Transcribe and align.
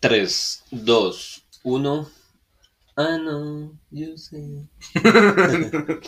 3, 0.00 0.64
2, 0.70 1.46
1. 1.62 2.10
Ah, 2.96 3.18
no, 3.18 3.78
yo 3.90 4.16
sé. 4.16 4.68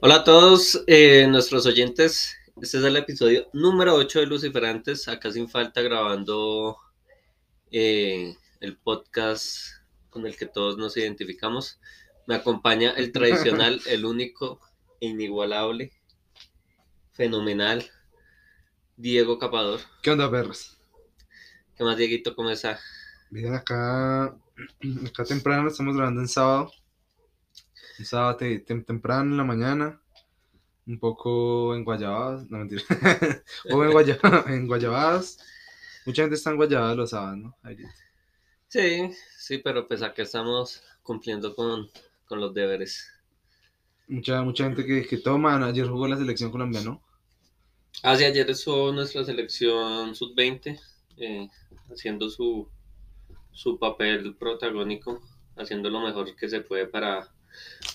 Hola 0.00 0.16
a 0.16 0.24
todos 0.24 0.82
eh, 0.86 1.26
nuestros 1.28 1.66
oyentes. 1.66 2.36
Este 2.60 2.78
es 2.78 2.84
el 2.84 2.96
episodio 2.96 3.48
número 3.52 3.94
8 3.94 4.20
de 4.20 4.26
Luciferantes. 4.26 5.08
Acá 5.08 5.30
sin 5.32 5.48
falta 5.48 5.82
grabando 5.82 6.76
eh, 7.70 8.36
el 8.60 8.76
podcast 8.76 9.74
con 10.10 10.26
el 10.26 10.36
que 10.36 10.46
todos 10.46 10.78
nos 10.78 10.96
identificamos. 10.96 11.80
Me 12.26 12.36
acompaña 12.36 12.90
el 12.90 13.12
tradicional, 13.12 13.80
el 13.86 14.04
único, 14.04 14.60
inigualable, 15.00 15.92
fenomenal, 17.12 17.90
Diego 18.96 19.38
Capador. 19.38 19.80
¿Qué 20.02 20.10
onda, 20.10 20.30
perros? 20.30 20.75
¿Qué 21.76 21.84
más, 21.84 21.96
Dieguito? 21.96 22.34
¿Cómo 22.34 22.50
está? 22.50 22.78
Bien, 23.30 23.54
acá, 23.54 24.24
acá 25.06 25.24
temprano, 25.26 25.68
estamos 25.68 25.96
grabando 25.96 26.20
en 26.22 26.28
sábado. 26.28 26.70
Un 27.98 28.04
sábado 28.04 28.36
te- 28.38 28.64
tem- 28.64 28.84
temprano 28.84 29.30
en 29.32 29.36
la 29.36 29.44
mañana. 29.44 30.00
Un 30.86 30.98
poco 31.00 31.74
en 31.74 31.84
Guayabadas, 31.84 32.50
no 32.50 32.58
mentira. 32.58 32.82
o 33.70 33.84
en, 33.84 33.92
Guaya- 33.92 34.20
en 34.48 34.66
Guayabadas. 34.68 35.38
Mucha 36.06 36.22
gente 36.22 36.36
está 36.36 36.50
en 36.50 36.56
Guayabadas 36.56 36.96
los 36.96 37.10
sábados, 37.10 37.38
¿no? 37.38 37.56
Ahorita. 37.62 37.94
Sí, 38.68 39.10
sí, 39.38 39.58
pero 39.58 39.88
pues 39.88 40.02
acá 40.02 40.22
estamos 40.22 40.80
cumpliendo 41.02 41.54
con, 41.56 41.90
con 42.26 42.40
los 42.40 42.54
deberes. 42.54 43.08
Mucha, 44.08 44.42
mucha 44.42 44.64
gente 44.64 44.84
que, 44.84 45.06
que 45.06 45.18
toma. 45.18 45.64
Ayer 45.64 45.86
jugó 45.86 46.08
la 46.08 46.16
selección 46.16 46.50
colombiana, 46.50 46.90
¿no? 46.90 47.02
Hace 48.02 48.24
ayer 48.24 48.48
estuvo 48.50 48.90
nuestra 48.90 49.22
selección 49.22 50.14
sub-20 50.14 50.80
eh, 51.18 51.48
haciendo 51.90 52.30
su, 52.30 52.68
su 53.52 53.78
papel 53.78 54.36
protagónico, 54.36 55.22
haciendo 55.56 55.90
lo 55.90 56.00
mejor 56.00 56.34
que 56.36 56.48
se 56.48 56.60
puede 56.62 56.86
para, 56.88 57.28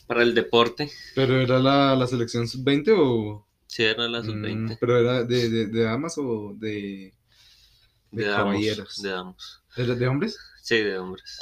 para 0.08 0.24
el 0.24 0.36
deporte. 0.36 0.92
Pero 1.14 1.40
era 1.42 1.60
la, 1.60 1.96
la 1.96 2.08
selección 2.08 2.48
sub-20 2.48 2.94
o. 2.98 3.48
Sí, 3.66 3.84
era 3.84 4.08
la 4.08 4.22
Mm, 4.22 4.24
sub-20. 4.24 4.78
pero 4.80 4.98
era 5.00 5.24
de, 5.24 5.50
de, 5.50 5.68
de 5.68 5.84
damas 5.84 6.18
o 6.18 6.54
de. 6.58 7.14
de 8.12 8.24
de 8.24 8.32
caballeros. 8.32 8.96
de 8.96 9.10
damos. 9.10 9.64
¿De, 9.76 10.08
hombres? 10.08 10.38
Sí, 10.62 10.78
de 10.82 10.98
hombres. 10.98 11.40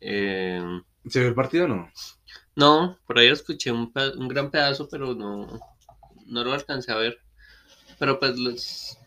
Eh, 0.00 0.62
¿Se 1.08 1.20
vio 1.20 1.28
el 1.28 1.34
partido 1.34 1.64
o 1.64 1.68
no? 1.68 1.90
no, 2.56 2.98
por 3.06 3.18
ahí 3.18 3.28
escuché 3.28 3.70
un, 3.72 3.92
un 4.18 4.28
gran 4.28 4.50
pedazo, 4.50 4.88
pero 4.88 5.14
no, 5.14 5.46
no 6.26 6.44
lo 6.44 6.52
alcancé 6.52 6.92
a 6.92 6.96
ver. 6.96 7.18
Pero 7.98 8.18
pues 8.20 8.38
los, 8.38 8.98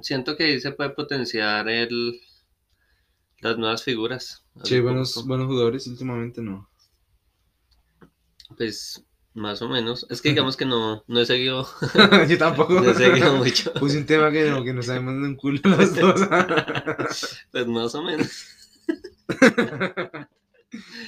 siento 0.00 0.36
que 0.36 0.44
ahí 0.44 0.60
se 0.60 0.72
puede 0.72 0.90
potenciar 0.90 1.68
el, 1.68 2.20
las 3.40 3.58
nuevas 3.58 3.82
figuras. 3.82 4.44
Sí, 4.62 4.80
buenos, 4.80 5.14
poco, 5.14 5.28
buenos 5.28 5.46
jugadores 5.46 5.86
últimamente 5.86 6.40
no. 6.42 6.68
Pues 8.56 9.04
más 9.34 9.60
o 9.62 9.68
menos. 9.68 10.06
Es 10.10 10.22
que 10.22 10.28
digamos 10.30 10.56
que 10.56 10.64
no, 10.64 11.04
no 11.06 11.20
he 11.20 11.26
seguido, 11.26 11.68
Yo 12.28 12.38
tampoco. 12.38 12.80
no 12.80 12.90
he 12.90 12.94
seguido 12.94 13.36
mucho. 13.36 13.72
Puse 13.80 13.98
un 13.98 14.06
tema 14.06 14.30
que 14.30 14.48
no, 14.50 14.64
que 14.64 14.72
no 14.72 14.82
sabemos 14.82 15.14
de 15.14 15.28
un 15.28 15.36
culo 15.36 15.60
los 15.64 15.94
dos. 15.94 16.28
Pues 17.50 17.66
más 17.66 17.94
o 17.94 18.02
menos. 18.02 18.46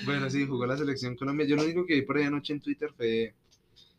bueno, 0.04 0.30
sí, 0.30 0.46
jugó 0.46 0.66
la 0.66 0.76
selección 0.76 1.16
Colombia. 1.16 1.46
Yo 1.46 1.56
lo 1.56 1.64
único 1.64 1.86
que 1.86 1.94
vi 1.94 2.02
por 2.02 2.18
ahí 2.18 2.24
anoche 2.24 2.52
en 2.52 2.60
Twitter 2.60 2.90
fue 2.96 3.34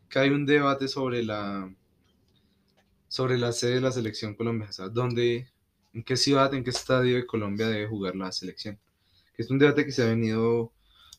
que 0.10 0.20
hay 0.20 0.30
un 0.30 0.46
debate 0.46 0.88
sobre 0.88 1.24
la 1.24 1.70
sobre 3.08 3.38
la 3.38 3.52
sede 3.52 3.76
de 3.76 3.82
la 3.82 3.92
selección 3.92 4.36
Colombia. 4.36 4.68
O 4.70 4.74
sea, 4.74 4.90
dónde, 4.90 5.48
en 5.94 6.04
qué 6.04 6.18
ciudad, 6.18 6.54
en 6.54 6.64
qué 6.64 6.70
estadio 6.70 7.16
de 7.16 7.26
Colombia 7.26 7.68
debe 7.68 7.88
jugar 7.88 8.16
la 8.16 8.32
selección. 8.32 8.78
Que 9.36 9.44
es 9.44 9.50
un 9.50 9.60
debate 9.60 9.86
que 9.86 9.92
se 9.92 10.04
ha 10.04 10.08
venido 10.08 10.72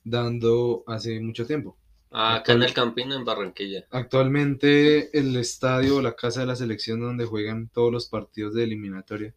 dando 0.05 0.85
hace 0.87 1.21
mucho 1.21 1.47
tiempo. 1.47 1.77
Ah, 2.11 2.37
acá 2.37 2.55
en 2.55 2.63
el 2.63 2.73
Campino, 2.73 3.15
en 3.15 3.25
Barranquilla. 3.25 3.85
Actualmente 3.91 5.17
el 5.19 5.37
estadio 5.37 5.97
o 5.97 6.03
la 6.03 6.17
casa 6.17 6.41
de 6.41 6.47
la 6.47 6.57
selección 6.57 7.01
donde 7.01 7.27
juegan 7.27 7.69
todos 7.69 7.93
los 7.93 8.09
partidos 8.09 8.55
de 8.55 8.65
eliminatoria, 8.65 9.35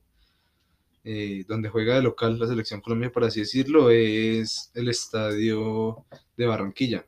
eh, 1.03 1.43
donde 1.47 1.69
juega 1.69 1.95
de 1.95 2.01
local 2.01 2.39
la 2.39 2.47
selección 2.47 2.79
Colombia, 2.79 3.11
por 3.11 3.25
así 3.25 3.41
decirlo, 3.41 3.89
es 3.89 4.71
el 4.73 4.87
estadio 4.87 6.05
de 6.37 6.45
Barranquilla. 6.45 7.05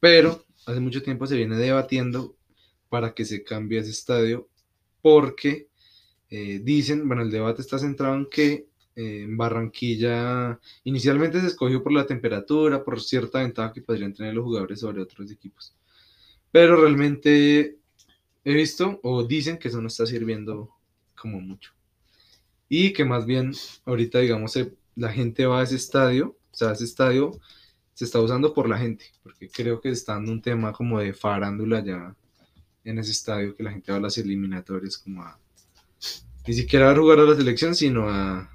Pero 0.00 0.46
hace 0.64 0.80
mucho 0.80 1.02
tiempo 1.02 1.26
se 1.26 1.36
viene 1.36 1.56
debatiendo 1.56 2.36
para 2.90 3.14
que 3.14 3.24
se 3.24 3.42
cambie 3.42 3.78
ese 3.78 3.90
estadio 3.90 4.48
porque 5.00 5.68
eh, 6.28 6.60
dicen, 6.62 7.06
bueno, 7.08 7.22
el 7.22 7.30
debate 7.30 7.62
está 7.62 7.78
centrado 7.78 8.14
en 8.14 8.26
que 8.26 8.66
eh, 8.96 9.22
en 9.22 9.36
Barranquilla 9.36 10.60
inicialmente 10.84 11.40
se 11.40 11.46
escogió 11.46 11.82
por 11.82 11.92
la 11.92 12.06
temperatura, 12.06 12.84
por 12.84 13.00
cierta 13.00 13.40
ventaja 13.40 13.72
que 13.72 13.82
podrían 13.82 14.12
tener 14.12 14.34
los 14.34 14.44
jugadores 14.44 14.80
sobre 14.80 15.00
otros 15.00 15.30
equipos. 15.30 15.74
Pero 16.52 16.76
realmente 16.76 17.78
he 18.44 18.54
visto 18.54 19.00
o 19.02 19.24
dicen 19.24 19.58
que 19.58 19.68
eso 19.68 19.80
no 19.80 19.88
está 19.88 20.06
sirviendo 20.06 20.70
como 21.16 21.40
mucho. 21.40 21.72
Y 22.68 22.92
que 22.92 23.04
más 23.04 23.26
bien 23.26 23.52
ahorita, 23.84 24.18
digamos, 24.20 24.58
la 24.96 25.12
gente 25.12 25.46
va 25.46 25.60
a 25.60 25.62
ese 25.64 25.76
estadio, 25.76 26.36
o 26.52 26.54
sea, 26.54 26.72
ese 26.72 26.84
estadio 26.84 27.40
se 27.94 28.04
está 28.04 28.20
usando 28.20 28.54
por 28.54 28.68
la 28.68 28.78
gente, 28.78 29.06
porque 29.22 29.48
creo 29.48 29.80
que 29.80 29.90
está 29.90 30.14
dando 30.14 30.32
un 30.32 30.42
tema 30.42 30.72
como 30.72 31.00
de 31.00 31.12
farándula 31.12 31.84
ya 31.84 32.16
en 32.84 32.98
ese 32.98 33.12
estadio, 33.12 33.56
que 33.56 33.62
la 33.62 33.72
gente 33.72 33.92
va 33.92 33.98
a 33.98 34.00
las 34.02 34.18
eliminatorias 34.18 34.98
como 34.98 35.22
a... 35.22 35.38
Ni 36.46 36.54
siquiera 36.54 36.90
a 36.90 36.96
jugar 36.96 37.20
a 37.20 37.24
la 37.24 37.36
selección, 37.36 37.74
sino 37.74 38.08
a... 38.08 38.50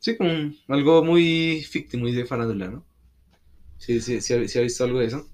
Sí, 0.00 0.16
como 0.16 0.30
algo 0.68 1.04
muy 1.04 1.62
ficticio, 1.62 2.00
muy 2.00 2.12
de 2.12 2.26
farándula, 2.26 2.68
¿no? 2.68 2.84
Sí, 3.78 4.00
sí, 4.00 4.20
sí, 4.20 4.34
ha- 4.34 4.60
visto 4.62 4.84
algo 4.84 4.98
de 5.00 5.06
eso. 5.06 5.28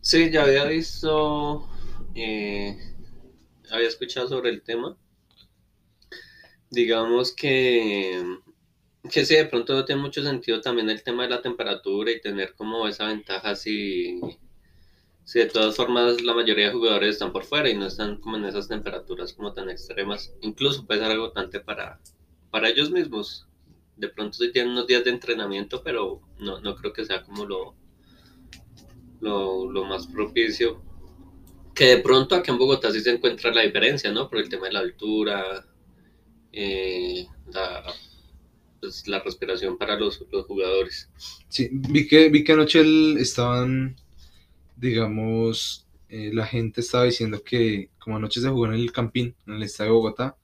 Sí, 0.00 0.30
ya 0.30 0.42
había 0.42 0.64
visto, 0.64 1.68
eh, 2.14 2.76
había 3.70 3.88
escuchado 3.88 4.28
sobre 4.28 4.50
el 4.50 4.62
tema. 4.62 4.96
Digamos 6.70 7.34
que, 7.34 8.22
que 9.10 9.24
sí, 9.26 9.36
de 9.36 9.46
pronto 9.46 9.74
no 9.74 9.84
tiene 9.84 10.02
mucho 10.02 10.22
sentido 10.22 10.60
también 10.60 10.90
el 10.90 11.02
tema 11.02 11.24
de 11.24 11.30
la 11.30 11.42
temperatura 11.42 12.10
y 12.12 12.20
tener 12.20 12.54
como 12.56 12.86
esa 12.88 13.06
ventaja 13.08 13.56
si, 13.56 14.20
si 15.28 15.40
de 15.40 15.44
todas 15.44 15.76
formas 15.76 16.22
la 16.22 16.32
mayoría 16.32 16.68
de 16.68 16.72
jugadores 16.72 17.10
están 17.10 17.32
por 17.32 17.44
fuera 17.44 17.68
y 17.68 17.76
no 17.76 17.84
están 17.86 18.16
como 18.16 18.38
en 18.38 18.46
esas 18.46 18.66
temperaturas 18.66 19.34
como 19.34 19.52
tan 19.52 19.68
extremas. 19.68 20.32
Incluso 20.40 20.86
puede 20.86 21.00
ser 21.00 21.10
agotante 21.10 21.60
para, 21.60 22.00
para 22.50 22.70
ellos 22.70 22.90
mismos. 22.90 23.46
De 23.94 24.08
pronto 24.08 24.38
sí 24.38 24.50
tienen 24.50 24.72
unos 24.72 24.86
días 24.86 25.04
de 25.04 25.10
entrenamiento, 25.10 25.82
pero 25.84 26.22
no, 26.38 26.60
no 26.60 26.74
creo 26.76 26.94
que 26.94 27.04
sea 27.04 27.22
como 27.24 27.44
lo, 27.44 27.74
lo, 29.20 29.70
lo 29.70 29.84
más 29.84 30.06
propicio. 30.06 30.80
Que 31.74 31.96
de 31.96 31.98
pronto 31.98 32.34
aquí 32.34 32.50
en 32.50 32.56
Bogotá 32.56 32.90
sí 32.90 33.00
se 33.00 33.10
encuentra 33.10 33.52
la 33.52 33.60
diferencia, 33.60 34.10
¿no? 34.10 34.30
Por 34.30 34.38
el 34.38 34.48
tema 34.48 34.68
de 34.68 34.72
la 34.72 34.80
altura, 34.80 35.66
eh, 36.52 37.26
la, 37.52 37.84
pues, 38.80 39.06
la 39.06 39.20
respiración 39.20 39.76
para 39.76 39.98
los, 39.98 40.24
los 40.32 40.46
jugadores. 40.46 41.10
Sí, 41.50 41.68
vi 41.70 42.08
que, 42.08 42.30
vi 42.30 42.44
que 42.44 42.52
anoche 42.52 42.80
el- 42.80 43.18
estaban, 43.18 43.94
digamos, 44.78 45.86
eh, 46.08 46.30
la 46.32 46.46
gente 46.46 46.80
estaba 46.80 47.04
diciendo 47.04 47.42
que 47.42 47.90
como 47.98 48.16
anoche 48.16 48.40
se 48.40 48.48
jugó 48.48 48.66
en 48.66 48.74
el 48.74 48.92
Campín, 48.92 49.34
en 49.46 49.54
el 49.54 49.62
estadio 49.64 49.92
de 49.92 49.96
Bogotá, 49.96 50.36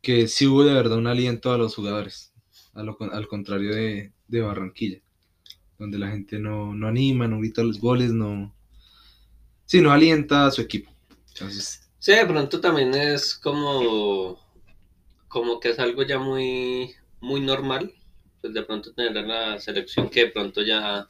que 0.00 0.28
sí 0.28 0.46
hubo 0.46 0.64
de 0.64 0.72
verdad 0.72 0.96
un 0.96 1.06
aliento 1.06 1.52
a 1.52 1.58
los 1.58 1.74
jugadores, 1.74 2.32
a 2.74 2.82
lo 2.82 2.96
al 3.00 3.26
contrario 3.26 3.74
de, 3.74 4.12
de 4.28 4.40
Barranquilla, 4.40 5.00
donde 5.78 5.98
la 5.98 6.10
gente 6.10 6.38
no, 6.38 6.74
no 6.74 6.86
anima, 6.86 7.26
no 7.26 7.40
grita 7.40 7.62
los 7.62 7.80
goles, 7.80 8.12
no... 8.12 8.54
Sí, 9.66 9.82
no 9.82 9.92
alienta 9.92 10.46
a 10.46 10.50
su 10.50 10.62
equipo. 10.62 10.90
Sí, 11.98 12.12
de 12.12 12.24
pronto 12.24 12.60
también 12.60 12.94
es 12.94 13.34
como, 13.34 14.38
como 15.26 15.60
que 15.60 15.70
es 15.70 15.78
algo 15.78 16.02
ya 16.04 16.18
muy, 16.18 16.94
muy 17.20 17.40
normal, 17.40 17.92
pues 18.40 18.54
de 18.54 18.62
pronto 18.62 18.94
tener 18.94 19.26
la 19.26 19.58
selección 19.58 20.08
que 20.08 20.20
de 20.20 20.30
pronto 20.30 20.62
ya 20.62 21.06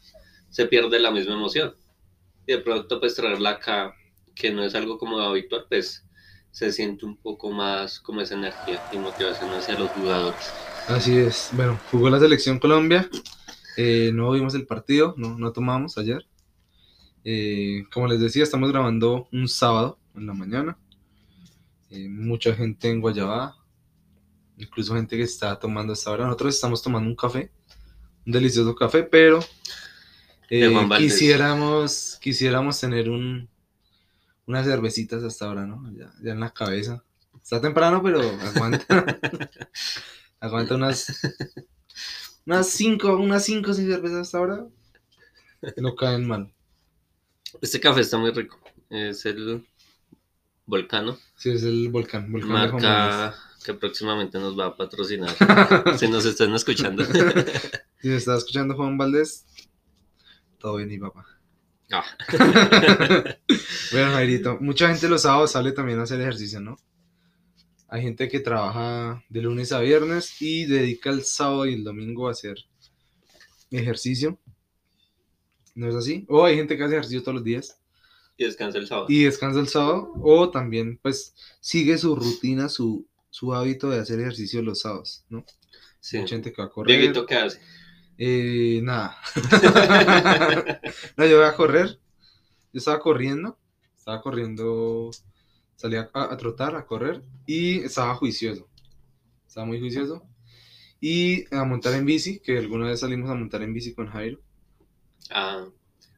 se 0.51 0.67
pierde 0.67 0.99
la 0.99 1.13
misma 1.13 1.35
emoción. 1.35 1.75
Y 2.49 2.53
de 2.53 2.59
pronto 2.61 2.99
pues 2.99 3.15
traerla 3.15 3.51
acá, 3.51 3.95
que 4.35 4.51
no 4.51 4.65
es 4.65 4.75
algo 4.75 4.97
como 4.97 5.21
habitual, 5.21 5.67
pues 5.69 6.03
se 6.51 6.73
siente 6.73 7.05
un 7.05 7.19
poco 7.19 7.51
más 7.51 8.01
como 8.01 8.23
esa 8.23 8.37
energía 8.37 8.83
y 8.91 8.97
motivación 8.97 9.51
hacia 9.51 9.79
los 9.79 9.91
jugadores. 9.91 10.51
así 10.87 11.19
es. 11.19 11.51
Bueno, 11.53 11.79
jugó 11.91 12.09
la 12.09 12.19
selección 12.19 12.59
Colombia, 12.59 13.07
eh, 13.77 14.13
no 14.15 14.31
vimos 14.31 14.55
el 14.55 14.65
partido, 14.65 15.13
no, 15.19 15.39
no 15.39 15.53
tomamos 15.53 15.99
ayer. 15.99 16.27
Eh, 17.23 17.85
como 17.93 18.07
les 18.07 18.19
decía, 18.19 18.45
estamos 18.45 18.73
grabando 18.73 19.29
un 19.31 19.47
sábado 19.47 19.99
en 20.17 20.27
la 20.27 20.33
mañana. 20.33 20.79
Eh, 21.91 22.09
mucha 22.09 22.55
gente 22.55 22.89
en 22.89 23.03
Guayabá, 23.03 23.59
incluso 24.57 24.95
gente 24.95 25.19
que 25.19 25.25
está 25.25 25.59
tomando 25.59 25.93
hasta 25.93 26.09
ahora. 26.09 26.25
Nosotros 26.25 26.55
estamos 26.55 26.83
tomando 26.83 27.11
un 27.11 27.17
café, 27.17 27.53
un 28.25 28.33
delicioso 28.33 28.75
café, 28.75 29.03
pero 29.03 29.41
eh, 30.51 30.89
quisiéramos, 30.97 32.19
quisiéramos 32.21 32.81
tener 32.81 33.11
un, 33.11 33.49
unas 34.47 34.67
cervecitas 34.67 35.23
hasta 35.23 35.47
ahora, 35.47 35.67
¿no? 35.67 35.91
Ya, 35.93 36.13
ya 36.23 36.33
en 36.33 36.41
la 36.41 36.51
cabeza. 36.51 37.05
Está 37.43 37.61
temprano, 37.61 38.03
pero 38.03 38.21
aguanta. 38.21 39.05
aguanta 40.41 40.75
unas. 40.75 41.21
Unas 42.47 42.69
5, 42.71 43.17
unas 43.17 43.45
5 43.45 43.75
6 43.75 43.89
cervezas 43.89 44.21
hasta 44.21 44.39
ahora. 44.39 44.67
No 45.77 45.95
caen 45.95 46.27
mal. 46.27 46.53
Este 47.61 47.81
café 47.81 48.01
está 48.01 48.17
muy 48.17 48.31
rico. 48.31 48.59
Es 48.89 49.27
el 49.27 49.67
Volcano. 50.65 51.19
Sí, 51.37 51.51
es 51.51 51.63
el 51.63 51.89
volcán. 51.89 52.31
volcán. 52.31 52.53
Marca 52.53 53.35
que 53.65 53.75
próximamente 53.75 54.39
nos 54.39 54.59
va 54.59 54.67
a 54.67 54.77
patrocinar. 54.77 55.35
si 55.99 56.09
nos 56.09 56.25
están 56.25 56.55
escuchando. 56.55 57.05
Si 58.01 58.07
me 58.07 58.15
está 58.15 58.37
escuchando 58.37 58.77
Juan 58.77 58.97
Valdés, 58.97 59.45
todo 60.59 60.77
bien, 60.77 60.89
mi 60.89 60.99
papá. 60.99 61.27
Ah. 61.91 62.05
Bueno, 63.91 64.13
Jairito, 64.13 64.59
mucha 64.61 64.89
gente 64.89 65.09
los 65.09 65.23
sábados 65.23 65.53
sale 65.53 65.73
también 65.73 65.99
a 65.99 66.03
hacer 66.03 66.21
ejercicio, 66.21 66.61
¿no? 66.61 66.77
Hay 67.89 68.03
gente 68.03 68.29
que 68.29 68.41
trabaja 68.41 69.25
de 69.31 69.41
lunes 69.41 69.73
a 69.73 69.81
viernes 69.81 70.43
y 70.43 70.67
dedica 70.67 71.09
el 71.09 71.25
sábado 71.25 71.67
y 71.67 71.73
el 71.73 71.85
domingo 71.85 72.29
a 72.29 72.33
hacer 72.33 72.57
ejercicio. 73.71 74.39
¿No 75.75 75.89
es 75.89 75.95
así? 75.95 76.27
O 76.29 76.45
hay 76.45 76.57
gente 76.57 76.77
que 76.77 76.85
hace 76.85 76.95
ejercicio 76.95 77.23
todos 77.23 77.37
los 77.37 77.45
días 77.45 77.81
y 78.37 78.45
descansa 78.45 78.79
el 78.79 78.87
sábado. 78.87 79.07
y 79.09 79.25
descansa 79.25 79.61
el 79.61 79.69
sábado. 79.69 80.13
O 80.23 80.51
también, 80.51 80.99
pues, 81.03 81.35
sigue 81.61 81.97
su 81.99 82.15
rutina, 82.15 82.69
su, 82.69 83.07
su 83.31 83.55
hábito 83.55 83.89
de 83.91 83.99
hacer 83.99 84.21
ejercicio 84.21 84.63
los 84.63 84.81
sábados, 84.81 85.25
¿no? 85.29 85.45
Sí. 86.01 86.19
Mucha 86.19 86.37
gente 86.37 86.53
que 86.53 86.63
va 86.63 86.69
a 86.69 86.71
correr. 86.71 86.99
Dieguito, 86.99 87.27
¿qué 87.27 87.35
hace? 87.35 87.61
Eh, 88.19 88.81
nada. 88.83 89.17
no, 91.17 91.27
yo 91.27 91.39
voy 91.39 91.47
a 91.47 91.55
correr. 91.57 92.01
Yo 92.73 92.79
estaba 92.79 93.01
corriendo. 93.01 93.59
Estaba 93.97 94.23
corriendo. 94.23 95.11
Salí 95.77 95.97
a, 95.97 96.11
a 96.15 96.37
trotar, 96.37 96.77
a 96.77 96.87
correr. 96.87 97.23
Y 97.47 97.81
estaba 97.81 98.15
juicioso. 98.17 98.69
Estaba 99.47 99.67
muy 99.67 99.81
juicioso. 99.81 100.25
Y 101.01 101.53
a 101.55 101.65
montar 101.65 101.95
en 101.95 102.07
bici, 102.07 102.41
que 102.41 102.59
alguna 102.59 102.87
vez 102.89 103.01
salimos 103.01 103.31
a 103.31 103.35
montar 103.35 103.63
en 103.63 103.75
bici 103.75 103.95
con 103.95 104.09
Jairo. 104.09 104.41
Ah, 105.31 105.67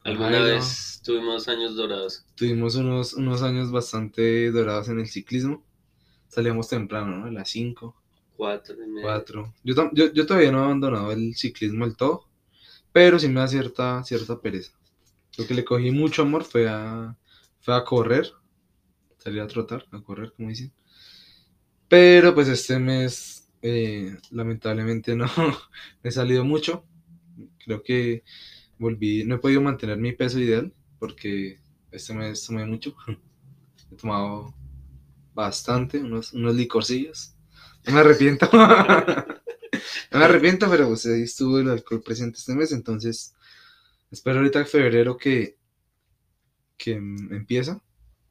alguna 0.03 0.41
Jairo. 0.41 0.43
vez 0.43 1.01
tuvimos 1.03 1.47
años 1.47 1.75
dorados. 1.75 2.25
Tuvimos 2.35 2.75
unos, 2.75 3.13
unos 3.13 3.41
años 3.41 3.71
bastante 3.71 4.51
dorados 4.51 4.89
en 4.89 4.99
el 4.99 5.07
ciclismo. 5.07 5.65
Salíamos 6.27 6.69
temprano, 6.69 7.17
¿no? 7.17 7.25
A 7.27 7.31
las 7.31 7.49
5. 7.49 8.00
Cuatro 8.41 8.73
y 8.73 8.87
medio. 8.87 9.03
4. 9.03 9.53
Yo, 9.63 9.91
yo, 9.93 10.11
yo 10.13 10.25
todavía 10.25 10.51
no 10.51 10.61
he 10.61 10.63
abandonado 10.63 11.11
el 11.11 11.35
ciclismo 11.35 11.85
del 11.85 11.95
todo, 11.95 12.27
pero 12.91 13.19
sí 13.19 13.27
me 13.27 13.39
da 13.39 13.47
cierta, 13.47 14.03
cierta 14.03 14.41
pereza. 14.41 14.71
Lo 15.37 15.45
que 15.45 15.53
le 15.53 15.63
cogí 15.63 15.91
mucho 15.91 16.23
amor 16.23 16.43
fue 16.43 16.67
a, 16.67 17.15
fue 17.59 17.75
a 17.75 17.83
correr, 17.83 18.31
salir 19.19 19.41
a 19.41 19.47
trotar, 19.47 19.85
a 19.91 20.01
correr, 20.01 20.33
como 20.33 20.49
dicen. 20.49 20.73
Pero 21.87 22.33
pues 22.33 22.47
este 22.47 22.79
mes, 22.79 23.47
eh, 23.61 24.17
lamentablemente 24.31 25.15
no 25.15 25.27
me 26.01 26.09
he 26.09 26.11
salido 26.11 26.43
mucho. 26.43 26.83
Creo 27.63 27.83
que 27.83 28.23
volví, 28.79 29.23
no 29.23 29.35
he 29.35 29.37
podido 29.37 29.61
mantener 29.61 29.97
mi 29.97 30.13
peso 30.13 30.39
ideal 30.39 30.73
porque 30.97 31.59
este 31.91 32.15
mes 32.15 32.43
tomé 32.43 32.65
mucho. 32.65 32.95
He 33.91 33.95
tomado 33.97 34.55
bastante, 35.35 35.99
unos, 35.99 36.33
unos 36.33 36.55
licorcillos. 36.55 37.35
No 37.87 37.93
me 37.93 37.99
arrepiento. 38.01 38.49
no 38.53 40.19
me 40.19 40.25
arrepiento, 40.25 40.69
pero 40.69 40.87
pues 40.87 41.05
ahí 41.05 41.23
estuvo 41.23 41.59
el 41.59 41.69
alcohol 41.69 42.01
presente 42.01 42.37
este 42.39 42.53
mes, 42.55 42.71
entonces 42.71 43.33
espero 44.11 44.37
ahorita 44.39 44.59
en 44.59 44.67
febrero 44.67 45.17
que, 45.17 45.57
que 46.77 46.93
empieza. 46.93 47.81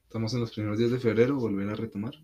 Estamos 0.05 0.35
en 0.35 0.41
los 0.41 0.51
primeros 0.51 0.77
días 0.79 0.91
de 0.91 0.99
febrero, 0.99 1.37
volver 1.37 1.69
a 1.71 1.75
retomar. 1.75 2.15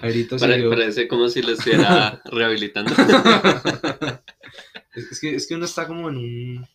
Jairito 0.00 0.36
Pare- 0.38 0.54
siguió- 0.56 0.70
parece 0.70 1.06
como 1.06 1.28
si 1.28 1.40
lo 1.40 1.52
estuviera 1.52 2.20
rehabilitando. 2.32 2.92
es, 4.94 5.20
que, 5.20 5.34
es 5.36 5.46
que 5.46 5.54
uno 5.54 5.64
está 5.64 5.86
como 5.86 6.08
en 6.08 6.16
un... 6.16 6.66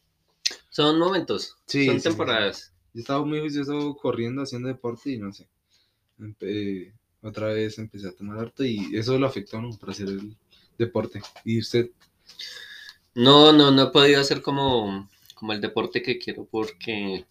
Son 0.69 0.97
momentos, 0.99 1.57
Sí, 1.67 1.85
son 1.85 1.95
sí, 1.95 2.01
sí, 2.01 2.07
temporadas. 2.09 2.73
Yo 2.93 3.01
estaba 3.01 3.25
muy 3.25 3.39
juicioso 3.39 3.95
corriendo, 4.01 4.41
haciendo 4.43 4.67
deporte 4.69 5.11
y 5.11 5.17
no 5.17 5.33
sé. 5.33 5.47
Empe- 6.19 6.93
otra 7.23 7.47
vez 7.47 7.79
empecé 7.79 8.09
a 8.09 8.15
tomar 8.15 8.39
harto 8.39 8.63
y 8.63 8.95
eso 8.95 9.17
lo 9.17 9.25
afectó, 9.25 9.61
¿no? 9.61 9.69
Para 9.77 9.93
hacer 9.93 10.09
el 10.09 10.37
deporte. 10.77 11.21
¿Y 11.45 11.59
usted? 11.59 11.89
No, 13.15 13.53
no, 13.53 13.71
no 13.71 13.83
he 13.83 13.91
podido 13.91 14.19
hacer 14.19 14.41
como, 14.41 15.09
como 15.35 15.53
el 15.53 15.61
deporte 15.61 16.01
que 16.01 16.17
quiero 16.17 16.45
porque 16.45 17.25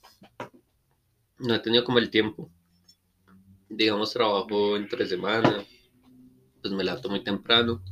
no 1.38 1.54
he 1.54 1.58
tenido 1.58 1.84
como 1.84 1.98
el 1.98 2.10
tiempo. 2.10 2.50
Digamos, 3.68 4.12
trabajo 4.12 4.76
entre 4.76 5.06
semana, 5.06 5.64
pues 6.60 6.72
me 6.72 6.84
levanto 6.84 7.08
muy 7.08 7.24
temprano, 7.24 7.82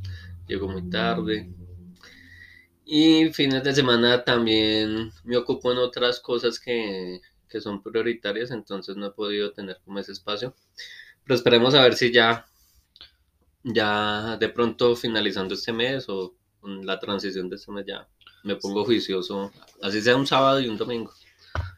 llego 0.47 0.67
muy 0.67 0.89
tarde. 0.89 1.53
Y 2.85 3.29
fines 3.33 3.63
de 3.63 3.73
semana 3.73 4.23
también 4.23 5.11
me 5.23 5.37
ocupo 5.37 5.71
en 5.71 5.77
otras 5.77 6.19
cosas 6.19 6.59
que, 6.59 7.21
que 7.47 7.61
son 7.61 7.83
prioritarias, 7.83 8.51
entonces 8.51 8.95
no 8.95 9.07
he 9.07 9.11
podido 9.11 9.51
tener 9.51 9.79
como 9.83 9.99
ese 9.99 10.13
espacio. 10.13 10.55
Pero 11.31 11.37
esperemos 11.37 11.73
a 11.75 11.83
ver 11.83 11.95
si 11.95 12.11
ya, 12.11 12.45
ya 13.63 14.35
de 14.35 14.49
pronto 14.49 14.97
finalizando 14.97 15.53
este 15.53 15.71
mes 15.71 16.09
o 16.09 16.35
con 16.59 16.85
la 16.85 16.99
transición 16.99 17.49
de 17.49 17.55
este 17.55 17.71
mes 17.71 17.85
ya 17.87 18.05
me 18.43 18.57
pongo 18.57 18.83
juicioso, 18.83 19.49
así 19.81 20.01
sea 20.01 20.17
un 20.17 20.27
sábado 20.27 20.59
y 20.59 20.67
un 20.67 20.75
domingo. 20.75 21.13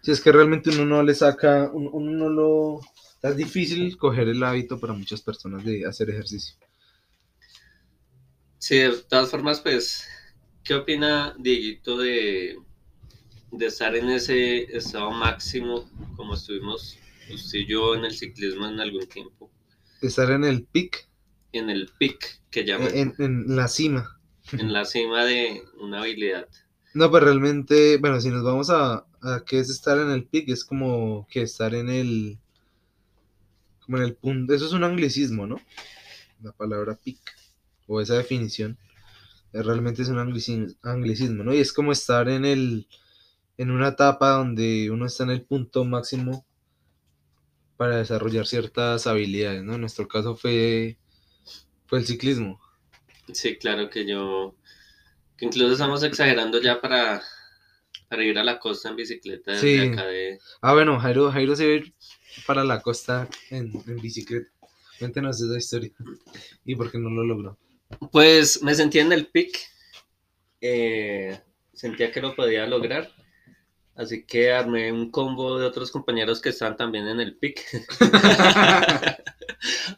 Si 0.02 0.10
es 0.10 0.22
que 0.22 0.32
realmente 0.32 0.72
uno 0.72 0.86
no 0.86 1.04
le 1.04 1.14
saca, 1.14 1.70
uno, 1.72 1.92
uno 1.92 2.12
no 2.14 2.30
lo... 2.30 2.80
Es 3.22 3.38
difícil 3.38 3.96
coger 3.96 4.28
el 4.28 4.42
hábito 4.42 4.80
para 4.80 4.94
muchas 4.94 5.22
personas 5.22 5.64
de 5.64 5.86
hacer 5.86 6.10
ejercicio. 6.10 6.56
Sí, 8.58 8.78
de 8.78 9.04
todas 9.08 9.30
formas, 9.30 9.62
pues, 9.62 10.08
¿qué 10.64 10.74
opina 10.74 11.36
Dieguito 11.38 11.96
de, 12.00 12.58
de 13.52 13.66
estar 13.68 13.96
en 13.96 14.10
ese 14.10 14.76
estado 14.76 15.12
máximo 15.12 15.88
como 16.16 16.34
estuvimos 16.34 16.98
usted 17.30 17.60
y 17.60 17.68
yo 17.68 17.96
en 17.96 18.06
el 18.06 18.14
ciclismo 18.14 18.68
en 18.68 18.80
algún 18.80 19.08
tiempo? 19.08 19.52
Estar 20.02 20.30
en 20.32 20.44
el 20.44 20.66
pic, 20.66 21.10
En 21.54 21.70
el 21.70 21.90
peak 21.98 22.42
que 22.52 22.66
llaman, 22.66 22.92
en, 22.94 23.16
en 23.20 23.56
la 23.56 23.68
cima. 23.68 24.20
en 24.58 24.74
la 24.74 24.86
cima 24.86 25.26
de 25.26 25.64
una 25.80 26.02
habilidad. 26.02 26.48
No, 26.94 27.10
pues 27.10 27.24
realmente, 27.24 27.98
bueno, 27.98 28.20
si 28.22 28.30
nos 28.30 28.44
vamos 28.44 28.70
a, 28.70 29.06
a 29.22 29.44
qué 29.46 29.60
es 29.60 29.70
estar 29.70 29.98
en 30.00 30.12
el 30.12 30.26
pic, 30.28 30.50
es 30.50 30.64
como 30.64 31.28
que 31.30 31.42
estar 31.44 31.74
en 31.74 31.90
el, 31.90 32.40
como 33.80 33.98
en 33.98 34.04
el 34.04 34.16
punto, 34.16 34.54
eso 34.54 34.66
es 34.66 34.74
un 34.74 34.84
anglicismo, 34.84 35.46
¿no? 35.48 35.58
La 36.42 36.52
palabra 36.54 36.96
pic, 36.96 37.20
o 37.88 38.02
esa 38.02 38.16
definición, 38.18 38.78
eh, 39.54 39.64
realmente 39.64 40.02
es 40.04 40.10
un 40.10 40.20
anglicismo, 40.20 40.68
anglicismo, 40.84 41.44
¿no? 41.44 41.54
Y 41.54 41.60
es 41.60 41.74
como 41.74 41.92
estar 41.92 42.30
en 42.30 42.46
el, 42.46 42.88
en 43.58 43.72
una 43.72 43.90
etapa 43.90 44.32
donde 44.32 44.92
uno 44.92 45.06
está 45.08 45.24
en 45.24 45.32
el 45.32 45.44
punto 45.44 45.86
máximo 45.86 46.46
para 47.84 47.98
desarrollar 47.98 48.48
ciertas 48.48 49.08
habilidades, 49.08 49.62
¿no? 49.62 49.74
En 49.76 49.82
nuestro 49.82 50.08
caso 50.08 50.38
fue, 50.38 50.98
fue 51.86 52.00
el 52.00 52.06
ciclismo. 52.06 52.62
Sí, 53.34 53.58
claro 53.58 53.90
que 53.90 54.06
yo, 54.06 54.56
que 55.36 55.44
incluso 55.48 55.74
estamos 55.74 56.02
exagerando 56.02 56.62
ya 56.62 56.80
para, 56.80 57.22
para 58.08 58.24
ir 58.24 58.40
a 58.40 58.44
la 58.46 58.58
costa 58.58 58.88
en 58.88 58.96
bicicleta 58.96 59.58
Sí. 59.58 59.78
acá 59.80 60.06
de... 60.06 60.40
Ah, 60.62 60.72
bueno, 60.72 60.98
Jairo, 60.98 61.30
Jairo 61.30 61.58
se 61.58 61.66
va 61.68 61.74
a 61.74 61.76
ir 61.76 61.94
para 62.48 62.64
la 62.64 62.82
costa 62.82 63.28
en, 63.50 63.74
en 63.86 63.98
bicicleta. 63.98 64.50
Cuéntenos 64.98 65.42
esa 65.42 65.58
historia. 65.58 65.92
¿Y 66.64 66.78
por 66.78 66.90
qué 66.90 67.00
no 67.00 67.10
lo 67.10 67.26
logró? 67.26 67.58
Pues 68.14 68.64
me 68.64 68.76
sentía 68.76 69.02
en 69.02 69.12
el 69.12 69.28
pic, 69.28 69.60
eh, 70.62 71.38
sentía 71.74 72.14
que 72.14 72.22
lo 72.22 72.34
podía 72.34 72.66
lograr, 72.66 73.12
así 73.96 74.24
que 74.26 74.52
armé 74.52 74.92
un 74.92 75.12
combo 75.12 75.60
de 75.60 75.66
otros 75.66 75.92
compañeros 75.92 76.42
que 76.42 76.50
estaban 76.50 76.78
también 76.78 77.08
en 77.08 77.20
el 77.20 77.36
pic. 77.36 77.62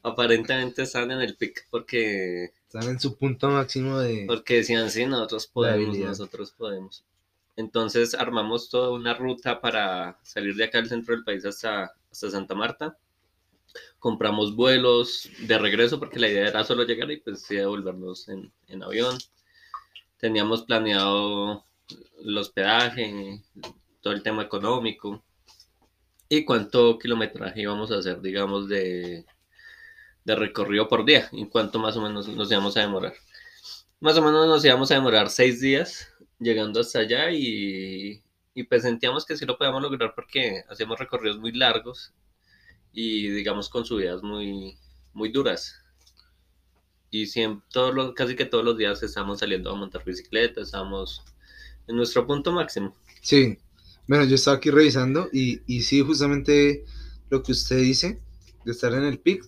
Aparentemente 0.03 0.83
estaban 0.83 1.11
en 1.11 1.21
el 1.21 1.35
pic 1.35 1.67
porque, 1.69 2.53
Están 2.67 2.89
en 2.89 2.99
su 2.99 3.17
punto 3.17 3.49
máximo 3.49 3.97
de... 3.99 4.25
porque 4.27 4.57
decían, 4.57 4.89
sí, 4.91 5.05
nosotros 5.05 5.47
podemos, 5.47 5.97
nosotros 5.97 6.51
podemos. 6.51 7.03
Entonces 7.55 8.13
armamos 8.13 8.69
toda 8.69 8.91
una 8.91 9.13
ruta 9.13 9.61
para 9.61 10.19
salir 10.23 10.55
de 10.55 10.65
acá 10.65 10.79
del 10.79 10.89
centro 10.89 11.15
del 11.15 11.23
país 11.23 11.45
hasta, 11.45 11.93
hasta 12.11 12.29
Santa 12.29 12.53
Marta. 12.53 12.97
Compramos 13.99 14.55
vuelos 14.55 15.29
de 15.39 15.57
regreso 15.57 15.99
porque 15.99 16.19
la 16.19 16.29
idea 16.29 16.47
era 16.47 16.63
solo 16.63 16.83
llegar 16.83 17.09
y 17.11 17.17
pues 17.17 17.41
sí 17.43 17.55
devolvernos 17.55 18.27
en, 18.27 18.51
en 18.67 18.83
avión. 18.83 19.17
Teníamos 20.17 20.63
planeado 20.63 21.63
el 22.23 22.37
hospedaje, 22.37 23.41
todo 24.05 24.13
el 24.13 24.21
tema 24.21 24.43
económico 24.43 25.24
y 26.29 26.45
cuánto 26.45 27.00
kilometraje 27.00 27.62
íbamos 27.62 27.89
a 27.91 27.97
hacer, 27.97 28.21
digamos, 28.21 28.69
de, 28.69 29.25
de 30.24 30.35
recorrido 30.35 30.88
por 30.88 31.05
día 31.05 31.27
y 31.31 31.47
cuánto 31.47 31.79
más 31.79 31.97
o 31.97 32.03
menos 32.03 32.27
nos 32.27 32.51
íbamos 32.51 32.77
a 32.77 32.81
demorar. 32.81 33.15
Más 34.00 34.15
o 34.15 34.21
menos 34.21 34.45
nos 34.45 34.63
íbamos 34.63 34.91
a 34.91 34.93
demorar 34.93 35.31
seis 35.31 35.59
días 35.59 36.07
llegando 36.38 36.81
hasta 36.81 37.00
allá 37.00 37.31
y, 37.31 38.21
y 38.53 38.63
pues 38.65 38.83
sentíamos 38.83 39.25
que 39.25 39.35
sí 39.35 39.43
lo 39.43 39.57
podíamos 39.57 39.81
lograr 39.81 40.13
porque 40.13 40.63
hacíamos 40.69 41.00
recorridos 41.00 41.39
muy 41.39 41.51
largos 41.53 42.13
y 42.93 43.29
digamos 43.29 43.69
con 43.69 43.85
subidas 43.85 44.21
muy, 44.21 44.77
muy 45.13 45.29
duras. 45.29 45.81
y 47.09 47.25
siempre, 47.25 47.65
todos 47.71 47.95
los, 47.95 48.13
casi 48.13 48.35
que 48.35 48.45
todos 48.45 48.63
los 48.63 48.77
días 48.77 49.01
estamos 49.01 49.39
saliendo 49.39 49.71
a 49.71 49.75
montar 49.75 50.03
bicicleta, 50.05 50.62
estamos 50.62 51.24
en 51.88 51.95
nuestro 51.95 52.27
punto 52.27 52.51
máximo. 52.51 52.95
Sí, 53.21 53.57
bueno, 54.07 54.25
yo 54.25 54.35
estaba 54.35 54.57
aquí 54.57 54.69
revisando 54.69 55.29
y, 55.33 55.62
y 55.65 55.81
sí, 55.81 56.01
justamente 56.01 56.85
lo 57.29 57.41
que 57.41 57.51
usted 57.51 57.77
dice 57.77 58.21
de 58.63 58.71
estar 58.71 58.93
en 58.93 59.03
el 59.03 59.19
pic, 59.19 59.43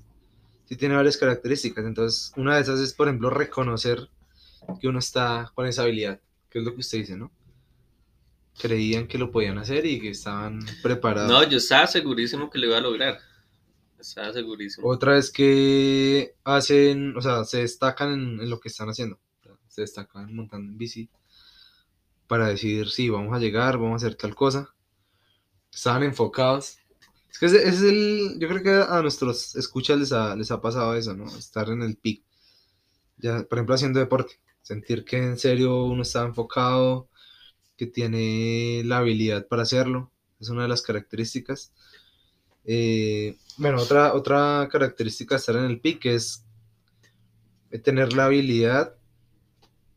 sí 0.66 0.76
tiene 0.76 0.96
varias 0.96 1.18
características. 1.18 1.86
Entonces, 1.86 2.32
una 2.36 2.56
de 2.56 2.62
esas 2.62 2.80
es, 2.80 2.94
por 2.94 3.08
ejemplo, 3.08 3.30
reconocer 3.30 4.10
que 4.80 4.88
uno 4.88 5.00
está 5.00 5.52
con 5.56 5.66
esa 5.66 5.84
habilidad, 5.84 6.20
que 6.50 6.60
es 6.60 6.66
lo 6.66 6.74
que 6.74 6.82
usted 6.82 7.00
dice, 7.00 7.16
¿no? 7.16 7.32
Creían 8.60 9.08
que 9.08 9.18
lo 9.18 9.32
podían 9.32 9.58
hacer 9.60 9.86
y 9.86 10.00
que 10.00 10.10
estaban 10.10 10.60
preparados. 10.82 11.32
No, 11.32 11.48
yo 11.48 11.58
estaba 11.58 11.88
segurísimo 11.88 12.50
que 12.50 12.58
lo 12.58 12.68
iba 12.68 12.78
a 12.78 12.82
lograr. 12.82 13.20
Estaba 14.00 14.34
segurísimo. 14.34 14.88
Otra 14.88 15.18
es 15.18 15.32
que 15.32 16.36
hacen, 16.44 17.16
o 17.16 17.22
sea, 17.22 17.44
se 17.46 17.60
destacan 17.60 18.14
en, 18.14 18.42
en 18.42 18.50
lo 18.50 18.60
que 18.60 18.70
están 18.70 18.90
haciendo. 18.90 19.20
Se 19.68 19.82
destacan 19.82 20.34
montando 20.36 20.72
en 20.72 20.78
bici 20.78 21.10
para 22.28 22.48
decir, 22.48 22.90
sí, 22.90 23.10
vamos 23.10 23.36
a 23.36 23.40
llegar, 23.40 23.78
vamos 23.78 24.04
a 24.04 24.08
hacer 24.08 24.18
tal 24.18 24.36
cosa. 24.36 24.74
Estaban 25.74 26.04
enfocados. 26.04 26.78
Es 27.32 27.40
que 27.40 27.46
es 27.46 27.82
el, 27.82 28.38
yo 28.40 28.48
creo 28.48 28.64
que 28.64 28.94
a 28.94 29.02
nuestros 29.02 29.56
escuchas 29.56 30.00
les 30.00 30.12
ha, 30.12 30.36
les 30.36 30.52
ha 30.52 30.62
pasado 30.62 30.96
eso, 30.96 31.14
¿no? 31.14 31.26
Estar 31.38 31.70
en 31.70 31.82
el 31.82 31.98
pic. 31.98 32.24
Ya, 33.18 33.44
por 33.44 33.58
ejemplo, 33.58 33.76
haciendo 33.76 34.00
deporte. 34.00 34.40
Sentir 34.62 35.06
que 35.06 35.18
en 35.18 35.38
serio 35.38 35.86
uno 35.86 36.02
está 36.02 36.24
enfocado, 36.24 37.10
que 37.78 37.88
tiene 37.88 38.82
la 38.86 39.00
habilidad 39.00 39.48
para 39.48 39.64
hacerlo. 39.64 40.12
Es 40.40 40.50
una 40.50 40.64
de 40.64 40.70
las 40.70 40.82
características. 40.82 41.72
Eh, 42.66 43.38
bueno, 43.58 43.82
otra, 43.82 44.14
otra 44.14 44.68
característica 44.72 45.36
de 45.36 45.40
estar 45.40 45.56
en 45.56 45.66
el 45.66 45.80
pic 45.80 46.06
es 46.06 46.44
tener 47.84 48.14
la 48.14 48.26
habilidad, 48.26 48.96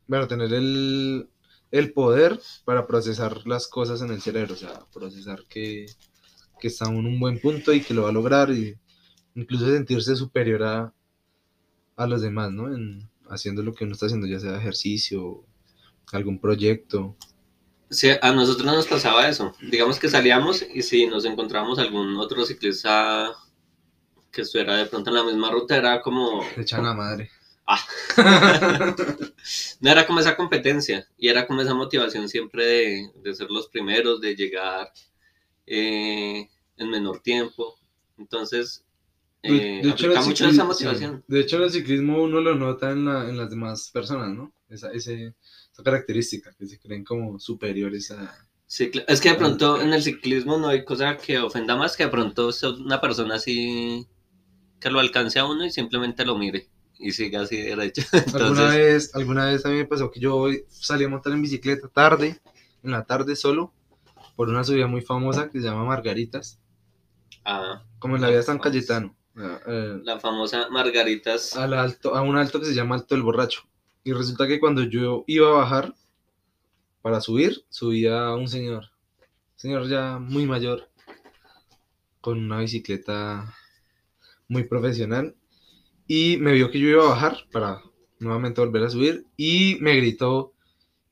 bueno, 0.06 0.28
tener 0.28 0.52
el, 0.52 1.28
el 1.70 1.92
poder 1.92 2.40
para 2.64 2.86
procesar 2.86 3.46
las 3.46 3.68
cosas 3.68 4.02
en 4.02 4.10
el 4.10 4.20
cerebro, 4.20 4.54
o 4.54 4.56
sea, 4.56 4.84
procesar 4.92 5.44
que, 5.48 5.86
que 6.60 6.68
está 6.68 6.88
en 6.88 6.96
un 6.96 7.20
buen 7.20 7.40
punto 7.40 7.72
y 7.72 7.80
que 7.80 7.94
lo 7.94 8.02
va 8.02 8.10
a 8.10 8.12
lograr 8.12 8.50
y 8.50 8.76
incluso 9.34 9.66
sentirse 9.66 10.16
superior 10.16 10.62
a, 10.62 10.92
a 11.96 12.06
los 12.06 12.22
demás, 12.22 12.50
¿no? 12.50 12.74
En, 12.74 13.08
haciendo 13.28 13.62
lo 13.62 13.72
que 13.72 13.84
uno 13.84 13.92
está 13.92 14.06
haciendo, 14.06 14.26
ya 14.26 14.40
sea 14.40 14.58
ejercicio, 14.58 15.44
algún 16.12 16.40
proyecto. 16.40 17.16
Sí, 17.88 18.10
a 18.20 18.32
nosotros 18.32 18.66
nos 18.66 18.86
pasaba 18.86 19.28
eso. 19.28 19.52
Digamos 19.70 19.98
que 19.98 20.08
salíamos 20.08 20.64
y 20.74 20.82
si 20.82 21.06
nos 21.06 21.24
encontramos 21.24 21.78
algún 21.78 22.16
otro 22.16 22.44
ciclista 22.44 23.32
que 24.30 24.42
estuviera 24.42 24.76
de 24.76 24.86
pronto 24.86 25.10
en 25.10 25.16
la 25.16 25.24
misma 25.24 25.50
ruta, 25.50 25.76
era 25.76 26.00
como... 26.00 26.42
Echan 26.56 26.84
la 26.84 26.94
madre. 26.94 27.30
Ah. 27.72 27.78
no 29.80 29.90
era 29.90 30.06
como 30.06 30.20
esa 30.20 30.36
competencia 30.36 31.06
y 31.16 31.28
era 31.28 31.46
como 31.46 31.62
esa 31.62 31.74
motivación 31.74 32.28
siempre 32.28 32.64
de, 32.66 33.10
de 33.22 33.34
ser 33.34 33.48
los 33.50 33.68
primeros, 33.68 34.20
de 34.20 34.34
llegar 34.34 34.90
eh, 35.66 36.48
en 36.76 36.90
menor 36.90 37.20
tiempo. 37.20 37.78
Entonces, 38.18 38.84
eh, 39.42 39.80
de, 39.82 39.88
hecho, 39.90 40.06
aplica 40.06 40.20
el 40.20 40.26
mucho 40.26 40.44
ciclismo- 40.44 40.52
esa 40.52 40.64
motivación. 40.64 41.24
De 41.28 41.40
hecho, 41.40 41.62
el 41.62 41.70
ciclismo 41.70 42.22
uno 42.22 42.40
lo 42.40 42.54
nota 42.54 42.90
en, 42.90 43.04
la- 43.04 43.28
en 43.28 43.36
las 43.36 43.50
demás 43.50 43.90
personas, 43.92 44.30
¿no? 44.30 44.52
Esa, 44.68 44.90
ese- 44.92 45.34
esa 45.72 45.82
característica, 45.82 46.52
que 46.58 46.66
se 46.66 46.78
creen 46.78 47.04
como 47.04 47.38
superiores 47.38 48.10
a... 48.10 48.46
Sí, 48.66 48.90
es 49.08 49.20
que 49.20 49.30
de 49.30 49.34
pronto 49.36 49.80
en 49.80 49.92
el 49.92 50.02
ciclismo 50.02 50.58
no 50.58 50.68
hay 50.68 50.84
cosa 50.84 51.16
que 51.16 51.38
ofenda 51.38 51.74
más 51.76 51.96
que 51.96 52.04
de 52.04 52.10
pronto 52.10 52.52
sea 52.52 52.70
una 52.70 53.00
persona 53.00 53.34
así 53.36 54.06
que 54.80 54.90
lo 54.90 55.00
alcance 55.00 55.40
a 55.40 55.44
uno 55.46 55.64
y 55.66 55.70
simplemente 55.72 56.24
lo 56.24 56.38
mire 56.38 56.68
y 57.00 57.12
siga 57.12 57.42
así 57.42 57.60
derecho. 57.60 58.02
Alguna 58.12 58.48
Entonces, 58.48 58.76
vez, 58.76 59.14
alguna 59.14 59.46
vez 59.46 59.64
a 59.64 59.70
mí 59.70 59.76
me 59.76 59.86
pasó 59.86 60.10
que 60.10 60.20
yo 60.20 60.46
salí 60.68 61.04
a 61.04 61.08
montar 61.08 61.32
en 61.32 61.42
bicicleta 61.42 61.88
tarde, 61.88 62.40
en 62.82 62.90
la 62.90 63.04
tarde 63.04 63.36
solo, 63.36 63.72
por 64.36 64.48
una 64.48 64.64
subida 64.64 64.86
muy 64.86 65.00
famosa 65.00 65.50
que 65.50 65.60
se 65.60 65.66
llama 65.66 65.84
Margaritas, 65.84 66.60
ah, 67.44 67.82
como 67.98 68.16
en 68.16 68.22
la 68.22 68.28
vía 68.28 68.42
San 68.42 68.58
Cayetano, 68.58 69.16
eh, 69.36 70.00
la 70.04 70.20
famosa 70.20 70.68
Margaritas. 70.70 71.56
al 71.56 71.74
alto, 71.74 72.14
a 72.14 72.22
un 72.22 72.36
alto 72.36 72.60
que 72.60 72.66
se 72.66 72.74
llama 72.74 72.96
Alto 72.96 73.14
del 73.14 73.24
Borracho. 73.24 73.62
Y 74.04 74.12
resulta 74.12 74.46
que 74.46 74.60
cuando 74.60 74.82
yo 74.82 75.24
iba 75.26 75.48
a 75.48 75.60
bajar 75.60 75.94
para 77.02 77.20
subir, 77.20 77.64
subía 77.68 78.34
un 78.34 78.48
señor, 78.48 78.90
señor 79.56 79.88
ya 79.88 80.18
muy 80.18 80.46
mayor, 80.46 80.88
con 82.20 82.38
una 82.38 82.58
bicicleta 82.58 83.54
muy 84.48 84.64
profesional, 84.64 85.34
y 86.12 86.38
me 86.38 86.52
vio 86.54 86.72
que 86.72 86.80
yo 86.80 86.88
iba 86.88 87.04
a 87.04 87.10
bajar 87.10 87.36
para 87.52 87.84
nuevamente 88.18 88.60
volver 88.60 88.82
a 88.82 88.90
subir, 88.90 89.26
y 89.36 89.78
me 89.80 89.94
gritó, 89.94 90.52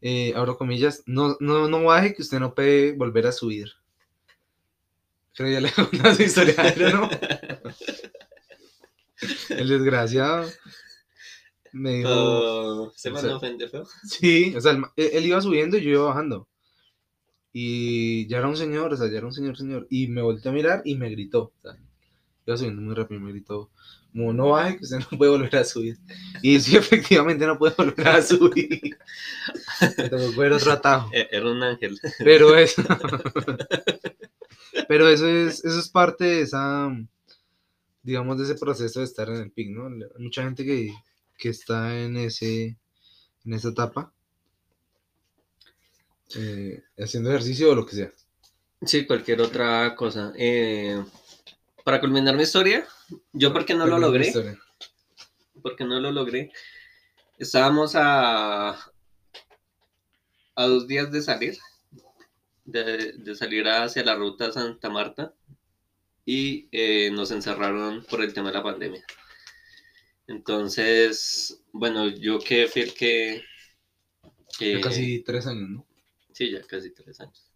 eh, 0.00 0.33
abro 0.35 0.59
comillas, 0.59 1.05
no, 1.07 1.37
no, 1.38 1.69
no 1.69 1.85
baje 1.85 2.14
que 2.14 2.23
usted 2.23 2.40
no 2.40 2.52
puede 2.52 2.97
volver 2.97 3.28
a 3.28 3.33
subir. 3.33 3.69
Creo 5.37 5.47
que 5.47 5.52
ya 5.52 5.61
le 5.61 5.71
conté 6.02 6.14
su 6.17 6.23
historia, 6.25 6.75
¿no? 6.93 7.09
El 9.50 9.69
desgraciado 9.69 10.50
me 11.71 11.99
dijo, 11.99 12.11
Oh, 12.11 12.93
¿Se 12.97 13.11
o 13.11 13.19
sea, 13.19 13.37
ofende 13.37 13.69
feo? 13.69 13.85
sí, 14.02 14.52
o 14.57 14.61
sea, 14.61 14.73
él, 14.73 14.83
él 14.97 15.26
iba 15.26 15.40
subiendo 15.40 15.78
y 15.78 15.83
yo 15.83 15.90
iba 15.90 16.05
bajando. 16.07 16.49
Y 17.52 18.26
ya 18.26 18.38
era 18.38 18.49
un 18.49 18.57
señor, 18.57 18.93
o 18.93 18.97
sea, 18.97 19.09
ya 19.09 19.19
era 19.19 19.28
un 19.28 19.33
señor, 19.33 19.57
señor. 19.57 19.87
Y 19.90 20.09
me 20.09 20.23
volteé 20.23 20.50
a 20.50 20.55
mirar 20.55 20.83
y 20.85 20.97
me 20.97 21.09
gritó. 21.09 21.52
o 21.57 21.62
sea, 21.62 21.78
iba 22.49 22.57
subiendo 22.57 22.83
muy 22.83 22.97
rápido 22.97 23.21
y 23.21 23.23
me 23.23 23.31
gritó, 23.31 23.71
como 24.19 24.33
no 24.33 24.49
baje, 24.49 24.77
que 24.79 24.85
usted 24.85 24.99
no 25.13 25.19
puede 25.19 25.31
volver 25.31 25.57
a 25.57 25.65
subir. 25.65 25.97
Y 26.43 26.59
sí, 26.61 26.77
efectivamente 26.77 27.47
no 27.47 27.57
puede 27.59 27.75
volver 27.77 28.09
a 28.09 28.23
subir. 28.23 28.99
Coger 30.11 30.53
otro 30.53 30.73
atajo. 30.73 31.11
E- 31.13 31.29
Era 31.31 31.51
un 31.51 31.63
ángel. 31.63 31.99
Pero 32.19 32.57
eso, 32.57 32.83
pero 34.89 35.09
eso 35.09 35.29
es, 35.29 35.65
eso 35.65 35.79
es 35.79 35.89
parte 35.89 36.25
de 36.25 36.41
esa, 36.43 36.91
digamos, 38.03 38.39
de 38.39 38.45
ese 38.45 38.55
proceso 38.57 39.01
de 39.01 39.07
estar 39.07 39.29
en 39.29 39.37
el 39.37 39.51
pic, 39.53 39.71
¿no? 39.71 39.89
Mucha 40.19 40.43
gente 40.43 40.65
que, 40.65 40.93
que 41.39 41.51
está 41.51 41.99
en 41.99 42.17
ese, 42.17 42.77
en 43.45 43.53
esa 43.53 43.69
etapa, 43.69 44.13
eh, 46.37 46.83
haciendo 46.99 47.31
ejercicio 47.31 47.71
o 47.71 47.75
lo 47.75 47.87
que 47.87 47.97
sea. 47.97 48.13
Sí, 48.83 49.07
cualquier 49.07 49.41
otra 49.41 49.95
cosa. 49.97 50.33
Eh, 50.37 51.03
para 51.88 52.00
culminar 52.00 52.37
mi 52.37 52.42
historia, 52.42 52.87
yo 53.33 53.50
porque 53.50 53.73
no 53.73 53.87
lo 53.87 53.99
logré, 53.99 54.26
porque 55.62 55.85
no 55.85 55.99
lo 55.99 56.12
logré. 56.12 56.52
Estábamos 57.38 57.95
a, 57.95 58.73
a 60.54 60.66
dos 60.66 60.87
días 60.87 61.11
de 61.11 61.23
salir, 61.23 61.57
de, 62.66 63.12
de 63.14 63.35
salir 63.35 63.66
hacia 63.68 64.04
la 64.04 64.16
ruta 64.16 64.52
Santa 64.52 64.90
Marta 64.90 65.33
y 66.26 66.68
eh, 66.73 67.11
nos 67.11 67.30
encerraron 67.30 68.04
por 68.04 68.23
el 68.23 68.35
tema 68.35 68.49
de 68.49 68.54
la 68.59 68.62
pandemia. 68.62 69.02
Entonces, 70.26 71.59
bueno, 71.73 72.07
yo 72.09 72.38
que 72.38 72.66
fui 72.68 72.83
el 72.83 72.92
que... 72.92 73.42
que- 74.59 74.75
Ya 74.75 74.80
casi 74.83 75.23
tres 75.23 75.47
años, 75.47 75.71
¿no? 75.71 75.87
Sí, 76.35 76.50
ya 76.50 76.61
casi 76.66 76.90
tres 76.90 77.18
años. 77.21 77.50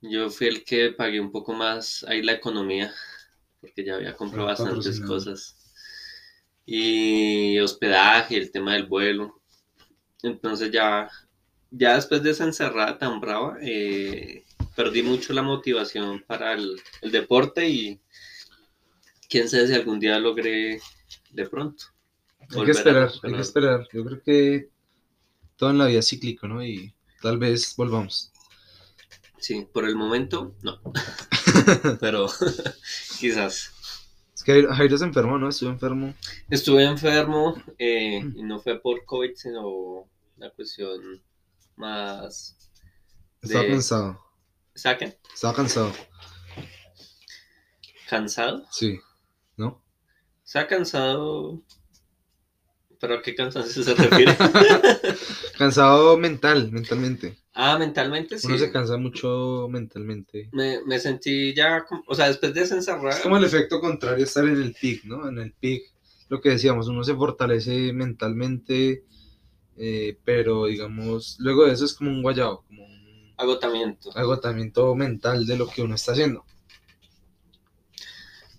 Yo 0.00 0.30
fui 0.30 0.48
el 0.48 0.64
que 0.64 0.90
pagué 0.90 1.20
un 1.20 1.30
poco 1.30 1.52
más 1.52 2.04
ahí 2.08 2.22
la 2.22 2.32
economía, 2.32 2.92
porque 3.60 3.84
ya 3.84 3.94
había 3.94 4.16
comprado 4.16 4.48
Ah, 4.48 4.52
bastantes 4.52 5.00
cosas. 5.00 5.56
Y 6.66 7.58
hospedaje, 7.58 8.36
el 8.36 8.50
tema 8.50 8.74
del 8.74 8.86
vuelo. 8.86 9.40
Entonces 10.22 10.70
ya, 10.70 11.10
ya 11.70 11.94
después 11.94 12.22
de 12.22 12.30
esa 12.30 12.44
encerrada 12.44 12.98
tan 12.98 13.20
brava, 13.20 13.56
eh, 13.60 14.44
perdí 14.76 15.02
mucho 15.02 15.32
la 15.32 15.42
motivación 15.42 16.22
para 16.26 16.52
el, 16.52 16.80
el 17.02 17.10
deporte 17.10 17.68
y 17.68 18.00
quién 19.28 19.48
sabe 19.48 19.68
si 19.68 19.74
algún 19.74 20.00
día 20.00 20.18
logré 20.18 20.80
de 21.30 21.48
pronto. 21.48 21.84
Hay 22.50 22.64
que 22.64 22.72
esperar, 22.72 23.10
hay 23.22 23.32
que 23.32 23.40
esperar. 23.40 23.88
Yo 23.92 24.04
creo 24.04 24.22
que 24.22 24.70
todo 25.56 25.70
en 25.70 25.78
la 25.78 25.86
vida 25.86 26.00
es 26.00 26.08
cíclico, 26.08 26.48
¿no? 26.48 26.64
Y 26.64 26.92
tal 27.22 27.38
vez 27.38 27.74
volvamos. 27.76 28.32
Sí, 29.38 29.66
por 29.72 29.86
el 29.86 29.96
momento 29.96 30.54
no. 30.62 30.80
Pero 32.00 32.26
quizás. 33.20 33.72
Es 34.34 34.42
que 34.44 34.62
Jairo- 34.66 34.96
se 34.98 35.04
enfermó, 35.04 35.38
¿no? 35.38 35.48
Estuvo 35.48 35.70
enfermo. 35.70 36.14
Estuve 36.48 36.84
enfermo 36.84 37.62
eh, 37.78 38.22
y 38.34 38.42
no 38.42 38.58
fue 38.60 38.80
por 38.80 39.04
COVID, 39.04 39.34
sino 39.34 39.68
una 40.36 40.50
cuestión 40.56 41.22
más... 41.76 42.56
Estaba 43.42 43.64
de- 43.64 43.70
cansado. 43.70 44.20
¿Saquen? 44.74 45.16
Estaba 45.34 45.54
cansado. 45.54 45.92
¿Cansado? 48.08 48.64
Sí. 48.70 48.98
¿No? 49.56 49.82
¿Está 50.44 50.66
cansado? 50.66 51.62
¿Pero 53.00 53.14
a 53.14 53.22
qué 53.22 53.34
cansancio 53.34 53.82
se 53.82 53.94
refiere? 53.94 54.36
Cansado 55.58 56.18
mental, 56.18 56.70
mentalmente. 56.70 57.38
ah, 57.54 57.78
mentalmente 57.78 58.38
sí. 58.38 58.46
Uno 58.46 58.58
se 58.58 58.70
cansa 58.70 58.96
mucho 58.98 59.68
mentalmente. 59.70 60.50
Me, 60.52 60.84
me 60.84 60.98
sentí 60.98 61.54
ya, 61.54 61.84
como- 61.86 62.04
o 62.06 62.14
sea, 62.14 62.28
después 62.28 62.52
de 62.54 62.62
esa 62.62 62.74
encerrada, 62.76 63.16
Es 63.16 63.20
como 63.22 63.36
el 63.38 63.44
efecto 63.44 63.80
contrario 63.80 64.24
estar 64.24 64.44
en 64.44 64.60
el 64.60 64.74
pic, 64.78 65.04
¿no? 65.04 65.28
En 65.28 65.38
el 65.38 65.52
pic 65.52 65.82
lo 66.28 66.40
que 66.40 66.50
decíamos, 66.50 66.88
uno 66.88 67.02
se 67.02 67.14
fortalece 67.14 67.92
mentalmente, 67.92 69.04
eh, 69.76 70.16
pero 70.24 70.66
digamos, 70.66 71.36
luego 71.40 71.64
de 71.66 71.72
eso 71.72 71.86
es 71.86 71.94
como 71.94 72.10
un 72.10 72.22
guayabo, 72.22 72.62
como 72.66 72.84
un 72.84 73.32
Agotamiento. 73.38 74.10
agotamiento 74.14 74.94
mental 74.94 75.46
de 75.46 75.56
lo 75.56 75.66
que 75.68 75.80
uno 75.82 75.94
está 75.94 76.12
haciendo. 76.12 76.44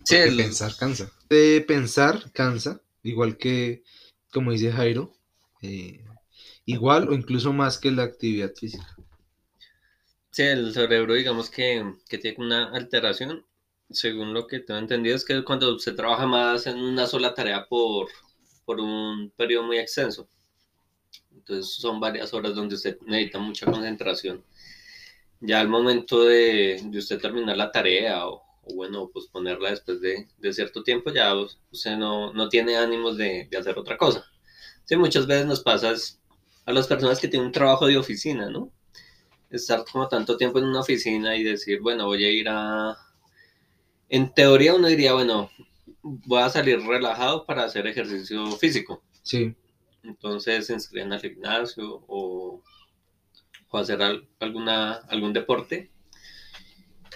Sí, 0.03 0.15
el- 0.15 0.35
pensar 0.35 0.75
cansa. 0.77 1.11
De 1.29 1.63
pensar 1.67 2.31
cansa, 2.33 2.81
igual 3.03 3.37
que, 3.37 3.83
como 4.31 4.51
dice 4.51 4.71
Jairo, 4.71 5.13
eh, 5.61 6.03
igual 6.65 7.09
o 7.09 7.13
incluso 7.13 7.53
más 7.53 7.77
que 7.77 7.91
la 7.91 8.03
actividad 8.03 8.53
física. 8.55 8.95
Sí, 10.31 10.43
el 10.43 10.73
cerebro, 10.73 11.13
digamos 11.13 11.49
que, 11.49 11.95
que 12.07 12.17
tiene 12.17 12.37
una 12.45 12.71
alteración, 12.71 13.45
según 13.89 14.33
lo 14.33 14.47
que 14.47 14.59
tengo 14.59 14.79
entendido, 14.79 15.15
es 15.15 15.25
que 15.25 15.43
cuando 15.43 15.77
se 15.79 15.91
trabaja 15.91 16.25
más 16.25 16.67
en 16.67 16.77
una 16.77 17.05
sola 17.05 17.33
tarea 17.33 17.67
por, 17.67 18.07
por 18.63 18.79
un 18.79 19.31
periodo 19.35 19.63
muy 19.63 19.77
extenso. 19.77 20.29
Entonces 21.33 21.73
son 21.73 21.99
varias 21.99 22.33
horas 22.33 22.55
donde 22.55 22.75
usted 22.75 22.97
necesita 23.05 23.39
mucha 23.39 23.65
concentración. 23.65 24.43
Ya 25.41 25.59
al 25.59 25.67
momento 25.67 26.23
de, 26.23 26.79
de 26.83 26.99
usted 26.99 27.19
terminar 27.19 27.57
la 27.57 27.71
tarea 27.71 28.27
o, 28.27 28.50
bueno, 28.75 29.09
pues 29.13 29.27
ponerla 29.27 29.71
después 29.71 30.01
de, 30.01 30.27
de 30.37 30.53
cierto 30.53 30.83
tiempo, 30.83 31.11
ya 31.11 31.33
usted 31.71 31.97
no, 31.97 32.33
no 32.33 32.49
tiene 32.49 32.77
ánimos 32.77 33.17
de, 33.17 33.47
de 33.49 33.57
hacer 33.57 33.77
otra 33.79 33.97
cosa. 33.97 34.25
Sí, 34.85 34.95
muchas 34.97 35.27
veces 35.27 35.45
nos 35.47 35.61
pasa 35.61 35.93
a 36.65 36.71
las 36.73 36.87
personas 36.87 37.19
que 37.19 37.27
tienen 37.27 37.47
un 37.47 37.53
trabajo 37.53 37.87
de 37.87 37.97
oficina, 37.97 38.49
¿no? 38.49 38.71
estar 39.51 39.85
como 39.91 40.07
tanto 40.09 40.37
tiempo 40.37 40.59
en 40.59 40.65
una 40.65 40.81
oficina 40.81 41.35
y 41.37 41.43
decir, 41.43 41.81
bueno, 41.81 42.05
voy 42.07 42.25
a 42.25 42.31
ir 42.31 42.47
a... 42.49 42.97
En 44.09 44.31
teoría 44.35 44.75
uno 44.75 44.87
diría, 44.87 45.13
bueno, 45.13 45.49
voy 46.03 46.41
a 46.43 46.49
salir 46.49 46.79
relajado 46.81 47.45
para 47.47 47.63
hacer 47.63 47.87
ejercicio 47.87 48.45
físico. 48.57 49.03
Sí, 49.23 49.55
Entonces 50.03 50.67
se 50.67 50.73
inscriben 50.73 51.11
al 51.11 51.21
gimnasio 51.21 52.03
o, 52.07 52.61
o 53.71 53.77
hacer 53.79 54.01
al- 54.03 54.29
alguna, 54.39 54.93
algún 55.09 55.33
deporte. 55.33 55.90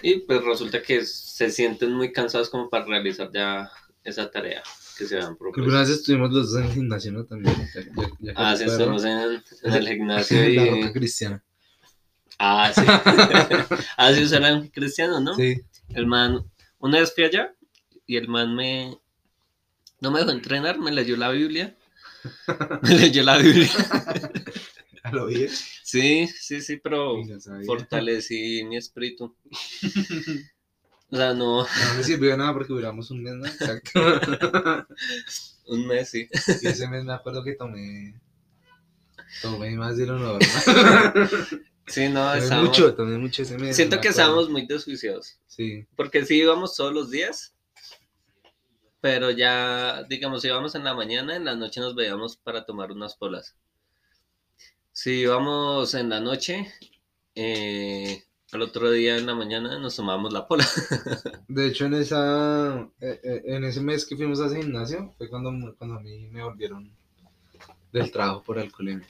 Y 0.02 0.18
pues 0.20 0.42
resulta 0.44 0.82
que 0.82 1.04
se 1.04 1.50
sienten 1.50 1.92
muy 1.92 2.12
cansados 2.12 2.50
como 2.50 2.68
para 2.68 2.84
realizar 2.84 3.30
ya 3.32 3.70
esa 4.04 4.30
tarea 4.30 4.62
que 4.96 5.06
se 5.06 5.16
alguna 5.18 5.36
propuesto. 5.38 5.72
vez 5.78 5.88
estuvimos 5.90 6.32
los 6.32 6.52
dos 6.52 6.60
en 6.60 6.66
el 6.68 6.72
gimnasio, 6.74 7.12
¿no? 7.12 7.24
También. 7.24 7.54
ya- 7.74 7.80
ya- 7.80 8.10
ya 8.20 8.34
que 8.34 8.42
Ah, 8.42 8.56
sí, 8.56 8.64
estamos 8.64 9.04
en, 9.04 9.10
en 9.62 9.72
el 9.74 9.88
gimnasio 9.88 10.38
La 10.42 10.48
y... 10.48 10.70
roca 10.70 10.92
cristiana. 10.92 11.42
Ah, 12.38 12.72
sí. 12.74 12.82
ah, 13.96 14.12
sí, 14.12 14.22
usaron 14.22 14.68
cristiano, 14.68 15.20
¿no? 15.20 15.34
Sí, 15.34 15.60
El 15.94 16.06
man, 16.06 16.44
una 16.78 17.00
vez 17.00 17.14
fui 17.14 17.24
allá 17.24 17.54
y 18.06 18.16
el 18.16 18.28
man 18.28 18.54
me, 18.54 18.98
no 20.00 20.10
me 20.10 20.20
dejó 20.20 20.30
entrenar, 20.30 20.78
me 20.78 20.92
leyó 20.92 21.16
la 21.16 21.30
Biblia. 21.30 21.74
Me 22.82 22.94
leyó 22.94 23.22
la 23.22 23.38
Biblia. 23.38 23.70
lo. 25.12 25.28
Sí, 25.82 26.26
sí, 26.26 26.60
sí, 26.60 26.76
pero 26.78 27.16
fortalecí 27.66 28.64
mi 28.64 28.76
espíritu. 28.76 29.34
O 31.08 31.16
sea, 31.16 31.34
no, 31.34 31.62
No 31.62 31.94
me 31.96 32.02
sirvió 32.02 32.36
nada 32.36 32.52
porque 32.52 32.72
duramos 32.72 33.12
un 33.12 33.22
mes, 33.22 33.34
¿no? 33.34 33.46
Exacto. 33.46 34.00
un 35.68 35.86
mes 35.86 36.10
sí. 36.10 36.28
Y 36.62 36.66
ese 36.66 36.88
mes 36.88 37.04
me 37.04 37.12
acuerdo 37.12 37.44
que 37.44 37.52
tomé. 37.52 38.20
Tomé 39.40 39.76
más 39.76 39.96
de 39.96 40.06
lo 40.06 40.18
normal. 40.18 40.40
Sí, 41.86 42.08
no, 42.08 42.32
tomé 42.32 42.62
mucho, 42.62 42.94
tomé 42.94 43.18
mucho 43.18 43.42
ese 43.42 43.56
mes. 43.58 43.76
Siento 43.76 44.00
que 44.00 44.08
estábamos 44.08 44.50
muy 44.50 44.66
desjuiciados. 44.66 45.38
Sí, 45.46 45.86
Porque 45.94 46.24
sí 46.24 46.38
íbamos 46.38 46.74
todos 46.74 46.92
los 46.92 47.10
días, 47.10 47.54
pero 49.00 49.30
ya, 49.30 50.02
digamos, 50.08 50.44
íbamos 50.44 50.74
en 50.74 50.84
la 50.84 50.94
mañana, 50.94 51.36
en 51.36 51.44
la 51.44 51.54
noche 51.54 51.80
nos 51.80 51.94
veíamos 51.94 52.36
para 52.36 52.64
tomar 52.64 52.90
unas 52.90 53.14
polas. 53.14 53.54
Si 54.98 55.10
íbamos 55.10 55.92
en 55.92 56.08
la 56.08 56.20
noche, 56.20 56.72
eh, 57.34 58.24
al 58.50 58.62
otro 58.62 58.90
día 58.90 59.18
en 59.18 59.26
la 59.26 59.34
mañana 59.34 59.78
nos 59.78 59.94
tomábamos 59.94 60.32
la 60.32 60.48
pola. 60.48 60.66
de 61.48 61.66
hecho 61.66 61.84
en 61.84 61.92
esa 61.92 62.78
eh, 62.98 63.20
eh, 63.22 63.42
en 63.44 63.64
ese 63.64 63.82
mes 63.82 64.06
que 64.06 64.16
fuimos 64.16 64.40
a 64.40 64.46
ese 64.46 64.62
gimnasio 64.62 65.12
fue 65.18 65.28
cuando, 65.28 65.52
cuando 65.76 65.96
a 65.96 66.00
mí 66.00 66.30
me 66.30 66.42
volvieron 66.42 66.90
del 67.92 68.10
trabajo 68.10 68.42
por 68.42 68.58
alcoholemia. 68.58 69.06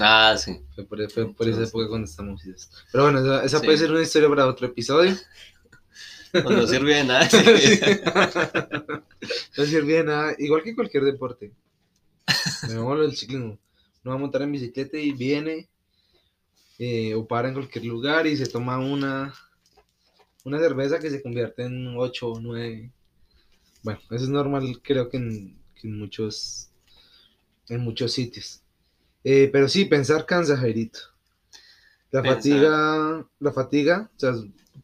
Ah, 0.00 0.34
sí. 0.36 0.64
Fue 0.74 0.84
por, 0.84 1.08
fue 1.08 1.32
por 1.32 1.48
esa 1.48 1.62
época 1.62 1.86
cuando 1.86 2.06
estamos. 2.06 2.42
Pero 2.90 3.04
bueno, 3.04 3.20
esa, 3.20 3.44
esa 3.44 3.60
Sí. 3.60 3.66
puede 3.66 3.78
ser 3.78 3.92
una 3.92 4.02
historia 4.02 4.28
para 4.28 4.48
otro 4.48 4.66
episodio. 4.66 5.14
Pues 6.32 6.44
no 6.44 6.64
sirve 6.66 6.94
de 6.94 7.04
nada. 7.04 7.28
Sí. 7.30 7.80
no 9.56 9.64
sirve 9.64 9.92
de 9.94 10.04
nada, 10.04 10.34
igual 10.38 10.62
que 10.64 10.74
cualquier 10.74 11.04
deporte. 11.04 11.52
Me 12.68 12.74
del 12.74 13.16
ciclismo. 13.16 13.58
Uno 14.02 14.12
va 14.12 14.14
a 14.14 14.18
montar 14.18 14.42
en 14.42 14.52
bicicleta 14.52 14.98
y 14.98 15.12
viene 15.12 15.68
eh, 16.78 17.14
o 17.14 17.26
para 17.26 17.48
en 17.48 17.54
cualquier 17.54 17.84
lugar 17.84 18.26
y 18.26 18.36
se 18.36 18.46
toma 18.46 18.78
una, 18.78 19.34
una 20.44 20.58
cerveza 20.58 20.98
que 20.98 21.10
se 21.10 21.22
convierte 21.22 21.64
en 21.64 21.94
8 21.96 22.28
o 22.28 22.40
9. 22.40 22.90
Bueno, 23.82 24.00
eso 24.10 24.24
es 24.24 24.30
normal, 24.30 24.80
creo 24.82 25.08
que 25.08 25.16
en, 25.18 25.58
que 25.74 25.88
en 25.88 25.98
muchos 25.98 26.70
en 27.68 27.80
muchos 27.80 28.12
sitios. 28.12 28.62
Eh, 29.24 29.48
pero 29.52 29.68
sí, 29.68 29.84
pensar 29.84 30.26
cansa, 30.26 30.56
Jairito. 30.56 31.00
La 32.10 32.22
Pensar. 32.22 32.36
fatiga, 32.36 33.28
la 33.38 33.52
fatiga, 33.52 34.10
o 34.16 34.18
sea, 34.18 34.32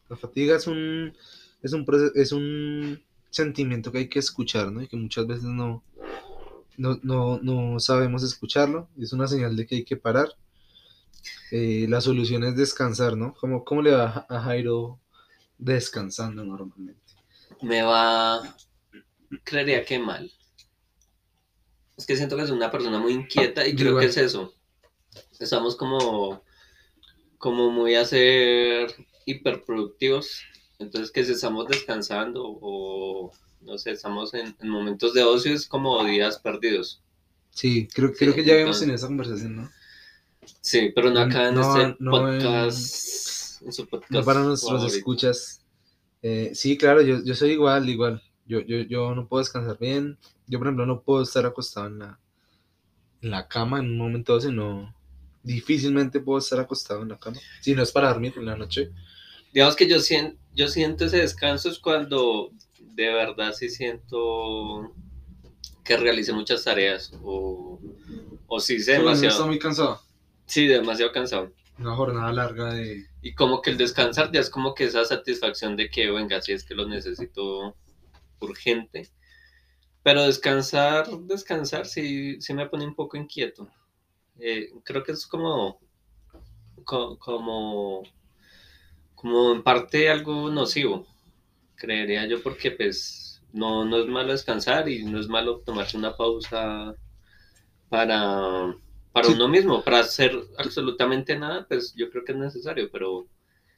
la 0.09 0.15
fatiga 0.15 0.55
es 0.55 0.67
un, 0.67 1.13
es 1.61 1.73
un, 1.73 1.85
es 2.15 2.31
un 2.31 3.03
sentimiento 3.29 3.91
que 3.91 3.97
hay 3.99 4.07
que 4.09 4.19
escuchar, 4.19 4.71
¿no? 4.71 4.81
Y 4.81 4.87
que 4.87 4.95
muchas 4.95 5.27
veces 5.27 5.43
no, 5.43 5.83
no, 6.77 6.99
no, 7.03 7.39
no 7.41 7.79
sabemos 7.79 8.23
escucharlo. 8.23 8.87
Es 8.99 9.11
una 9.13 9.27
señal 9.27 9.55
de 9.55 9.65
que 9.65 9.75
hay 9.75 9.83
que 9.83 9.97
parar. 9.97 10.29
Eh, 11.51 11.85
la 11.89 12.01
solución 12.01 12.43
es 12.43 12.55
descansar, 12.55 13.17
¿no? 13.17 13.33
¿Cómo, 13.33 13.63
cómo 13.65 13.81
le 13.81 13.91
va 13.91 14.25
a 14.29 14.41
Jairo 14.41 14.99
descansando 15.57 16.43
normalmente? 16.43 17.01
Me 17.61 17.81
va, 17.81 18.55
creería 19.43 19.83
que 19.83 19.99
mal. 19.99 20.31
Es 21.97 22.05
que 22.05 22.15
siento 22.15 22.37
que 22.37 22.43
es 22.43 22.51
una 22.51 22.69
persona 22.69 22.99
muy 22.99 23.13
inquieta 23.13 23.67
y 23.67 23.75
creo 23.75 23.89
igual. 23.89 24.03
que 24.03 24.09
es 24.11 24.17
eso. 24.17 24.53
Estamos 25.39 25.75
como, 25.75 26.43
como 27.39 27.71
muy 27.71 27.95
a 27.95 28.05
ser 28.05 28.93
hiperproductivos. 29.25 30.43
Entonces 30.79 31.11
que 31.11 31.25
si 31.25 31.31
estamos 31.31 31.67
descansando 31.67 32.43
o 32.45 33.31
no 33.61 33.77
sé, 33.77 33.91
estamos 33.91 34.33
en, 34.33 34.55
en 34.59 34.69
momentos 34.69 35.13
de 35.13 35.23
ocio 35.23 35.53
es 35.53 35.67
como 35.67 36.03
días 36.05 36.37
perdidos. 36.39 37.01
Sí, 37.51 37.87
creo, 37.93 38.09
Sí, 38.09 38.15
creo 38.19 38.35
que 38.35 38.43
ya 38.43 38.53
habíamos 38.53 38.77
entonces- 38.77 38.79
tenido 38.81 38.95
esa 38.95 39.07
conversación, 39.07 39.55
¿no? 39.57 39.71
Sí, 40.61 40.91
pero 40.95 41.09
no 41.09 41.19
acá 41.19 41.49
en 41.49 41.55
No, 41.55 41.61
este 41.77 41.95
no 41.99 42.31
en- 42.31 42.39
podcast. 42.41 43.61
En, 43.63 43.73
su 43.73 43.87
podcast 43.87 44.11
No 44.11 44.23
para 44.23 44.41
nuestros 44.41 44.71
favorito. 44.71 44.97
escuchas. 44.97 45.61
Eh, 46.21 46.51
sí, 46.53 46.77
claro, 46.77 47.01
yo, 47.01 47.23
yo 47.23 47.35
soy 47.35 47.51
igual, 47.51 47.89
igual. 47.89 48.21
Yo, 48.45 48.61
yo, 48.61 48.77
yo 48.81 49.13
no 49.13 49.27
puedo 49.27 49.41
descansar 49.41 49.77
bien. 49.77 50.17
Yo, 50.47 50.57
por 50.59 50.67
ejemplo, 50.67 50.85
no 50.85 51.01
puedo 51.01 51.23
estar 51.23 51.45
acostado 51.45 51.87
en 51.87 51.99
la, 51.99 52.19
en 53.21 53.31
la 53.31 53.47
cama 53.47 53.79
en 53.79 53.87
un 53.87 53.97
momento 53.97 54.33
dado, 54.37 54.47
sino 54.49 54.95
difícilmente 55.43 56.19
puedo 56.19 56.39
estar 56.39 56.59
acostado 56.59 57.01
en 57.01 57.09
la 57.09 57.17
cama. 57.19 57.37
Si 57.61 57.73
no 57.73 57.83
es 57.83 57.91
para 57.91 58.09
dormir 58.09 58.33
en 58.37 58.45
la 58.45 58.55
noche. 58.55 58.91
Digamos 59.53 59.75
que 59.75 59.87
yo 59.89 59.99
siento, 59.99 60.37
yo 60.53 60.67
siento 60.67 61.05
ese 61.05 61.17
descanso 61.17 61.69
es 61.69 61.79
cuando 61.79 62.51
de 62.97 63.13
verdad 63.13 63.53
sí 63.53 63.69
siento 63.69 64.91
que 65.83 65.97
realicé 65.97 66.33
muchas 66.33 66.63
tareas 66.63 67.11
o, 67.23 67.79
o 68.47 68.59
sí 68.59 68.79
sé 68.79 68.95
Solo 68.95 69.11
Está 69.11 69.19
demasiado, 69.21 69.47
muy 69.47 69.59
cansado. 69.59 70.01
sí, 70.47 70.65
demasiado 70.67 71.11
cansado. 71.11 71.53
Una 71.77 71.95
jornada 71.95 72.33
larga 72.33 72.73
de... 72.73 73.05
Y 73.21 73.35
como 73.35 73.61
que 73.61 73.69
el 73.69 73.77
descansar 73.77 74.31
ya 74.31 74.39
es 74.39 74.49
como 74.49 74.73
que 74.73 74.85
esa 74.85 75.05
satisfacción 75.05 75.75
de 75.75 75.89
que, 75.91 76.09
venga, 76.09 76.41
si 76.41 76.53
es 76.53 76.63
que 76.63 76.73
lo 76.73 76.87
necesito 76.87 77.75
urgente. 78.39 79.09
Pero 80.01 80.23
descansar, 80.23 81.07
descansar 81.19 81.85
sí, 81.85 82.41
sí 82.41 82.53
me 82.55 82.67
pone 82.67 82.85
un 82.87 82.95
poco 82.95 83.15
inquieto. 83.15 83.69
Eh, 84.39 84.71
creo 84.83 85.03
que 85.03 85.11
es 85.11 85.27
como, 85.27 85.79
co- 86.83 87.17
como, 87.19 88.01
como 89.13 89.51
en 89.51 89.61
parte 89.63 90.09
algo 90.09 90.49
nocivo, 90.49 91.05
creería 91.77 92.27
yo, 92.27 92.43
porque 92.43 92.71
pues 92.71 93.41
no, 93.53 93.85
no 93.85 93.99
es 93.99 94.07
malo 94.07 94.33
descansar 94.33 94.89
y 94.89 95.05
no 95.05 95.19
es 95.19 95.29
malo 95.29 95.61
tomarse 95.65 95.97
una 95.97 96.17
pausa 96.17 96.95
para, 97.89 98.75
para 99.11 99.27
Sí. 99.27 99.33
uno 99.33 99.47
mismo, 99.47 99.83
para 99.83 99.99
hacer 99.99 100.33
absolutamente 100.57 101.37
nada, 101.37 101.65
pues 101.67 101.93
yo 101.95 102.09
creo 102.09 102.23
que 102.25 102.33
es 102.33 102.37
necesario, 102.37 102.89
pero, 102.91 103.27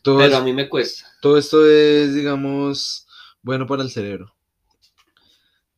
Todo, 0.02 0.20
pero 0.20 0.36
es- 0.36 0.42
a 0.42 0.44
mí 0.44 0.54
me 0.54 0.70
cuesta. 0.70 1.06
todo 1.22 1.38
esto 1.38 1.66
es, 1.68 2.16
digamos, 2.16 3.08
bueno 3.42 3.68
para 3.68 3.84
el 3.84 3.90
cerebro. 3.92 4.34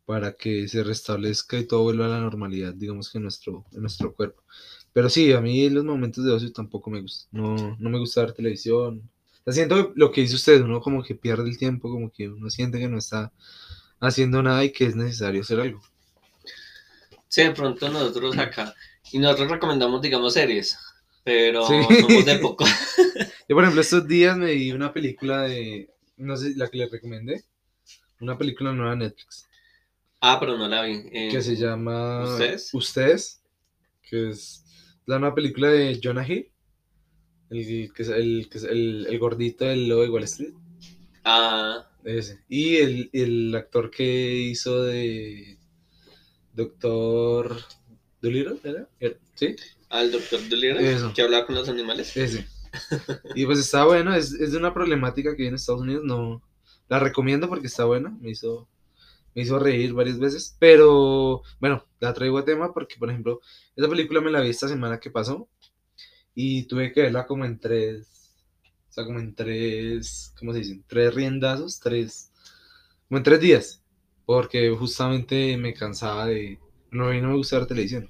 Para 0.05 0.34
que 0.34 0.67
se 0.67 0.84
restablezca 0.84 1.57
y 1.57 1.65
todo 1.65 1.84
vuelva 1.84 2.05
a 2.05 2.10
la 2.10 2.19
normalidad, 2.19 2.73
digamos 2.73 3.10
que 3.10 3.17
en 3.17 3.23
nuestro, 3.23 3.65
en 3.71 3.81
nuestro 3.81 4.13
cuerpo. 4.13 4.43
Pero 4.93 5.10
sí, 5.10 5.31
a 5.31 5.39
mí 5.41 5.69
los 5.69 5.86
momentos 5.86 6.25
de 6.25 6.31
ocio 6.34 6.51
tampoco 6.51 6.89
me 6.89 7.01
gustan. 7.01 7.29
No, 7.41 7.75
no 7.79 7.89
me 7.89 7.99
gusta 7.99 8.21
ver 8.21 8.34
televisión. 8.34 9.10
Sea, 9.45 9.54
siento 9.54 9.91
lo 9.95 10.12
que 10.12 10.21
dice 10.21 10.36
usted, 10.36 10.62
uno 10.62 10.82
como 10.82 11.04
que 11.04 11.15
pierde 11.15 11.49
el 11.49 11.58
tiempo, 11.58 11.89
como 11.89 12.12
que 12.12 12.30
uno 12.30 12.49
siente 12.49 12.80
que 12.80 12.88
no 12.88 12.97
está 12.97 13.32
haciendo 13.99 14.41
nada 14.43 14.63
y 14.63 14.71
que 14.71 14.86
es 14.86 14.95
necesario 14.95 15.41
hacer 15.41 15.60
algo. 15.60 15.82
Sí, 17.27 17.43
de 17.43 17.51
pronto 17.51 17.89
nosotros 17.89 18.38
acá. 18.38 18.73
Y 19.12 19.19
nosotros 19.19 19.49
recomendamos, 19.51 20.01
digamos, 20.01 20.34
series. 20.34 20.77
Pero 21.23 21.65
Sí. 21.67 21.75
somos 22.01 22.25
de 22.25 22.39
poco. 22.39 22.65
Yo, 23.47 23.56
por 23.56 23.63
ejemplo, 23.63 23.82
estos 23.82 24.08
días 24.08 24.38
me 24.38 24.54
vi 24.54 24.71
una 24.71 24.91
película 24.93 25.43
de, 25.43 25.89
no 26.17 26.36
sé, 26.36 26.54
la 26.56 26.67
que 26.67 26.77
les 26.77 26.91
recomendé, 26.91 27.43
una 28.19 28.38
película 28.38 28.71
nueva 28.73 28.91
de 28.91 28.97
Netflix, 28.97 29.47
Ah, 30.23 30.38
pero 30.39 30.56
no 30.58 30.67
la 30.67 30.84
vi. 30.84 31.04
Eh, 31.12 31.30
que 31.32 31.41
se 31.41 31.56
llama 31.56 32.23
¿Ustedes? 32.23 32.69
Ustedes, 32.73 33.41
que 34.08 34.30
es 34.30 34.63
la 35.08 35.17
nueva 35.17 35.34
película 35.34 35.69
de 35.69 35.99
Jonah 36.01 36.27
Hill, 36.27 36.51
el, 37.51 37.93
que 37.93 38.03
es 38.03 38.09
el, 38.09 38.49
el, 38.69 39.07
el 39.09 39.19
gordito 39.19 39.65
del 39.65 39.87
lobo 39.87 40.01
de 40.01 40.09
Wall 40.09 40.23
Street, 40.23 40.53
Ah, 41.23 41.87
ese. 42.03 42.39
Y 42.49 42.77
el, 42.77 43.09
el 43.13 43.55
actor 43.55 43.91
que 43.91 44.03
hizo 44.03 44.83
de 44.83 45.57
Doctor 46.53 47.57
Dolittle, 48.21 48.57
¿era? 48.63 48.89
¿Era? 48.99 49.15
¿Sí? 49.35 49.55
al 49.89 50.09
doctor 50.09 50.39
Dolittle, 50.47 51.11
que 51.13 51.21
hablaba 51.21 51.45
con 51.45 51.55
los 51.55 51.69
animales. 51.69 52.15
Ese. 52.15 52.47
Y 53.35 53.45
pues 53.45 53.59
está 53.59 53.83
bueno, 53.83 54.15
es, 54.15 54.31
es 54.31 54.53
de 54.53 54.57
una 54.57 54.73
problemática 54.73 55.35
que 55.35 55.43
hay 55.43 55.49
en 55.49 55.55
Estados 55.55 55.81
Unidos, 55.81 56.05
no 56.05 56.41
la 56.87 56.99
recomiendo 56.99 57.49
porque 57.49 57.67
está 57.67 57.83
buena, 57.83 58.17
me 58.21 58.29
hizo, 58.29 58.69
me 59.35 59.41
hizo 59.41 59.59
reír 59.59 59.91
varias 59.93 60.17
veces, 60.19 60.55
pero 60.57 61.41
bueno, 61.59 61.85
la 61.99 62.13
traigo 62.13 62.37
a 62.37 62.45
tema 62.45 62.73
porque, 62.73 62.95
por 62.97 63.09
ejemplo, 63.09 63.41
esa 63.75 63.89
película 63.89 64.21
me 64.21 64.31
la 64.31 64.39
vi 64.39 64.49
esta 64.49 64.69
semana 64.69 65.01
que 65.01 65.11
pasó 65.11 65.49
y 66.41 66.63
tuve 66.63 66.91
que 66.91 67.01
verla 67.01 67.27
como 67.27 67.45
en 67.45 67.60
tres, 67.60 68.34
o 68.89 68.93
sea, 68.93 69.06
como 69.06 69.19
en 69.19 69.36
tres, 69.36 70.34
¿cómo 70.39 70.54
se 70.54 70.60
dicen? 70.60 70.84
Tres 70.88 71.13
riendazos, 71.13 71.80
tres, 71.80 72.32
como 73.08 73.19
en 73.19 73.23
tres 73.23 73.39
días, 73.39 73.84
porque 74.25 74.69
justamente 74.71 75.58
me 75.58 75.73
cansaba 75.73 76.25
de, 76.27 76.60
no, 76.91 77.10
a 77.10 77.13
no 77.15 77.30
me 77.30 77.36
gusta 77.36 77.60
ver 77.60 77.67
televisión. 77.67 78.10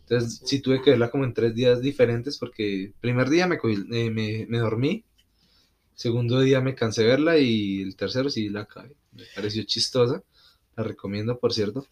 Entonces 0.00 0.42
sí 0.44 0.60
tuve 0.60 0.82
que 0.82 0.90
verla 0.90 1.10
como 1.10 1.24
en 1.24 1.32
tres 1.32 1.54
días 1.54 1.80
diferentes 1.80 2.36
porque 2.38 2.92
primer 3.00 3.28
día 3.30 3.46
me, 3.46 3.56
eh, 3.56 4.10
me, 4.10 4.46
me 4.48 4.58
dormí, 4.58 5.04
segundo 5.94 6.40
día 6.40 6.60
me 6.60 6.74
cansé 6.74 7.02
de 7.02 7.08
verla 7.08 7.38
y 7.38 7.82
el 7.82 7.96
tercero 7.96 8.28
sí 8.30 8.48
la 8.48 8.62
acabé. 8.62 8.96
Me 9.12 9.24
pareció 9.34 9.62
chistosa, 9.64 10.22
la 10.76 10.84
recomiendo 10.84 11.38
por 11.38 11.54
cierto. 11.54 11.86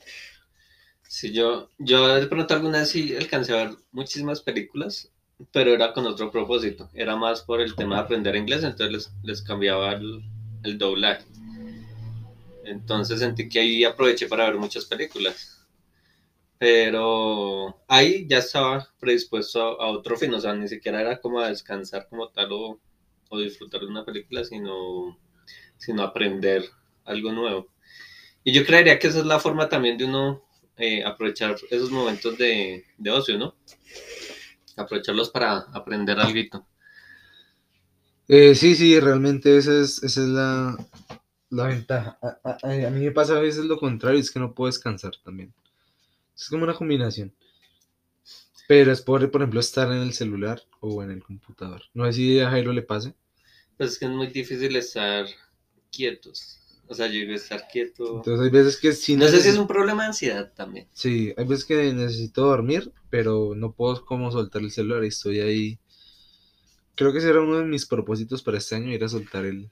Sí, 1.15 1.31
yo, 1.31 1.69
yo 1.79 2.07
de 2.15 2.27
pronto 2.27 2.55
alguna 2.55 2.79
vez 2.79 2.89
sí 2.89 3.15
alcancé 3.15 3.53
a 3.53 3.65
ver 3.65 3.77
muchísimas 3.91 4.41
películas, 4.41 5.13
pero 5.53 5.75
era 5.75 5.93
con 5.93 6.07
otro 6.07 6.31
propósito. 6.31 6.89
Era 6.95 7.17
más 7.17 7.43
por 7.43 7.61
el 7.61 7.75
tema 7.77 7.97
de 7.97 8.01
aprender 8.01 8.35
inglés, 8.35 8.65
entonces 8.65 8.91
les, 8.91 9.13
les 9.23 9.43
cambiaba 9.43 9.93
el, 9.93 10.23
el 10.63 10.79
doblaje. 10.79 11.27
Entonces 12.65 13.21
sentí 13.21 13.49
que 13.49 13.61
ahí 13.61 13.85
aproveché 13.85 14.27
para 14.27 14.45
ver 14.47 14.57
muchas 14.57 14.85
películas. 14.87 15.59
Pero 16.59 17.83
ahí 17.89 18.27
ya 18.29 18.39
estaba 18.39 18.89
predispuesto 19.01 19.81
a, 19.81 19.85
a 19.85 19.89
otro 19.91 20.17
fin, 20.17 20.33
o 20.35 20.41
sea, 20.41 20.55
ni 20.55 20.69
siquiera 20.69 21.01
era 21.01 21.21
como 21.21 21.41
a 21.41 21.49
descansar 21.49 22.09
como 22.09 22.29
tal 22.29 22.53
o, 22.53 22.81
o 23.31 23.39
disfrutar 23.39 23.81
de 23.81 23.89
una 23.89 24.05
película, 24.05 24.45
sino, 24.45 25.19
sino 25.77 26.03
aprender 26.03 26.65
algo 27.05 27.33
nuevo. 27.33 27.69
Y 28.45 28.53
yo 28.53 28.65
creería 28.67 28.99
que 28.99 29.09
esa 29.09 29.21
es 29.21 29.27
la 29.27 29.41
forma 29.41 29.69
también 29.69 29.99
de 29.99 30.05
uno 30.07 30.43
eh, 30.77 31.05
aprovechar 31.05 31.57
esos 31.71 31.91
momentos 31.91 32.37
de, 32.39 32.85
de 32.99 33.11
ocio, 33.11 33.39
¿no? 33.39 33.55
Aprovecharlos 34.77 35.31
para 35.31 35.59
aprender 35.73 36.19
algo. 36.21 36.67
Eh, 38.29 38.55
sí, 38.55 38.75
sí, 38.75 38.99
realmente 39.01 39.57
esa 39.57 39.79
es, 39.81 40.03
esa 40.03 40.23
es 40.23 40.29
la, 40.29 40.77
la 41.51 41.67
ventaja. 41.69 42.19
A, 42.23 42.39
a- 42.45 42.59
a 42.89 42.91
mí 42.91 43.01
me 43.05 43.13
pasa 43.13 43.37
a 43.37 43.41
veces 43.41 43.65
lo 43.65 43.79
contrario, 43.79 44.21
es 44.21 44.31
que 44.31 44.41
no 44.41 44.55
puedo 44.55 44.69
descansar 44.69 45.13
también. 45.25 45.53
Es 46.37 46.49
como 46.49 46.65
una 46.65 46.75
combinación. 46.75 47.35
Pero 48.67 48.91
es 48.91 49.01
por, 49.03 49.31
por 49.31 49.41
ejemplo, 49.41 49.61
estar 49.61 49.87
en 49.93 49.99
el 49.99 50.15
celular 50.15 50.61
o 50.81 51.01
en 51.05 51.13
el 51.13 51.23
computador. 51.23 51.83
No 51.95 52.07
sé 52.07 52.13
si 52.15 52.41
a 52.41 52.51
Jairo 52.51 52.73
le 52.73 52.83
pase. 52.83 53.15
Pues 53.77 53.93
es 53.93 53.99
que 53.99 54.07
es 54.07 54.11
muy 54.11 54.29
difícil 54.29 54.75
estar 54.77 55.27
quietos. 55.91 56.62
O 56.89 56.95
sea, 56.95 57.07
yo 57.07 57.15
digo 57.15 57.33
estar 57.33 57.67
quieto. 57.73 58.17
Entonces 58.17 58.45
hay 58.45 58.51
veces 58.51 58.77
que 58.77 58.93
sí 58.93 59.17
No 59.17 59.27
sé 59.29 59.41
si 59.41 59.49
es 59.49 59.57
un 59.57 59.67
problema 59.67 60.03
de 60.03 60.09
ansiedad 60.09 60.53
también. 60.55 60.87
Sí, 60.93 61.33
hay 61.37 61.45
veces 61.47 61.65
que 61.65 61.93
necesito 61.93 62.43
dormir, 62.47 62.93
pero 63.09 63.55
no 63.57 63.73
puedo 63.73 64.05
como 64.05 64.31
soltar 64.31 64.63
el 64.63 64.71
celular 64.71 65.05
y 65.05 65.09
estoy 65.09 65.41
ahí. 65.41 65.79
Creo 66.95 67.13
que 67.13 67.19
ese 67.19 67.31
era 67.31 67.41
uno 67.41 67.59
de 67.59 67.65
mis 67.65 67.87
propósitos 67.87 68.43
para 68.43 68.59
este 68.59 68.77
año, 68.77 68.93
ir 68.93 69.03
a 69.03 69.09
soltar 69.09 69.47
el, 69.47 69.71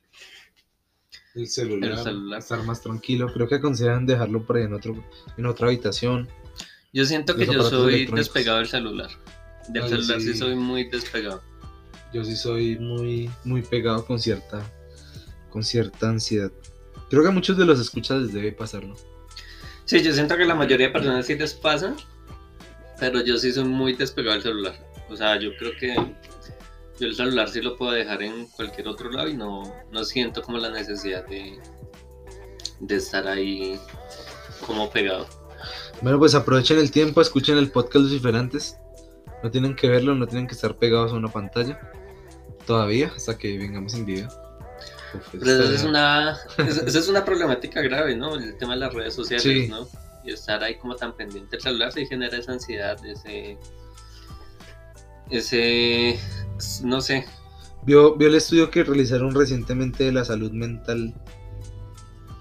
el 1.34 1.46
celular, 1.48 1.92
El 1.92 1.98
celular. 1.98 2.38
estar 2.38 2.62
más 2.64 2.80
tranquilo. 2.80 3.32
Creo 3.32 3.48
que 3.48 3.56
aconsejan 3.56 4.06
dejarlo 4.06 4.44
por 4.44 4.56
ahí 4.56 4.64
en, 4.64 4.74
otro, 4.74 5.04
en 5.36 5.46
otra 5.46 5.68
habitación. 5.68 6.28
Yo 6.92 7.04
siento 7.04 7.36
que 7.36 7.46
yo 7.46 7.62
soy 7.62 8.06
despegado 8.06 8.58
del 8.58 8.68
celular. 8.68 9.10
Del 9.68 9.88
celular 9.88 10.20
sí 10.20 10.32
sí. 10.32 10.38
soy 10.38 10.56
muy 10.56 10.88
despegado. 10.88 11.42
Yo 12.12 12.24
sí 12.24 12.34
soy 12.34 12.76
muy, 12.78 13.30
muy 13.44 13.62
pegado 13.62 14.04
con 14.04 14.18
cierta, 14.18 14.64
con 15.50 15.62
cierta 15.62 16.08
ansiedad. 16.08 16.50
Creo 17.10 17.22
que 17.22 17.28
a 17.28 17.32
muchos 17.32 17.58
de 17.58 17.66
los 17.66 17.80
escuchas 17.80 18.22
les 18.22 18.32
debe 18.32 18.52
pasar, 18.52 18.84
¿no? 18.84 18.94
Sí, 19.84 20.00
yo 20.02 20.12
siento 20.12 20.36
que 20.36 20.44
la 20.44 20.54
mayoría 20.54 20.86
de 20.86 20.92
personas 20.92 21.26
sí 21.26 21.34
les 21.34 21.52
pasa, 21.52 21.94
pero 23.00 23.24
yo 23.24 23.36
sí 23.36 23.52
soy 23.52 23.64
muy 23.64 23.94
despegado 23.94 24.34
del 24.34 24.42
celular. 24.42 24.74
O 25.08 25.16
sea, 25.16 25.38
yo 25.40 25.50
creo 25.58 25.72
que 25.78 25.94
yo 27.00 27.08
el 27.08 27.16
celular 27.16 27.48
sí 27.48 27.60
lo 27.60 27.76
puedo 27.76 27.92
dejar 27.92 28.22
en 28.22 28.46
cualquier 28.46 28.86
otro 28.86 29.10
lado 29.10 29.28
y 29.28 29.36
no, 29.36 29.62
no 29.90 30.04
siento 30.04 30.42
como 30.42 30.58
la 30.58 30.70
necesidad 30.70 31.26
de, 31.26 31.58
de 32.78 32.94
estar 32.94 33.26
ahí 33.26 33.80
como 34.64 34.88
pegado. 34.90 35.26
Bueno, 36.02 36.20
pues 36.20 36.36
aprovechen 36.36 36.78
el 36.78 36.92
tiempo, 36.92 37.20
escuchen 37.20 37.58
el 37.58 37.72
podcast 37.72 38.04
Los 38.04 38.12
Diferentes. 38.12 38.76
No 39.42 39.50
tienen 39.50 39.74
que 39.74 39.88
verlo, 39.88 40.14
no 40.14 40.28
tienen 40.28 40.46
que 40.46 40.54
estar 40.54 40.76
pegados 40.76 41.12
a 41.12 41.16
una 41.16 41.32
pantalla. 41.32 41.80
Todavía, 42.66 43.10
hasta 43.16 43.36
que 43.36 43.58
vengamos 43.58 43.94
en 43.94 44.06
video. 44.06 44.28
Pero 45.32 45.64
esa 45.64 45.74
es 45.74 45.84
una, 45.84 46.38
esa 46.58 46.86
esa 46.86 46.98
es 46.98 47.08
una 47.08 47.24
problemática 47.24 47.80
grave, 47.82 48.16
¿no? 48.16 48.36
El 48.36 48.56
tema 48.56 48.74
de 48.74 48.80
las 48.80 48.94
redes 48.94 49.14
sociales, 49.14 49.42
Sí. 49.42 49.68
¿no? 49.68 49.88
Y 50.24 50.32
estar 50.32 50.62
ahí 50.62 50.76
como 50.76 50.96
tan 50.96 51.16
pendiente 51.16 51.52
del 51.52 51.62
celular 51.62 51.92
sí 51.92 52.06
genera 52.06 52.36
esa 52.36 52.52
ansiedad, 52.52 52.98
ese, 53.06 53.56
ese, 55.30 56.18
no 56.82 57.00
sé, 57.00 57.24
¿Vio, 57.82 58.14
vio 58.14 58.28
el 58.28 58.34
estudio 58.34 58.70
que 58.70 58.84
realizaron 58.84 59.34
recientemente 59.34 60.04
de 60.04 60.12
la 60.12 60.24
salud 60.24 60.52
mental 60.52 61.14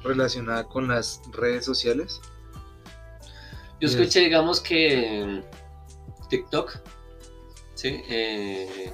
relacionada 0.04 0.66
con 0.66 0.88
las 0.88 1.22
redes 1.32 1.64
sociales? 1.64 2.20
Yo 3.80 3.88
escuché, 3.88 4.20
digamos, 4.20 4.60
que 4.60 5.42
TikTok, 6.30 6.78
¿sí? 7.76 8.02
Eh, 8.10 8.92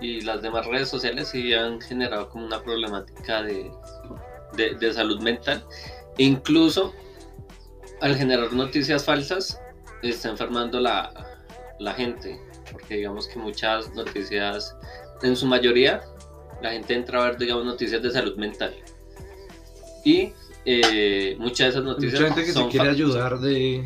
y 0.00 0.20
las 0.22 0.42
demás 0.42 0.66
redes 0.66 0.88
sociales 0.88 1.28
sí 1.28 1.52
han 1.54 1.80
generado 1.80 2.28
como 2.28 2.46
una 2.46 2.62
problemática 2.62 3.42
de, 3.42 3.70
de- 4.56 4.74
de 4.74 4.92
salud 4.92 5.20
mental. 5.20 5.64
Incluso 6.18 6.92
al 8.00 8.14
generar 8.16 8.52
noticias 8.52 9.04
falsas, 9.04 9.60
está 10.02 10.28
enfermando 10.28 10.80
la, 10.80 11.12
la 11.78 11.94
gente. 11.94 12.40
Porque 12.72 12.96
digamos 12.96 13.26
que 13.28 13.38
muchas 13.38 13.94
noticias, 13.94 14.76
en 15.22 15.34
su 15.36 15.46
mayoría, 15.46 16.02
la 16.62 16.72
gente 16.72 16.94
entra 16.94 17.22
a 17.22 17.26
ver, 17.30 17.38
digamos, 17.38 17.64
noticias 17.64 18.02
de 18.02 18.10
salud 18.10 18.36
mental. 18.36 18.74
Y 20.04 20.32
eh, 20.64 21.36
muchas 21.38 21.58
de 21.58 21.68
esas 21.68 21.84
noticias 21.84 22.20
mucha 22.20 22.34
gente 22.34 22.40
que 22.42 22.52
se 22.52 22.52
son 22.54 22.70
quiere 22.70 22.86
fa- 22.86 22.92
ayudar 22.92 23.38
de... 23.40 23.84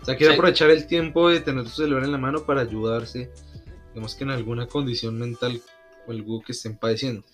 O 0.00 0.04
sea, 0.04 0.16
quiere 0.16 0.32
Sí. 0.32 0.38
aprovechar 0.38 0.70
el 0.70 0.86
tiempo 0.86 1.28
de 1.28 1.40
tener 1.40 1.68
su 1.68 1.82
celular 1.82 2.04
en 2.04 2.12
la 2.12 2.18
mano 2.18 2.44
para 2.46 2.62
ayudarse. 2.62 3.30
Digamos 3.96 4.14
que 4.14 4.24
en 4.24 4.30
alguna 4.30 4.66
condición 4.66 5.18
mental 5.18 5.62
o 6.06 6.10
algo 6.12 6.42
que 6.42 6.52
estén 6.52 6.76
padeciendo. 6.76 7.24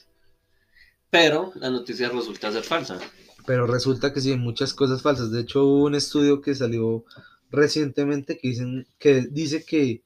pero 1.11 1.53
la 1.57 1.71
noticia 1.71 2.09
resulta 2.09 2.53
ser 2.53 2.63
falsa. 2.63 3.01
Pero 3.45 3.67
resulta 3.67 4.13
que 4.13 4.21
sí, 4.21 4.31
hay 4.31 4.39
muchas 4.39 4.73
cosas 4.73 5.03
falsas. 5.03 5.33
De 5.33 5.41
hecho, 5.41 5.65
hubo 5.65 5.87
un 5.87 5.97
estudio 5.97 6.41
que 6.41 6.55
salió 6.55 7.05
recientemente 7.51 8.39
que, 8.39 8.47
dicen, 8.47 8.87
que 9.01 9.23
dice 9.23 9.65
que 9.65 10.05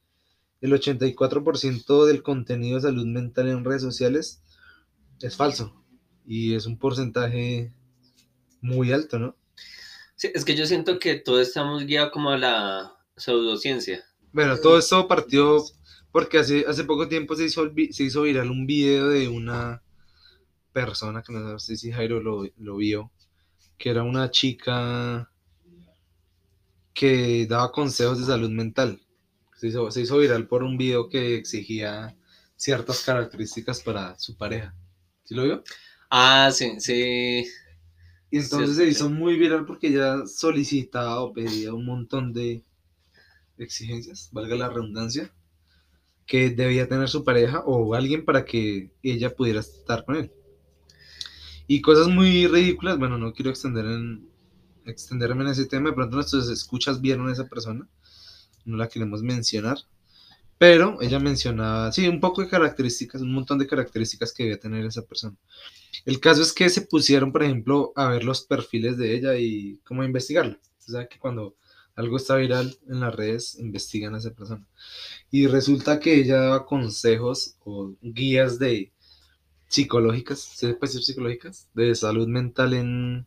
el 0.62 0.72
84% 0.72 2.06
del 2.06 2.22
contenido 2.22 2.76
de 2.76 2.80
salud 2.80 3.04
mental 3.04 3.48
en 3.48 3.62
redes 3.62 3.82
sociales 3.82 4.40
es 5.20 5.36
falso. 5.36 5.84
Y 6.24 6.54
es 6.54 6.64
un 6.64 6.78
porcentaje 6.78 7.70
muy 8.62 8.92
alto, 8.92 9.18
¿no? 9.18 9.36
Sí, 10.14 10.30
es 10.34 10.46
que 10.46 10.56
yo 10.56 10.64
siento 10.64 10.98
que 11.00 11.16
todos 11.16 11.46
estamos 11.46 11.84
guiados 11.84 12.12
como 12.12 12.30
a 12.30 12.38
la 12.38 12.96
pseudociencia. 13.14 14.06
Bueno, 14.32 14.56
todo 14.56 14.78
esto 14.78 15.06
partió 15.06 15.62
porque 16.16 16.38
hace, 16.38 16.64
hace 16.66 16.84
poco 16.84 17.08
tiempo 17.08 17.36
se 17.36 17.44
hizo, 17.44 17.70
se 17.90 18.04
hizo 18.04 18.22
viral 18.22 18.50
un 18.50 18.66
video 18.66 19.08
de 19.10 19.28
una 19.28 19.82
persona, 20.72 21.22
que 21.22 21.32
no 21.34 21.58
sé 21.58 21.76
si 21.76 21.92
Jairo 21.92 22.20
lo, 22.22 22.44
lo 22.58 22.76
vio, 22.76 23.12
que 23.78 23.90
era 23.90 24.02
una 24.04 24.30
chica 24.30 25.30
que 26.94 27.46
daba 27.46 27.70
consejos 27.72 28.18
de 28.18 28.24
salud 28.26 28.50
mental. 28.50 29.00
Se 29.56 29.68
hizo, 29.68 29.90
se 29.90 30.02
hizo 30.02 30.18
viral 30.18 30.46
por 30.48 30.62
un 30.62 30.76
video 30.76 31.08
que 31.08 31.36
exigía 31.36 32.16
ciertas 32.56 33.02
características 33.04 33.82
para 33.82 34.18
su 34.18 34.36
pareja. 34.36 34.74
¿Sí 35.24 35.34
lo 35.34 35.44
vio? 35.44 35.64
Ah, 36.10 36.50
sí, 36.52 36.80
sí. 36.80 37.46
Y 38.30 38.38
entonces 38.38 38.76
Sí, 38.76 38.76
se 38.76 38.86
sí. 38.86 38.88
hizo 38.88 39.08
muy 39.10 39.36
viral 39.38 39.64
porque 39.66 39.88
ella 39.88 40.26
solicitaba 40.26 41.20
o 41.22 41.32
pedía 41.32 41.72
un 41.74 41.84
montón 41.86 42.32
de 42.32 42.62
exigencias, 43.58 44.30
valga 44.32 44.56
la 44.56 44.68
redundancia, 44.70 45.32
que 46.26 46.50
debía 46.50 46.88
tener 46.88 47.08
su 47.08 47.24
pareja 47.24 47.60
o 47.60 47.94
alguien 47.94 48.24
para 48.24 48.44
que 48.44 48.90
ella 49.02 49.34
pudiera 49.34 49.60
estar 49.60 50.04
con 50.04 50.16
él. 50.16 50.32
Y 51.68 51.80
cosas 51.80 52.08
muy 52.08 52.46
ridículas, 52.46 52.98
bueno, 52.98 53.18
no 53.18 53.32
quiero 53.32 53.50
extender 53.50 53.86
en, 53.86 54.28
extenderme 54.84 55.44
en 55.44 55.50
ese 55.50 55.66
tema, 55.66 55.90
de 55.90 55.96
pronto 55.96 56.16
nuestros 56.16 56.48
escuchas 56.48 57.00
vieron 57.00 57.28
a 57.28 57.32
esa 57.32 57.48
persona, 57.48 57.88
no 58.64 58.76
la 58.76 58.88
queremos 58.88 59.22
mencionar, 59.22 59.78
pero 60.58 61.00
ella 61.02 61.18
mencionaba, 61.18 61.92
sí, 61.92 62.08
un 62.08 62.20
poco 62.20 62.40
de 62.40 62.48
características, 62.48 63.20
un 63.20 63.32
montón 63.32 63.58
de 63.58 63.66
características 63.66 64.32
que 64.32 64.44
debía 64.44 64.60
tener 64.60 64.84
esa 64.86 65.02
persona. 65.02 65.36
El 66.04 66.20
caso 66.20 66.42
es 66.42 66.52
que 66.52 66.68
se 66.70 66.82
pusieron, 66.82 67.32
por 67.32 67.42
ejemplo, 67.42 67.92
a 67.96 68.08
ver 68.08 68.24
los 68.24 68.42
perfiles 68.42 68.96
de 68.96 69.14
ella 69.14 69.36
y 69.36 69.78
cómo 69.84 70.04
investigarla. 70.04 70.58
O 70.88 70.92
sea, 70.92 71.06
que 71.06 71.18
cuando 71.18 71.56
algo 71.96 72.18
está 72.18 72.36
viral 72.36 72.76
en 72.88 73.00
las 73.00 73.14
redes, 73.14 73.58
investigan 73.58 74.14
a 74.14 74.18
esa 74.18 74.30
persona. 74.30 74.66
Y 75.30 75.46
resulta 75.46 75.98
que 75.98 76.14
ella 76.14 76.36
daba 76.36 76.66
consejos 76.66 77.56
o 77.64 77.94
guías 78.02 78.58
de 78.58 78.92
psicológicas, 79.68 80.38
¿se 80.40 80.74
puede 80.74 80.92
decir 80.92 81.02
psicológicas? 81.02 81.68
De 81.74 81.94
salud 81.94 82.28
mental 82.28 82.74
en, 82.74 83.26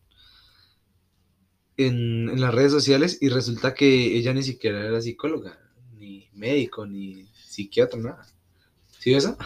en, 1.77 2.29
en 2.29 2.41
las 2.41 2.53
redes 2.53 2.71
sociales 2.71 3.17
y 3.21 3.29
resulta 3.29 3.73
que 3.73 4.17
ella 4.17 4.33
ni 4.33 4.43
siquiera 4.43 4.85
era 4.85 5.01
psicóloga, 5.01 5.59
ni 5.97 6.29
médico, 6.33 6.85
ni 6.85 7.27
psiquiatra, 7.33 7.99
nada. 7.99 8.27
¿Sí 8.99 9.13
eso? 9.13 9.37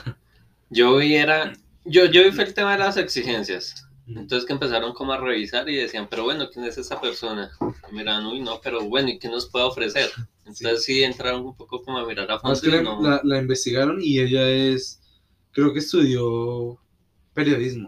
Yo 0.70 0.98
vi 0.98 1.16
era, 1.16 1.54
yo, 1.86 2.06
yo 2.06 2.24
vi 2.24 2.32
fue 2.32 2.44
el 2.44 2.54
tema 2.54 2.74
de 2.74 2.80
las 2.80 2.98
exigencias. 2.98 3.88
Entonces 4.08 4.46
que 4.46 4.54
empezaron 4.54 4.94
como 4.94 5.14
a 5.14 5.18
revisar 5.18 5.68
y 5.70 5.76
decían, 5.78 6.08
pero 6.10 6.24
bueno, 6.24 6.50
¿quién 6.52 6.66
es 6.66 6.78
esa 6.78 7.00
persona? 7.02 7.52
Y 7.92 7.96
miraban, 7.96 8.26
uy, 8.26 8.42
no, 8.42 8.60
pero 8.62 8.84
bueno, 8.86 9.10
¿y 9.10 9.20
qué 9.20 9.30
nos 9.30 9.50
puede 9.50 9.66
ofrecer? 9.66 10.10
Entonces 10.46 10.84
sí, 10.84 11.04
entraron 11.04 11.46
un 11.46 11.56
poco 11.56 11.82
como 11.82 11.98
a 12.00 12.06
mirar 12.06 12.30
a 12.32 12.40
No, 12.44 12.52
es 12.54 12.62
fondo 12.62 12.62
que 12.62 12.70
la, 12.70 12.84
no... 12.84 13.02
la- 13.02 13.22
la 13.24 13.40
investigaron 13.42 14.00
y 14.02 14.20
ella 14.20 14.48
es, 14.50 15.02
creo 15.52 15.74
que 15.74 15.80
estudió 15.80 16.80
periodismo. 17.34 17.88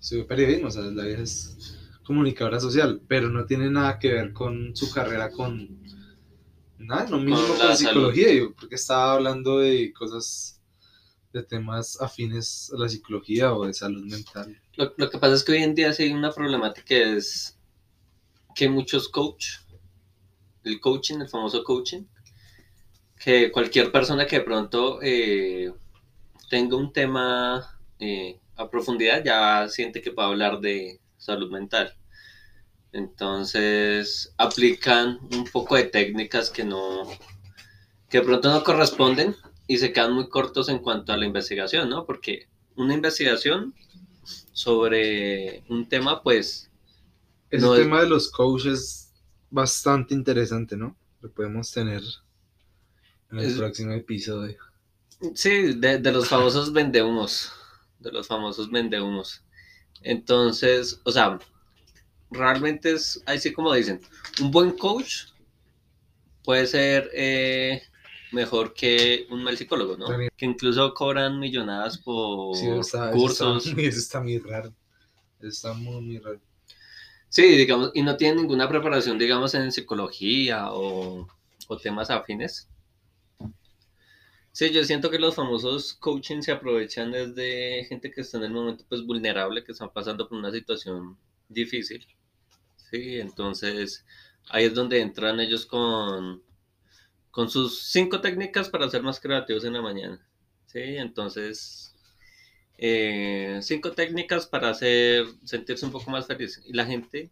Estudió 0.00 0.26
periodismo, 0.26 0.68
o 0.68 0.70
sea, 0.70 0.82
la 0.82 1.04
vieja 1.04 1.22
es 1.22 1.78
comunicadora 2.04 2.60
social, 2.60 3.00
pero 3.08 3.28
no 3.30 3.44
tiene 3.46 3.70
nada 3.70 3.98
que 3.98 4.12
ver 4.12 4.32
con 4.32 4.74
su 4.76 4.90
carrera 4.92 5.30
con 5.30 5.68
nada, 6.78 7.08
lo 7.10 7.18
mismo 7.18 7.46
Con 7.48 7.58
con, 7.58 7.68
la 7.68 7.76
psicología, 7.76 8.32
yo 8.32 8.54
porque 8.54 8.76
estaba 8.76 9.14
hablando 9.14 9.58
de 9.58 9.92
cosas, 9.92 10.55
de 11.36 11.44
temas 11.44 12.00
afines 12.00 12.72
a 12.74 12.78
la 12.78 12.88
psicología 12.88 13.54
o 13.54 13.66
de 13.66 13.74
salud 13.74 14.04
mental. 14.04 14.60
Lo, 14.74 14.92
lo 14.96 15.10
que 15.10 15.18
pasa 15.18 15.34
es 15.34 15.44
que 15.44 15.52
hoy 15.52 15.62
en 15.62 15.74
día 15.74 15.92
sí 15.92 16.04
hay 16.04 16.12
una 16.12 16.32
problemática 16.32 16.94
es 16.94 17.58
que 18.54 18.68
muchos 18.68 19.08
coach, 19.08 19.58
el 20.64 20.80
coaching, 20.80 21.20
el 21.20 21.28
famoso 21.28 21.62
coaching, 21.62 22.04
que 23.22 23.52
cualquier 23.52 23.92
persona 23.92 24.26
que 24.26 24.38
de 24.38 24.44
pronto 24.44 24.98
eh, 25.02 25.72
tenga 26.48 26.76
un 26.76 26.92
tema 26.92 27.78
eh, 27.98 28.38
a 28.56 28.70
profundidad 28.70 29.22
ya 29.24 29.68
siente 29.68 30.00
que 30.00 30.12
puede 30.12 30.28
hablar 30.28 30.60
de 30.60 31.00
salud 31.18 31.50
mental. 31.50 31.94
Entonces 32.92 34.32
aplican 34.38 35.18
un 35.32 35.44
poco 35.44 35.76
de 35.76 35.84
técnicas 35.84 36.48
que 36.48 36.64
no, 36.64 37.02
que 38.08 38.18
de 38.18 38.24
pronto 38.24 38.50
no 38.50 38.64
corresponden 38.64 39.36
y 39.66 39.78
se 39.78 39.92
quedan 39.92 40.12
muy 40.14 40.28
cortos 40.28 40.68
en 40.68 40.78
cuanto 40.78 41.12
a 41.12 41.16
la 41.16 41.26
investigación, 41.26 41.88
¿no? 41.88 42.04
Porque 42.04 42.48
una 42.76 42.94
investigación 42.94 43.74
sobre 44.52 45.62
un 45.68 45.88
tema, 45.88 46.22
pues, 46.22 46.70
Ese 47.48 47.64
No 47.64 47.74
es- 47.76 47.82
tema 47.82 48.00
de 48.02 48.08
los 48.08 48.28
coaches 48.30 48.72
es 48.72 49.12
bastante 49.50 50.14
interesante, 50.14 50.76
¿no? 50.76 50.96
Lo 51.20 51.30
podemos 51.30 51.70
tener 51.70 52.02
en 53.30 53.38
el 53.38 53.44
Es- 53.46 53.56
próximo 53.56 53.92
episodio. 53.92 54.58
sí, 55.34 55.74
de, 55.74 55.98
de 55.98 56.12
los 56.12 56.28
famosos 56.28 56.72
vendehumos, 56.72 57.52
de 58.00 58.10
los 58.10 58.26
famosos 58.26 58.68
vendehumos. 58.70 59.42
Entonces, 60.02 61.00
o 61.04 61.12
sea, 61.12 61.38
realmente 62.32 62.92
es 62.92 63.22
así 63.26 63.52
como 63.52 63.72
dicen, 63.72 64.00
un 64.40 64.50
buen 64.50 64.72
coach 64.72 65.26
puede 66.44 66.66
ser 66.66 67.08
eh, 67.14 67.80
mejor 68.32 68.74
que 68.74 69.26
un 69.30 69.42
mal 69.42 69.56
psicólogo, 69.56 69.96
¿no? 69.96 70.06
También. 70.06 70.30
Que 70.36 70.46
incluso 70.46 70.92
cobran 70.94 71.38
millonadas 71.38 71.98
por 71.98 72.56
Sí, 72.56 72.66
eso 72.68 73.10
cursos. 73.12 73.66
está 73.66 73.80
eso 73.82 73.98
está 73.98 74.20
muy 74.20 74.38
raro. 74.38 74.74
Eso 75.38 75.48
está 75.48 75.72
muy, 75.74 76.00
muy 76.02 76.18
raro. 76.18 76.40
Sí, 77.28 77.42
digamos, 77.56 77.90
y 77.94 78.02
no 78.02 78.16
tienen 78.16 78.38
ninguna 78.38 78.68
preparación, 78.68 79.18
digamos, 79.18 79.54
en 79.54 79.70
psicología 79.72 80.72
o, 80.72 81.26
o 81.68 81.76
temas 81.78 82.10
afines. 82.10 82.68
Sí, 84.52 84.70
yo 84.72 84.82
siento 84.84 85.10
que 85.10 85.18
los 85.18 85.34
famosos 85.34 85.92
coaching 85.94 86.40
se 86.40 86.50
aprovechan 86.52 87.12
desde 87.12 87.84
gente 87.84 88.10
que 88.10 88.22
está 88.22 88.38
en 88.38 88.44
el 88.44 88.52
momento 88.52 88.84
pues 88.88 89.04
vulnerable, 89.04 89.62
que 89.62 89.72
están 89.72 89.92
pasando 89.92 90.26
por 90.28 90.38
una 90.38 90.50
situación 90.50 91.18
difícil. 91.48 92.06
Sí, 92.90 93.18
entonces 93.20 94.06
ahí 94.48 94.64
es 94.64 94.74
donde 94.74 95.00
entran 95.02 95.40
ellos 95.40 95.66
con, 95.66 96.42
con 97.36 97.50
sus 97.50 97.80
cinco 97.80 98.22
técnicas 98.22 98.70
para 98.70 98.88
ser 98.88 99.02
más 99.02 99.20
creativos 99.20 99.62
en 99.66 99.74
la 99.74 99.82
mañana. 99.82 100.26
Sí, 100.64 100.80
entonces 100.80 101.94
eh, 102.78 103.58
cinco 103.60 103.92
técnicas 103.92 104.46
para 104.46 104.70
hacer 104.70 105.26
sentirse 105.44 105.84
un 105.84 105.92
poco 105.92 106.10
más 106.10 106.26
feliz. 106.26 106.62
Y 106.64 106.72
la 106.72 106.86
gente, 106.86 107.30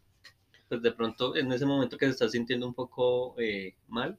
pues 0.68 0.82
de 0.82 0.92
pronto 0.92 1.34
en 1.36 1.50
ese 1.52 1.64
momento 1.64 1.96
que 1.96 2.04
se 2.04 2.12
está 2.12 2.28
sintiendo 2.28 2.66
un 2.66 2.74
poco 2.74 3.34
eh, 3.38 3.76
mal, 3.88 4.18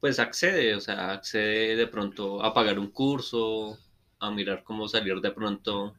pues 0.00 0.18
accede, 0.18 0.74
o 0.74 0.80
sea, 0.80 1.12
accede 1.12 1.76
de 1.76 1.86
pronto 1.86 2.42
a 2.42 2.54
pagar 2.54 2.78
un 2.78 2.90
curso, 2.90 3.76
a 4.18 4.30
mirar 4.30 4.64
cómo 4.64 4.88
salir 4.88 5.20
de 5.20 5.32
pronto 5.32 5.94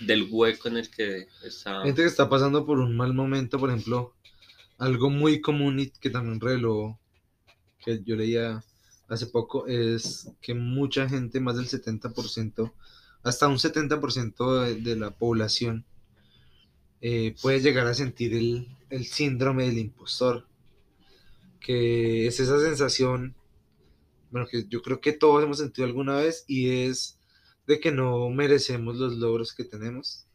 del 0.00 0.26
hueco 0.28 0.66
en 0.66 0.78
el 0.78 0.90
que 0.90 1.28
está. 1.44 1.84
Gente 1.84 2.02
que 2.02 2.08
está 2.08 2.28
pasando 2.28 2.66
por 2.66 2.80
un 2.80 2.96
mal 2.96 3.14
momento, 3.14 3.60
por 3.60 3.70
ejemplo, 3.70 4.16
algo 4.78 5.10
muy 5.10 5.40
común 5.40 5.78
y 5.78 5.90
que 5.90 6.10
también 6.10 6.40
reveló, 6.40 6.98
que 7.84 8.02
yo 8.04 8.16
leía 8.16 8.62
hace 9.08 9.26
poco, 9.26 9.66
es 9.66 10.30
que 10.40 10.54
mucha 10.54 11.08
gente, 11.08 11.40
más 11.40 11.56
del 11.56 11.68
70%, 11.68 12.72
hasta 13.22 13.48
un 13.48 13.56
70% 13.58 14.82
de, 14.82 14.96
la 14.96 15.10
población, 15.10 15.84
eh, 17.00 17.34
puede 17.42 17.60
llegar 17.60 17.86
a 17.86 17.94
sentir 17.94 18.34
el, 18.34 18.68
el 18.90 19.06
síndrome 19.06 19.66
del 19.66 19.78
impostor, 19.78 20.46
que 21.60 22.26
es 22.26 22.40
esa 22.40 22.60
sensación, 22.60 23.34
bueno, 24.30 24.46
que 24.50 24.66
yo 24.68 24.82
creo 24.82 25.00
que 25.00 25.12
todos 25.12 25.42
hemos 25.42 25.58
sentido 25.58 25.86
alguna 25.86 26.16
vez 26.16 26.44
y 26.46 26.84
es 26.86 27.18
de 27.66 27.80
que 27.80 27.92
no 27.92 28.28
merecemos 28.30 28.96
los 28.96 29.16
logros 29.16 29.52
que 29.52 29.64
tenemos. 29.64 30.26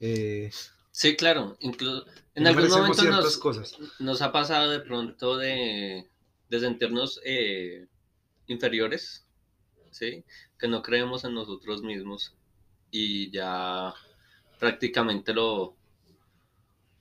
Eh, 0.00 0.50
Sí, 0.98 1.14
claro, 1.14 1.58
incluso 1.60 2.06
en 2.34 2.44
no 2.44 2.48
algún 2.48 2.70
momento 2.70 3.04
nos, 3.04 3.36
cosas. 3.36 3.76
nos 3.98 4.22
ha 4.22 4.32
pasado 4.32 4.70
de 4.70 4.80
pronto 4.80 5.36
de, 5.36 6.08
de 6.48 6.60
sentirnos 6.60 7.20
eh, 7.22 7.86
inferiores, 8.46 9.26
¿sí? 9.90 10.24
Que 10.58 10.68
no 10.68 10.80
creemos 10.80 11.24
en 11.24 11.34
nosotros 11.34 11.82
mismos 11.82 12.34
y 12.90 13.30
ya 13.30 13.92
prácticamente 14.58 15.34
lo 15.34 15.76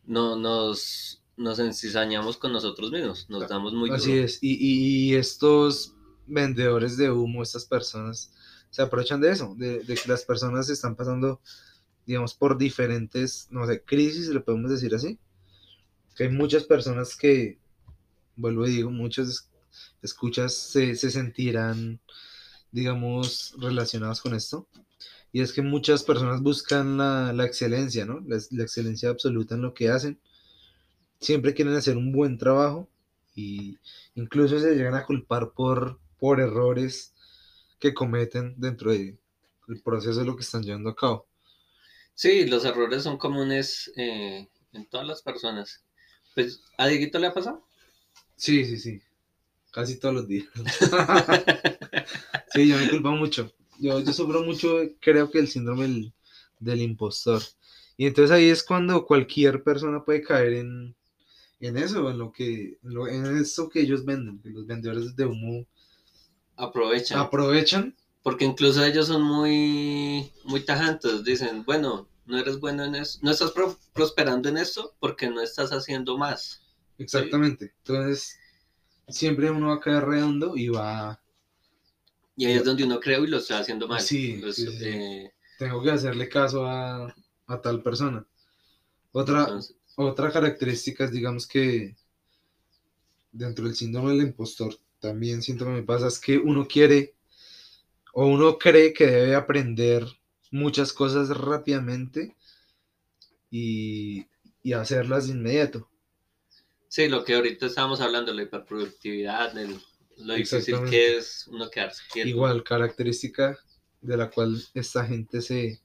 no, 0.03 0.36
nos, 0.36 1.21
nos 1.38 1.60
encizañamos 1.60 2.36
con 2.36 2.51
nosotros 2.51 2.91
mismos, 2.91 3.29
nos 3.29 3.47
damos 3.47 3.71
muy 3.73 3.89
Así 3.91 4.12
duro. 4.12 4.25
es. 4.25 4.39
Y, 4.41 4.55
y- 4.55 5.12
y 5.12 5.15
estos 5.15 5.93
vendedores 6.27 6.97
de 6.97 7.12
humo, 7.12 7.41
estas 7.43 7.63
personas, 7.63 8.34
se 8.71 8.81
aprovechan 8.81 9.21
de 9.21 9.31
eso, 9.31 9.55
de, 9.58 9.79
de 9.84 9.95
que 9.95 10.10
las 10.10 10.23
personas 10.25 10.69
están 10.69 10.97
pasando, 10.97 11.39
digamos, 12.05 12.33
por 12.33 12.57
diferentes, 12.57 13.47
no 13.51 13.65
sé, 13.65 13.83
crisis, 13.83 14.29
le 14.29 14.39
podemos 14.39 14.71
decir 14.71 14.93
así. 14.95 15.17
Que 16.15 16.25
hay 16.25 16.29
muchas 16.29 16.63
personas 16.63 17.15
que, 17.15 17.59
vuelvo 18.35 18.67
y 18.67 18.71
digo, 18.71 18.91
muchas 18.91 19.49
escuchas 20.01 20.53
se, 20.53 20.95
se 20.95 21.11
sentirán, 21.11 21.99
digamos, 22.71 23.55
relacionados 23.59 24.21
con 24.21 24.33
esto. 24.33 24.67
Y 25.31 25.41
es 25.41 25.51
que 25.51 25.61
muchas 25.61 26.03
personas 26.03 26.41
buscan 26.41 26.97
la, 26.97 27.33
la 27.33 27.45
excelencia, 27.45 28.05
¿no? 28.05 28.21
La, 28.27 28.37
la 28.51 28.63
excelencia 28.63 29.09
absoluta 29.09 29.55
en 29.55 29.61
lo 29.61 29.73
que 29.73 29.89
hacen. 29.89 30.19
Siempre 31.19 31.53
quieren 31.53 31.75
hacer 31.75 31.97
un 31.97 32.11
buen 32.11 32.37
trabajo 32.37 32.89
y 33.35 33.77
incluso 34.15 34.59
se 34.59 34.75
llegan 34.75 34.95
a 34.95 35.05
culpar 35.05 35.51
por, 35.51 35.99
por 36.17 36.39
errores 36.39 37.13
que 37.79 37.93
cometen 37.93 38.55
dentro 38.57 38.91
del 38.91 39.17
proceso 39.83 40.21
de 40.21 40.25
lo 40.25 40.35
que 40.35 40.43
están 40.43 40.63
llevando 40.63 40.89
a 40.89 40.95
cabo. 40.95 41.27
Sí, 42.15 42.47
los 42.47 42.65
errores 42.65 43.04
son 43.04 43.17
comunes 43.19 43.91
eh, 43.95 44.47
en 44.73 44.89
todas 44.89 45.06
las 45.06 45.21
personas. 45.21 45.84
Pues, 46.34 46.62
¿a 46.78 46.88
Dieguito 46.88 47.19
le 47.19 47.28
ha 47.28 47.34
pasado? 47.34 47.63
Sí, 48.36 48.65
sí, 48.65 48.78
sí. 48.78 49.01
Casi 49.71 49.99
todos 49.99 50.15
los 50.15 50.28
días. 50.28 50.47
sí, 52.47 52.67
yo 52.67 52.78
me 52.78 52.88
culpo 52.89 53.12
mucho. 53.12 53.51
Yo, 53.80 53.99
yo 53.99 54.13
sufro 54.13 54.43
mucho, 54.43 54.80
creo 55.01 55.30
que 55.30 55.39
el 55.39 55.47
síndrome 55.47 55.84
del, 55.84 56.13
del 56.60 56.82
impostor. 56.82 57.41
Y 57.97 58.08
entonces 58.08 58.32
ahí 58.32 58.49
es 58.49 58.63
cuando 58.63 59.06
cualquier 59.06 59.63
persona 59.63 60.04
puede 60.04 60.21
caer 60.21 60.54
en, 60.54 60.95
en 61.62 61.78
eso, 61.78 62.10
en 62.12 62.19
lo 62.19 62.32
que, 62.34 62.80
en, 62.84 62.95
lo- 62.95 63.08
en 63.08 63.38
eso 63.38 63.69
que 63.69 63.82
ellos 63.82 64.06
venden, 64.06 64.41
que 64.41 64.49
los 64.51 64.67
vendedores 64.67 65.15
de 65.15 65.25
humo 65.25 65.65
Aprovechan. 66.58 67.17
aprovechan. 67.19 67.95
Porque 68.25 68.43
incluso 68.43 68.83
ellos 68.83 69.07
son 69.07 69.23
muy, 69.23 70.33
muy 70.43 70.65
tajantes. 70.65 71.23
Dicen, 71.23 71.63
bueno, 71.63 72.09
no 72.25 72.38
eres 72.38 72.59
bueno 72.59 72.83
en 72.83 72.95
eso, 72.95 73.19
no 73.23 73.31
estás 73.31 73.53
pro- 73.53 73.79
prosperando 73.93 74.49
en 74.49 74.57
esto 74.57 74.95
porque 74.99 75.29
no 75.29 75.41
estás 75.41 75.71
haciendo 75.71 76.17
más. 76.17 76.61
Exactamente. 76.97 77.73
Entonces, 77.77 78.38
siempre 79.09 79.51
uno 79.51 79.69
va 79.69 79.75
a 79.75 79.79
caer 79.81 80.05
redondo 80.05 80.57
y 80.57 80.69
va, 80.69 81.21
Y 82.38 82.45
ahí 82.45 82.53
es 82.53 82.63
donde 82.65 82.83
uno 82.83 82.99
cree 82.99 83.19
y 83.19 83.27
lo 83.27 83.38
está 83.38 83.59
haciendo 83.59 83.88
mal. 83.88 84.01
Sí, 84.01 84.41
Los, 84.41 84.55
sí, 84.55 84.67
sí, 84.67 84.77
sí. 84.77 84.85
eh, 84.88 85.31
tengo 85.57 85.81
que 85.83 85.91
hacerle 85.91 86.29
caso 86.29 86.65
a, 86.65 87.13
a 87.47 87.61
tal 87.61 87.81
persona. 87.83 88.25
Otra, 89.13 89.47
entonces, 89.47 89.77
otra 89.95 90.31
característica 90.31 91.05
es, 91.05 91.11
digamos 91.11 91.47
que 91.47 91.95
dentro 93.31 93.65
del 93.65 93.75
síndrome 93.75 94.11
del 94.13 94.21
impostor, 94.27 94.75
también 94.99 95.41
que 95.41 95.53
me 95.65 95.83
pasa, 95.83 96.07
es 96.07 96.19
que 96.19 96.38
uno 96.38 96.67
quiere 96.67 97.15
o 98.15 98.25
uno 98.36 98.58
cree 98.58 98.93
que 98.93 99.06
debe 99.08 99.36
aprender 99.36 100.04
muchas 100.51 100.91
cosas 100.93 101.30
rápidamente 101.38 102.36
y, 103.49 104.28
y 104.63 104.73
hacerlas 104.73 105.25
de 105.28 105.34
inmediato. 105.34 105.89
sí, 106.88 107.08
lo 107.08 107.23
que 107.23 107.36
ahorita 107.36 107.65
estábamos 107.67 108.01
hablando, 108.01 108.34
la 108.34 108.43
hiperproductividad, 108.43 109.58
el- 109.58 109.80
lo 110.17 110.34
difícil 110.34 110.84
que 110.84 111.17
es 111.17 111.47
uno 111.47 111.69
quedarse 111.69 112.04
quieto. 112.12 112.32
Igual, 112.32 112.62
característica 112.62 113.58
de 114.01 114.17
la 114.17 114.30
cual 114.30 114.62
esta 114.73 115.06
gente 115.06 115.41
se, 115.41 115.80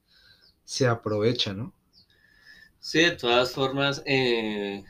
se 0.65 0.87
aprovecha, 0.87 1.53
¿no? 1.53 1.73
Sí, 2.79 2.99
de 2.99 3.11
todas 3.11 3.53
formas, 3.53 4.01
eh, 4.05 4.83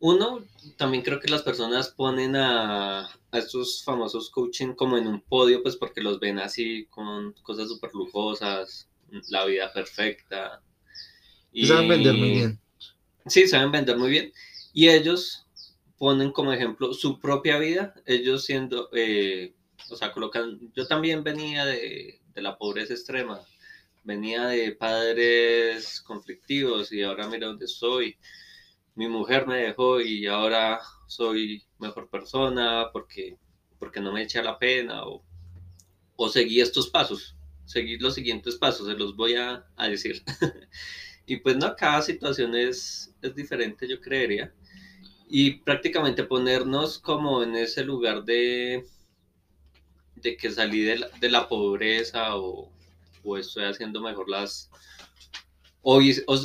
uno, 0.00 0.46
también 0.76 1.04
creo 1.04 1.20
que 1.20 1.28
las 1.28 1.42
personas 1.42 1.88
ponen 1.88 2.34
a, 2.34 3.02
a 3.02 3.38
estos 3.38 3.84
famosos 3.84 4.30
coaching 4.30 4.72
como 4.72 4.96
en 4.96 5.06
un 5.06 5.20
podio, 5.20 5.62
pues 5.62 5.76
porque 5.76 6.00
los 6.00 6.18
ven 6.18 6.38
así 6.38 6.86
con 6.86 7.34
cosas 7.42 7.68
súper 7.68 7.90
lujosas, 7.92 8.88
la 9.28 9.44
vida 9.44 9.72
perfecta. 9.72 10.62
Y 11.52 11.66
saben 11.66 11.88
vender 11.88 12.14
muy 12.14 12.30
bien. 12.30 12.60
Sí, 13.26 13.46
saben 13.46 13.70
vender 13.70 13.98
muy 13.98 14.10
bien. 14.10 14.32
Y 14.72 14.88
ellos 14.88 15.46
ponen 15.98 16.32
como 16.32 16.52
ejemplo 16.52 16.94
su 16.94 17.20
propia 17.20 17.58
vida, 17.58 17.94
ellos 18.06 18.44
siendo, 18.44 18.88
eh, 18.94 19.52
o 19.90 19.96
sea, 19.96 20.12
colocan, 20.12 20.72
yo 20.74 20.86
también 20.86 21.22
venía 21.22 21.66
de, 21.66 22.20
de 22.34 22.42
la 22.42 22.56
pobreza 22.56 22.94
extrema, 22.94 23.40
venía 24.02 24.46
de 24.46 24.72
padres 24.72 26.00
conflictivos 26.00 26.90
y 26.90 27.02
ahora 27.02 27.28
mira 27.28 27.48
dónde 27.48 27.66
estoy. 27.66 28.16
Mi 28.94 29.08
mujer 29.08 29.46
me 29.46 29.56
dejó 29.56 30.00
y 30.00 30.26
ahora 30.26 30.80
soy 31.06 31.62
mejor 31.78 32.08
persona 32.08 32.90
porque, 32.92 33.38
porque 33.78 34.00
no 34.00 34.12
me 34.12 34.22
echa 34.22 34.42
la 34.42 34.58
pena 34.58 35.04
o, 35.04 35.24
o 36.16 36.28
seguí 36.28 36.60
estos 36.60 36.88
pasos, 36.88 37.36
seguí 37.64 37.98
los 37.98 38.14
siguientes 38.14 38.56
pasos, 38.56 38.86
se 38.86 38.94
los 38.94 39.16
voy 39.16 39.34
a, 39.36 39.64
a 39.76 39.88
decir. 39.88 40.22
y 41.26 41.36
pues 41.36 41.56
no, 41.56 41.74
cada 41.76 42.02
situación 42.02 42.54
es, 42.54 43.14
es 43.22 43.34
diferente, 43.34 43.88
yo 43.88 44.00
creería. 44.00 44.52
Y 45.28 45.52
prácticamente 45.60 46.24
ponernos 46.24 46.98
como 46.98 47.42
en 47.42 47.54
ese 47.54 47.84
lugar 47.84 48.24
de, 48.24 48.84
de 50.16 50.36
que 50.36 50.50
salí 50.50 50.82
de 50.82 50.98
la, 50.98 51.08
de 51.20 51.30
la 51.30 51.48
pobreza 51.48 52.36
o, 52.36 52.70
o 53.24 53.36
estoy 53.36 53.64
haciendo 53.64 54.00
mejor 54.00 54.28
las... 54.28 54.70
O 55.82 56.00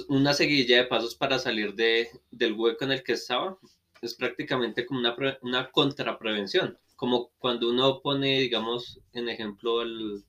una 0.10 0.34
seguidilla 0.34 0.78
de 0.78 0.86
pasos 0.86 1.16
para 1.16 1.40
salir 1.40 1.74
de, 1.76 2.10
del 2.32 2.54
hueco 2.54 2.86
en 2.86 2.92
el 2.92 3.04
que 3.04 3.14
estaba. 3.14 3.58
Es 4.02 4.14
prácticamente 4.16 4.86
como 4.86 5.00
una, 5.00 5.16
una 5.42 5.72
contraprevención. 5.72 6.78
Como 6.96 7.32
cuando 7.40 7.70
uno 7.70 8.02
pone, 8.02 8.40
digamos, 8.40 9.00
en 9.14 9.28
ejemplo, 9.28 9.82
al, 9.82 10.24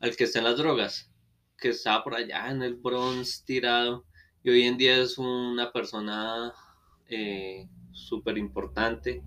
al 0.00 0.16
que 0.16 0.24
está 0.24 0.38
en 0.38 0.44
las 0.44 0.58
drogas, 0.58 1.10
que 1.58 1.70
estaba 1.70 2.04
por 2.04 2.14
allá 2.14 2.50
en 2.50 2.62
el 2.62 2.74
Bronx 2.74 3.44
tirado 3.44 4.04
y 4.42 4.50
hoy 4.50 4.64
en 4.64 4.76
día 4.76 4.98
es 4.98 5.16
una 5.16 5.72
persona 5.72 6.52
eh, 7.08 7.66
súper 7.92 8.36
importante 8.36 9.22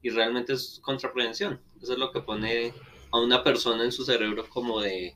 y 0.00 0.08
realmente 0.08 0.54
es 0.54 0.80
contraprevención. 0.82 1.60
Eso 1.82 1.92
es 1.92 1.98
lo 1.98 2.10
que 2.10 2.22
pone 2.22 2.72
a 3.12 3.20
una 3.20 3.44
persona 3.44 3.84
en 3.84 3.92
su 3.92 4.04
cerebro 4.04 4.48
como 4.48 4.80
de, 4.80 5.14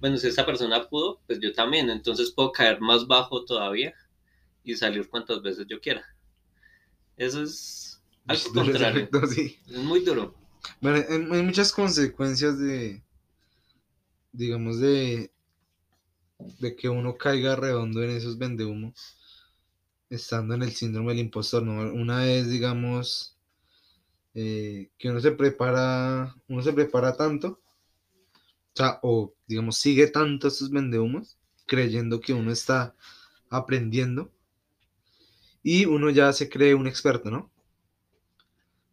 bueno, 0.00 0.16
si 0.18 0.28
esta 0.28 0.44
persona 0.44 0.88
pudo, 0.88 1.20
pues 1.26 1.38
yo 1.40 1.52
también, 1.52 1.90
entonces 1.90 2.30
puedo 2.30 2.52
caer 2.52 2.80
más 2.80 3.06
bajo 3.06 3.44
todavía 3.44 3.94
y 4.62 4.74
salir 4.74 5.08
cuantas 5.08 5.42
veces 5.42 5.66
yo 5.68 5.80
quiera. 5.80 6.04
Eso 7.16 7.42
es 7.42 8.02
algo 8.26 8.42
Es 8.42 8.48
contrario, 8.48 9.02
efecto, 9.02 9.26
sí. 9.26 9.58
es 9.66 9.78
muy 9.78 10.00
duro. 10.00 10.34
Bueno, 10.80 11.04
hay, 11.08 11.42
muchas 11.42 11.72
consecuencias 11.72 12.58
de, 12.58 13.02
digamos, 14.32 14.80
de, 14.80 15.30
de 16.58 16.76
que 16.76 16.88
uno 16.88 17.16
caiga 17.16 17.56
redondo 17.56 18.02
en 18.02 18.10
esos 18.10 18.38
vendehumos, 18.38 19.16
estando 20.08 20.54
en 20.54 20.62
el 20.62 20.72
síndrome 20.72 21.12
del 21.12 21.20
impostor, 21.20 21.62
¿no? 21.62 21.92
Una 21.92 22.18
vez, 22.18 22.48
digamos, 22.48 23.36
eh, 24.34 24.90
que 24.98 25.10
uno 25.10 25.20
se 25.20 25.32
prepara, 25.32 26.34
uno 26.48 26.62
se 26.62 26.72
prepara 26.72 27.16
tanto, 27.16 27.60
o 28.72 28.76
sea, 28.76 28.98
o, 29.02 29.33
digamos, 29.46 29.78
sigue 29.78 30.06
tanto 30.08 30.48
estos 30.48 30.70
vendehumos, 30.70 31.38
creyendo 31.66 32.20
que 32.20 32.32
uno 32.34 32.52
está 32.52 32.94
aprendiendo, 33.50 34.32
y 35.62 35.86
uno 35.86 36.10
ya 36.10 36.32
se 36.32 36.48
cree 36.48 36.74
un 36.74 36.86
experto, 36.86 37.30
¿no? 37.30 37.54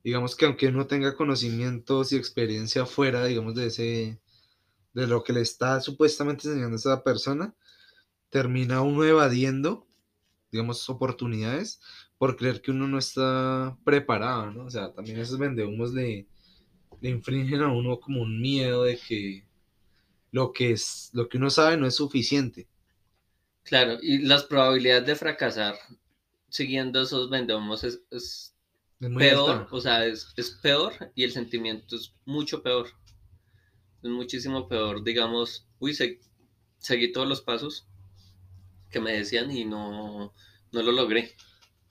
digamos 0.03 0.35
que 0.35 0.45
aunque 0.45 0.67
uno 0.67 0.87
tenga 0.87 1.15
conocimientos 1.15 2.11
y 2.11 2.17
experiencia 2.17 2.85
fuera, 2.85 3.25
digamos, 3.25 3.55
de 3.55 3.67
ese, 3.67 4.19
de 4.93 5.07
lo 5.07 5.23
que 5.23 5.33
le 5.33 5.41
está 5.41 5.81
supuestamente 5.81 6.47
enseñando 6.47 6.75
a 6.75 6.79
esa 6.79 7.03
persona, 7.03 7.55
termina 8.29 8.81
uno 8.81 9.03
evadiendo, 9.03 9.87
digamos, 10.51 10.89
oportunidades 10.89 11.81
por 12.17 12.35
creer 12.37 12.61
que 12.61 12.71
uno 12.71 12.87
no 12.87 12.97
está 12.99 13.77
preparado, 13.83 14.51
¿no? 14.51 14.65
O 14.65 14.69
sea, 14.69 14.93
también 14.93 15.19
esos 15.19 15.39
vendehumos 15.39 15.93
le, 15.93 16.27
le 17.01 17.09
infringen 17.09 17.61
a 17.61 17.71
uno 17.73 17.99
como 17.99 18.21
un 18.21 18.41
miedo 18.41 18.83
de 18.83 18.97
que 18.97 19.45
lo 20.31 20.51
que 20.53 20.71
es, 20.71 21.09
lo 21.13 21.29
que 21.29 21.37
uno 21.37 21.49
sabe 21.49 21.77
no 21.77 21.87
es 21.87 21.95
suficiente. 21.95 22.67
Claro, 23.63 23.97
y 24.03 24.19
las 24.19 24.43
probabilidades 24.43 25.07
de 25.07 25.15
fracasar 25.15 25.75
siguiendo 26.49 27.01
esos 27.01 27.29
vendehumos 27.29 27.83
es, 27.83 28.01
es 28.11 28.55
Es 29.01 29.09
muy 29.09 29.27
peor, 29.27 29.67
o 29.71 29.81
sea, 29.81 30.05
es, 30.05 30.33
es 30.37 30.51
peor 30.51 30.93
y 31.15 31.23
el 31.25 31.31
sentimiento 31.33 31.95
es 31.95 32.15
mucho 32.25 32.63
peor. 32.63 32.89
Es 34.03 34.09
muchísimo 34.11 34.67
peor, 34.67 35.01
digamos, 35.01 35.65
uy, 35.79 35.93
se- 35.93 36.19
seguí 36.79 37.11
todos 37.13 37.27
los 37.27 37.41
pasos 37.41 37.87
que 38.89 38.99
me 38.99 39.13
decían 39.13 39.51
y 39.51 39.65
no, 39.65 40.33
no 40.71 40.81
lo 40.81 40.91
logré. 40.91 41.31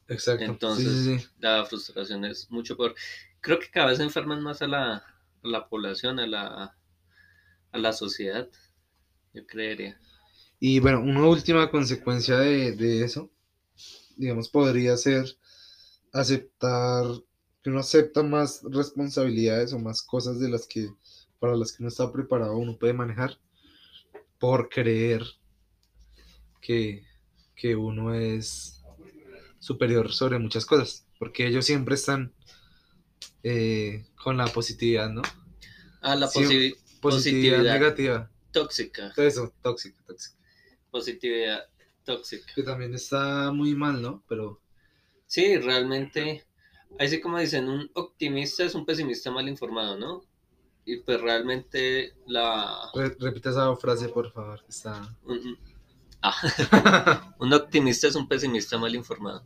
Exacto. 0.08 0.58
Entonces, 0.58 0.98
sí, 1.02 1.18
sí, 1.18 1.18
sí. 1.18 1.26
La 1.38 1.64
frustración 1.66 2.24
es 2.24 2.50
mucho 2.50 2.76
peor. 2.76 2.94
Creo 3.40 3.58
que 3.60 3.70
cada 3.70 3.88
vez 3.88 4.00
enferman 4.00 4.42
más 4.42 4.62
a 4.62 4.68
la, 4.68 4.96
a 4.96 5.04
la 5.42 5.68
población, 5.68 6.20
a 6.20 6.26
la, 6.26 6.76
a 7.72 7.78
la 7.78 7.92
sociedad, 7.92 8.48
yo 9.34 9.46
creería. 9.46 10.00
Y 10.60 10.78
bueno, 10.80 11.00
una 11.00 11.26
última 11.26 11.70
consecuencia 11.70 12.36
de, 12.38 12.72
de 12.72 13.02
eso, 13.04 13.30
digamos, 14.16 14.48
podría 14.48 14.96
ser 14.96 15.26
aceptar, 16.12 17.04
que 17.62 17.70
uno 17.70 17.80
acepta 17.80 18.22
más 18.22 18.62
responsabilidades 18.70 19.72
o 19.72 19.78
más 19.78 20.02
cosas 20.02 20.40
de 20.40 20.48
las 20.50 20.66
que, 20.66 20.88
para 21.40 21.56
las 21.56 21.72
que 21.72 21.82
no 21.84 21.88
está 21.88 22.12
preparado 22.12 22.56
uno 22.56 22.78
puede 22.78 22.92
manejar, 22.94 23.38
por 24.40 24.68
creer 24.68 25.22
que, 26.60 27.04
que 27.56 27.76
uno 27.76 28.14
es 28.14 28.82
superior 29.60 30.12
sobre 30.12 30.38
muchas 30.38 30.66
cosas, 30.66 31.06
porque 31.18 31.46
ellos 31.46 31.66
siempre 31.66 31.94
están 31.96 32.34
eh, 33.42 34.06
con 34.22 34.36
la 34.36 34.46
positividad, 34.46 35.10
¿no? 35.10 35.22
Ah, 36.02 36.14
la 36.16 36.26
posi- 36.26 36.74
Positividad, 37.00 37.56
Positividad. 37.58 37.62
negativa, 37.74 38.30
tóxica, 38.52 39.12
todo 39.14 39.26
eso, 39.26 39.54
tóxico, 39.62 39.98
tóxico, 40.06 40.36
positividad 40.90 41.66
tóxica. 42.04 42.52
que 42.54 42.62
también 42.62 42.94
está 42.94 43.50
muy 43.52 43.74
mal, 43.74 44.00
¿no? 44.02 44.22
Pero 44.28 44.60
Sí, 45.26 45.56
realmente, 45.58 46.44
así 46.98 47.20
como 47.20 47.38
dicen, 47.38 47.68
un 47.68 47.88
optimista 47.94 48.64
es 48.64 48.74
un 48.74 48.84
pesimista 48.84 49.30
mal 49.30 49.48
informado, 49.48 49.96
¿no? 49.96 50.24
Y 50.84 50.96
pues 51.02 51.20
realmente 51.20 52.14
la... 52.26 52.90
Re- 52.94 53.16
repite 53.20 53.50
esa 53.50 53.76
frase, 53.76 54.08
por 54.08 54.32
favor. 54.32 54.64
Está... 54.68 55.16
Un, 55.24 55.38
un- 55.38 55.58
ah, 56.22 57.34
un 57.38 57.52
optimista 57.52 58.08
es 58.08 58.16
un 58.16 58.26
pesimista 58.26 58.76
mal 58.76 58.92
informado. 58.96 59.44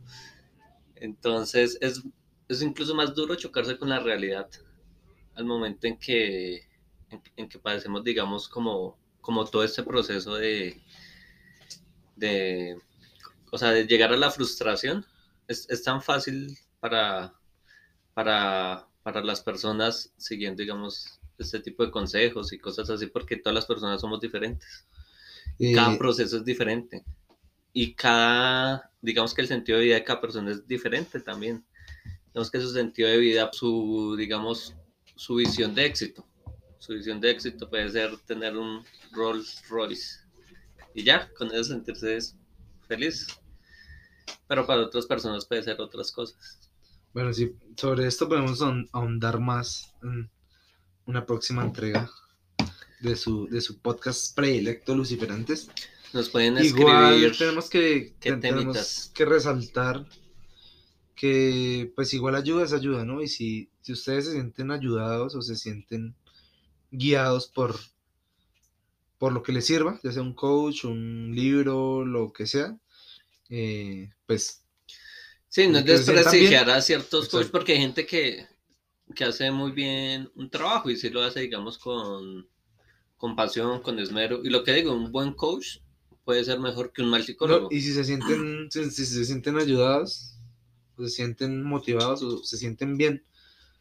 Entonces 0.95 1.77
es, 1.81 2.01
es 2.47 2.61
incluso 2.61 2.95
más 2.95 3.13
duro 3.13 3.35
chocarse 3.35 3.77
con 3.77 3.89
la 3.89 3.99
realidad 3.99 4.49
al 5.35 5.45
momento 5.45 5.85
en 5.87 5.97
que, 5.99 6.61
en, 7.15 7.21
en 7.35 7.49
que 7.49 7.59
padecemos, 7.59 8.03
digamos, 8.03 8.47
como, 8.49 8.97
como 9.21 9.45
todo 9.45 9.63
este 9.63 9.83
proceso 9.83 10.35
de, 10.35 10.81
de, 12.15 12.77
o 13.51 13.57
sea, 13.57 13.71
de 13.71 13.85
llegar 13.85 14.11
a 14.13 14.17
la 14.17 14.31
frustración, 14.31 15.05
es, 15.47 15.69
es 15.69 15.83
tan 15.83 16.01
fácil 16.01 16.57
para, 16.79 17.33
para, 18.13 18.87
para 19.03 19.23
las 19.23 19.41
personas 19.41 20.13
siguiendo, 20.17 20.61
digamos, 20.61 21.19
este 21.37 21.59
tipo 21.59 21.85
de 21.85 21.91
consejos 21.91 22.53
y 22.53 22.57
cosas 22.57 22.89
así, 22.89 23.07
porque 23.07 23.37
todas 23.37 23.55
las 23.55 23.65
personas 23.65 24.01
somos 24.01 24.19
diferentes. 24.19 24.85
Cada 25.73 25.93
Eh, 25.93 25.97
proceso 25.97 26.37
es 26.37 26.45
diferente. 26.45 27.03
Y 27.73 27.93
cada, 27.93 28.91
digamos 29.01 29.33
que 29.33 29.41
el 29.41 29.47
sentido 29.47 29.77
de 29.77 29.85
vida 29.85 29.95
de 29.95 30.03
cada 30.03 30.21
persona 30.21 30.51
es 30.51 30.65
diferente 30.65 31.19
también. 31.19 31.65
Digamos 32.27 32.49
que 32.49 32.61
su 32.61 32.71
sentido 32.71 33.09
de 33.09 33.17
vida, 33.17 33.49
su, 33.51 34.15
digamos, 34.17 34.75
su 35.15 35.35
visión 35.35 35.75
de 35.75 35.85
éxito. 35.85 36.25
Su 36.85 36.93
visión 36.93 37.19
de 37.19 37.31
éxito 37.31 37.69
puede 37.69 37.89
ser 37.89 38.15
tener 38.27 38.55
un 38.57 38.83
Rolls 39.11 39.67
Royce. 39.69 40.19
Y 40.93 41.03
ya, 41.03 41.29
con 41.37 41.47
eso 41.47 41.63
sentirse 41.65 42.19
feliz. 42.87 43.27
Pero 44.47 44.65
para 44.67 44.81
otras 44.81 45.05
personas 45.07 45.45
puede 45.45 45.63
ser 45.63 45.81
otras 45.81 46.11
cosas. 46.11 46.59
bueno, 47.13 47.33
sí, 47.33 47.55
sobre 47.77 48.05
esto 48.07 48.27
podemos 48.29 48.61
ahon- 48.61 48.87
ahondar 48.91 49.39
más 49.39 49.93
en 50.03 50.29
una 51.07 51.25
próxima 51.25 51.63
entrega 51.63 52.09
de 52.99 53.15
su, 53.15 53.47
de 53.47 53.61
su 53.61 53.79
podcast 53.79 54.35
predilecto 54.35 54.95
Luciferantes. 54.95 55.69
Nos 56.13 56.29
pueden 56.29 56.57
Igual 56.63 57.13
escribir. 57.15 57.37
tenemos 57.37 57.69
que, 57.69 58.15
tenemos 58.19 59.11
que 59.13 59.25
resaltar 59.25 60.05
que 61.15 61.91
pues 61.95 62.13
igual 62.13 62.35
ayuda 62.35 62.63
es 62.65 62.73
ayuda, 62.73 63.05
¿no? 63.05 63.21
Y 63.21 63.27
si, 63.27 63.69
si 63.81 63.93
ustedes 63.93 64.25
se 64.25 64.31
sienten 64.33 64.71
ayudados 64.71 65.35
o 65.35 65.41
se 65.41 65.55
sienten 65.55 66.15
guiados 66.97 67.47
por, 67.47 67.77
por 69.17 69.33
lo 69.33 69.43
que 69.43 69.51
les 69.51 69.65
sirva, 69.65 69.99
ya 70.03 70.11
sea 70.11 70.21
un 70.21 70.33
coach, 70.33 70.85
un 70.85 71.33
libro, 71.35 72.05
lo 72.05 72.33
que 72.33 72.47
sea, 72.47 72.77
eh, 73.49 74.09
pues 74.25 74.65
Sí, 75.55 75.69
no 75.69 75.77
es 75.77 75.85
desprestigiar 75.85 76.69
a 76.69 76.81
ciertos 76.81 77.29
coaches 77.29 77.49
porque 77.49 77.71
hay 77.71 77.77
gente 77.77 78.05
que, 78.05 78.45
que 79.15 79.23
hace 79.23 79.49
muy 79.51 79.71
bien 79.71 80.29
un 80.35 80.49
trabajo 80.49 80.89
y 80.89 80.97
sí 80.97 81.09
lo 81.09 81.23
hace, 81.23 81.39
digamos, 81.39 81.77
con, 81.77 82.45
con 83.15 83.37
pasión, 83.37 83.81
con 83.81 83.97
esmero. 83.97 84.41
Y 84.43 84.49
lo 84.49 84.65
que 84.65 84.73
digo, 84.73 84.91
un 84.91 85.13
buen 85.13 85.33
coach 85.33 85.77
puede 86.25 86.43
ser 86.43 86.59
mejor 86.59 86.91
que 86.91 87.01
un 87.01 87.09
mal 87.09 87.21
no, 87.21 87.25
psicólogo. 87.25 87.67
y 87.71 87.79
si 87.79 87.93
se 87.93 88.03
sienten, 88.03 88.67
si, 88.69 88.91
si 88.91 89.05
se 89.05 89.23
sienten 89.23 89.57
ayudados, 89.57 90.35
o 90.97 91.03
se 91.03 91.09
sienten 91.09 91.63
motivados 91.63 92.21
o 92.21 92.43
se 92.43 92.57
sienten 92.57 92.97
bien 92.97 93.23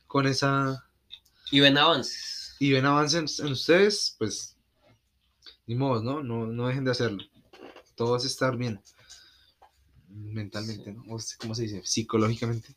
con 0.06 0.28
esa 0.28 0.86
Y 1.50 1.58
ven 1.58 1.76
avances. 1.76 2.34
Y 2.59 2.72
ven 2.72 2.86
avances 2.86 3.40
en, 3.40 3.52
ustedes, 3.52 4.14
pues 4.18 4.57
ni 5.66 5.74
modo, 5.74 6.02
¿no? 6.02 6.22
¿no? 6.22 6.46
No 6.46 6.68
dejen 6.68 6.84
de 6.84 6.90
hacerlo. 6.90 7.22
Todo 7.94 8.12
va 8.12 8.18
a 8.18 8.20
estar 8.20 8.57
bien 8.57 8.80
mentalmente, 10.09 10.92
¿no? 10.92 11.05
O 11.09 11.18
sea, 11.18 11.36
¿Cómo 11.40 11.55
se 11.55 11.62
dice? 11.62 11.82
Psicológicamente. 11.84 12.74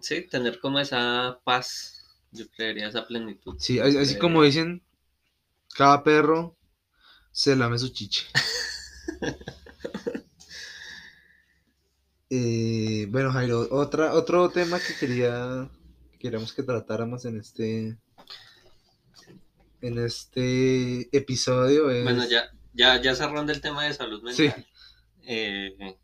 Sí, 0.00 0.22
tener 0.22 0.60
como 0.60 0.78
esa 0.78 1.40
paz, 1.44 2.04
yo 2.30 2.48
creería 2.50 2.88
esa 2.88 3.06
plenitud. 3.06 3.56
Sí, 3.58 3.78
así, 3.78 4.14
Eh, 4.14 4.18
como 4.18 4.42
dicen, 4.42 4.82
cada 5.74 6.02
perro 6.04 6.56
se 7.32 7.56
lame 7.56 7.78
su 7.78 7.88
chiche. 7.88 8.26
Eh, 12.28 13.06
bueno, 13.08 13.30
Jairo, 13.30 13.68
otra, 13.70 14.12
otro 14.12 14.50
tema 14.50 14.80
que 14.80 14.96
quería 14.98 15.70
que 16.10 16.18
queríamos 16.18 16.52
que 16.52 16.64
tratáramos 16.64 17.24
en 17.24 17.38
este 17.38 17.96
en 19.80 19.98
este 19.98 21.08
episodio 21.16 21.90
es 21.90 22.04
Bueno, 22.04 22.26
ya, 22.28 22.50
ya, 22.72 23.00
ya 23.00 23.14
cerrando 23.14 23.52
el 23.52 23.60
tema 23.60 23.84
de 23.84 23.94
salud 23.94 24.22
Sí. 24.32 24.44
mental, 24.44 24.66
eh, 25.22 25.96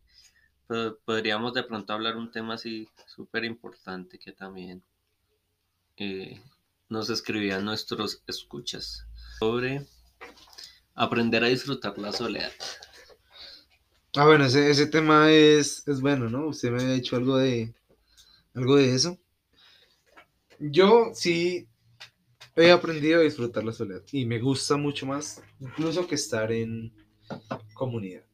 po- 0.67 0.99
podríamos 1.05 1.55
de 1.55 1.63
pronto 1.65 1.93
hablar 1.93 2.17
un 2.17 2.31
tema 2.31 2.55
así 2.55 2.89
súper 3.07 3.45
importante 3.45 4.19
que 4.19 4.33
también 4.33 4.83
eh, 5.97 6.41
nos 6.89 7.11
escribían 7.11 7.65
nuestros 7.65 8.23
escuchas 8.27 9.07
sobre 9.39 9.87
aprender 10.95 11.45
a 11.45 11.49
disfrutar 11.49 11.99
la 11.99 12.13
soledad. 12.13 12.53
Ah, 14.15 14.27
bueno, 14.27 14.45
ese, 14.45 14.71
ese 14.71 14.87
tema 14.87 15.31
es, 15.33 15.87
es 15.89 16.01
bueno, 16.01 16.29
¿no? 16.29 16.49
Usted 16.49 16.71
me 16.71 16.83
ha 16.83 16.93
dicho 16.93 17.17
algo 17.17 17.39
de 17.39 17.73
algo 18.55 18.77
de 18.77 18.95
eso. 18.95 19.19
Yo 20.59 21.13
sí 21.15 21.67
he 22.57 22.71
aprendido 22.71 23.21
a 23.21 23.25
disfrutar 23.25 23.65
la 23.65 23.73
soledad 23.73 24.03
y 24.13 24.25
me 24.27 24.39
gusta 24.39 24.77
mucho 24.77 25.07
más, 25.07 25.43
incluso 25.61 26.07
que 26.07 26.15
estar 26.15 26.53
en 26.53 26.93
comunidad. 27.75 28.25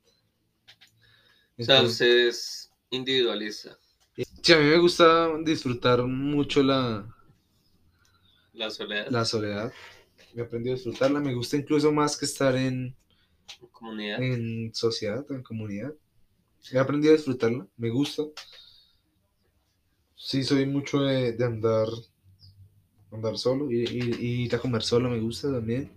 O 1.59 1.63
sea, 1.63 1.83
usted 1.83 2.29
es 2.29 2.73
individualista, 2.91 3.77
sí, 4.43 4.53
a 4.53 4.59
mí 4.59 4.65
me 4.65 4.79
gusta 4.79 5.31
disfrutar 5.45 6.03
mucho 6.05 6.63
la, 6.63 7.07
la 8.53 8.71
soledad, 8.71 9.07
la 9.11 9.25
soledad. 9.25 9.73
He 10.35 10.41
aprendido 10.41 10.75
a 10.75 10.77
disfrutarla, 10.77 11.21
me 11.21 11.35
gusta 11.35 11.57
incluso 11.57 11.91
más 11.93 12.17
que 12.17 12.25
estar 12.25 12.55
en, 12.57 12.95
comunidad. 13.73 14.23
en 14.23 14.75
sociedad, 14.75 15.25
en 15.31 15.43
comunidad. 15.43 15.95
He 16.71 16.79
aprendido 16.79 17.15
a 17.15 17.17
disfrutarla, 17.17 17.67
me 17.77 17.91
gusta. 17.91 18.25
Sí, 20.17 20.43
soy 20.43 20.67
mucho 20.67 21.01
de, 21.01 21.33
de 21.33 21.45
andar, 21.45 21.89
andar 23.13 23.37
solo, 23.39 23.71
ir, 23.71 23.91
ir- 23.93 24.21
ir 24.21 24.55
a 24.55 24.59
comer 24.59 24.83
solo 24.83 25.09
me 25.11 25.19
gusta 25.21 25.51
también. 25.53 25.91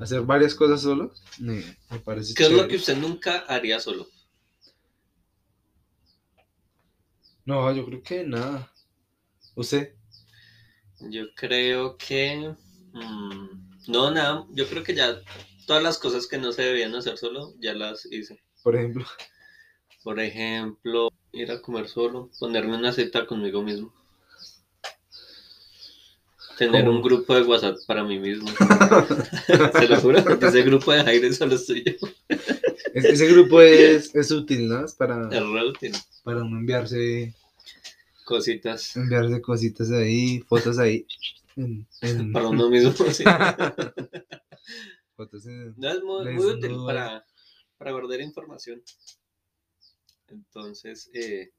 Hacer 0.00 0.22
varias 0.22 0.54
cosas 0.54 0.82
solo 0.82 1.12
me, 1.40 1.62
me 1.90 1.98
parece 2.00 2.34
¿Qué 2.34 2.44
es 2.44 2.52
lo 2.52 2.68
que 2.68 2.76
usted 2.76 2.96
nunca 2.96 3.38
haría 3.48 3.80
solo? 3.80 4.06
No, 7.46 7.72
yo 7.74 7.84
creo 7.84 8.02
que 8.02 8.24
nada. 8.24 8.70
¿Usted? 9.56 9.94
Yo 11.10 11.24
creo 11.34 11.96
que... 11.96 12.54
mm, 12.92 13.88
no, 13.88 14.10
nada, 14.10 14.46
yo 14.52 14.66
creo 14.68 14.82
que 14.84 14.94
ya 14.94 15.20
todas 15.66 15.82
las 15.82 15.98
cosas 15.98 16.26
que 16.26 16.38
no 16.38 16.52
se 16.52 16.62
debían 16.62 16.94
hacer 16.94 17.16
solo, 17.18 17.54
ya 17.60 17.74
las 17.74 18.06
hice. 18.10 18.38
Por 18.62 18.76
ejemplo. 18.76 19.04
Por 20.02 20.18
ejemplo, 20.18 21.08
ir 21.30 21.52
a 21.52 21.62
comer 21.62 21.88
solo, 21.88 22.30
ponerme 22.40 22.76
una 22.76 22.92
cita 22.92 23.26
conmigo 23.26 23.62
mismo. 23.62 23.94
Tener 26.58 26.84
¿Cómo? 26.84 26.96
un 26.96 27.02
grupo 27.02 27.34
de 27.34 27.42
WhatsApp 27.42 27.76
para 27.86 28.02
mí 28.02 28.18
mismo. 28.18 28.48
Se 29.78 29.86
lo 29.88 29.96
juro, 30.00 30.24
porque 30.24 30.46
ese 30.46 30.62
grupo 30.62 30.92
de 30.92 31.04
Jairo 31.04 31.32
solo 31.32 31.54
estoy 31.54 31.84
yo. 31.84 32.08
Es- 32.94 33.04
ese 33.04 33.26
grupo 33.28 33.60
es, 33.60 34.12
es 34.14 34.30
útil, 34.32 34.68
¿no? 34.68 34.84
Es 34.84 34.94
para, 34.94 35.28
Es 35.30 35.40
re 35.40 35.68
útil. 35.68 35.92
para 36.24 36.42
uno 36.42 36.58
enviarse, 36.58 37.32
Cositas 38.24 38.96
enviarse 38.96 39.40
cositas 39.40 39.90
ahí, 39.92 40.40
fotos 40.40 40.78
ahí. 40.78 41.06
En, 41.56 41.86
en- 42.02 42.32
para 42.32 42.48
uno 42.48 42.68
mismo. 42.68 42.92
sí. 43.12 43.24
fotos 45.16 45.46
en- 45.46 45.74
No, 45.76 45.88
es 45.92 46.02
muy, 46.02 46.44
útil 46.44 46.76
para, 46.84 47.24
para 47.78 47.92
guardar 47.92 48.20
información. 48.20 48.82
Entonces, 50.28 51.08
eh, 51.14 51.52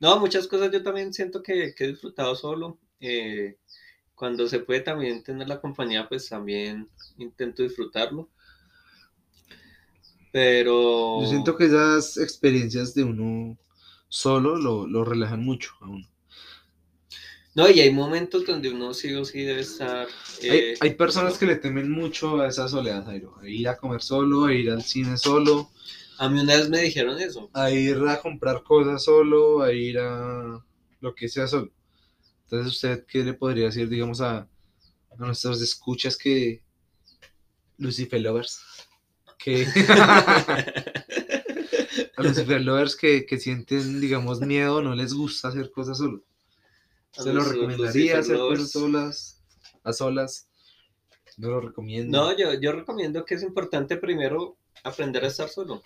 no, 0.00 0.18
muchas 0.20 0.46
cosas 0.46 0.70
yo 0.72 0.82
también 0.82 1.12
siento 1.12 1.42
que, 1.42 1.74
que 1.74 1.84
he 1.84 1.88
disfrutado 1.88 2.34
solo. 2.36 2.78
Eh, 3.00 3.56
cuando 4.16 4.48
se 4.48 4.58
puede 4.60 4.80
también 4.80 5.22
tener 5.22 5.46
la 5.46 5.60
compañía, 5.60 6.08
pues 6.08 6.28
también 6.28 6.88
intento 7.18 7.62
disfrutarlo. 7.62 8.28
Pero... 10.32 11.20
Yo 11.22 11.28
siento 11.28 11.56
que 11.56 11.66
esas 11.66 12.16
experiencias 12.16 12.94
de 12.94 13.04
uno 13.04 13.56
solo 14.08 14.56
lo, 14.56 14.86
lo 14.86 15.04
relajan 15.04 15.44
mucho 15.44 15.70
a 15.80 15.88
uno. 15.88 16.08
No, 17.54 17.70
y 17.70 17.80
hay 17.80 17.90
momentos 17.90 18.44
donde 18.44 18.70
uno 18.70 18.92
sí 18.92 19.14
o 19.14 19.24
sí 19.24 19.42
debe 19.42 19.60
estar... 19.60 20.08
Hay, 20.42 20.48
eh, 20.48 20.74
hay 20.80 20.94
personas 20.94 21.38
que 21.38 21.46
le 21.46 21.56
temen 21.56 21.90
mucho 21.90 22.40
a 22.40 22.48
esa 22.48 22.68
soledad, 22.68 23.04
Jairo. 23.04 23.34
A 23.40 23.48
ir 23.48 23.68
a 23.68 23.76
comer 23.76 24.02
solo, 24.02 24.46
a 24.46 24.52
ir 24.52 24.70
al 24.70 24.82
cine 24.82 25.16
solo, 25.16 25.70
A 26.18 26.28
mí 26.28 26.40
una 26.40 26.56
vez 26.56 26.68
me 26.68 26.80
dijeron 26.80 27.20
eso. 27.20 27.50
a 27.52 27.70
ir 27.70 27.98
a 28.08 28.20
comprar 28.20 28.62
cosas 28.62 29.04
solo, 29.04 29.62
a 29.62 29.72
ir 29.72 29.98
a 29.98 30.62
lo 31.00 31.14
que 31.14 31.28
sea 31.28 31.46
solo. 31.46 31.70
Entonces, 32.46 32.74
¿usted 32.74 33.04
qué 33.06 33.24
le 33.24 33.34
podría 33.34 33.64
decir, 33.66 33.88
digamos, 33.88 34.20
a, 34.20 34.38
a 34.38 34.48
nuestros 35.18 35.60
escuchas 35.60 36.16
que... 36.16 36.62
Lucifer 37.78 38.20
Lovers. 38.20 38.60
Que... 39.36 39.66
a 42.16 42.22
Lucifer 42.22 42.62
Lovers 42.62 42.94
que, 42.94 43.26
que 43.26 43.40
sienten, 43.40 44.00
digamos, 44.00 44.40
miedo, 44.40 44.80
no 44.80 44.94
les 44.94 45.12
gusta 45.12 45.48
hacer 45.48 45.72
cosas 45.72 45.98
solos. 45.98 46.20
A 47.18 47.22
¿Se 47.24 47.32
lo 47.32 47.42
recomendaría 47.42 47.86
Lucifer 47.86 48.18
hacer 48.18 48.36
lovers. 48.36 48.60
cosas 48.60 48.72
solas? 48.72 49.42
A 49.82 49.92
solas. 49.92 50.48
No 51.36 51.50
lo 51.50 51.60
recomiendo. 51.60 52.16
No, 52.16 52.36
yo, 52.36 52.54
yo 52.54 52.70
recomiendo 52.72 53.24
que 53.24 53.34
es 53.34 53.42
importante 53.42 53.96
primero 53.96 54.56
aprender 54.84 55.24
a 55.24 55.28
estar 55.28 55.48
solo. 55.48 55.82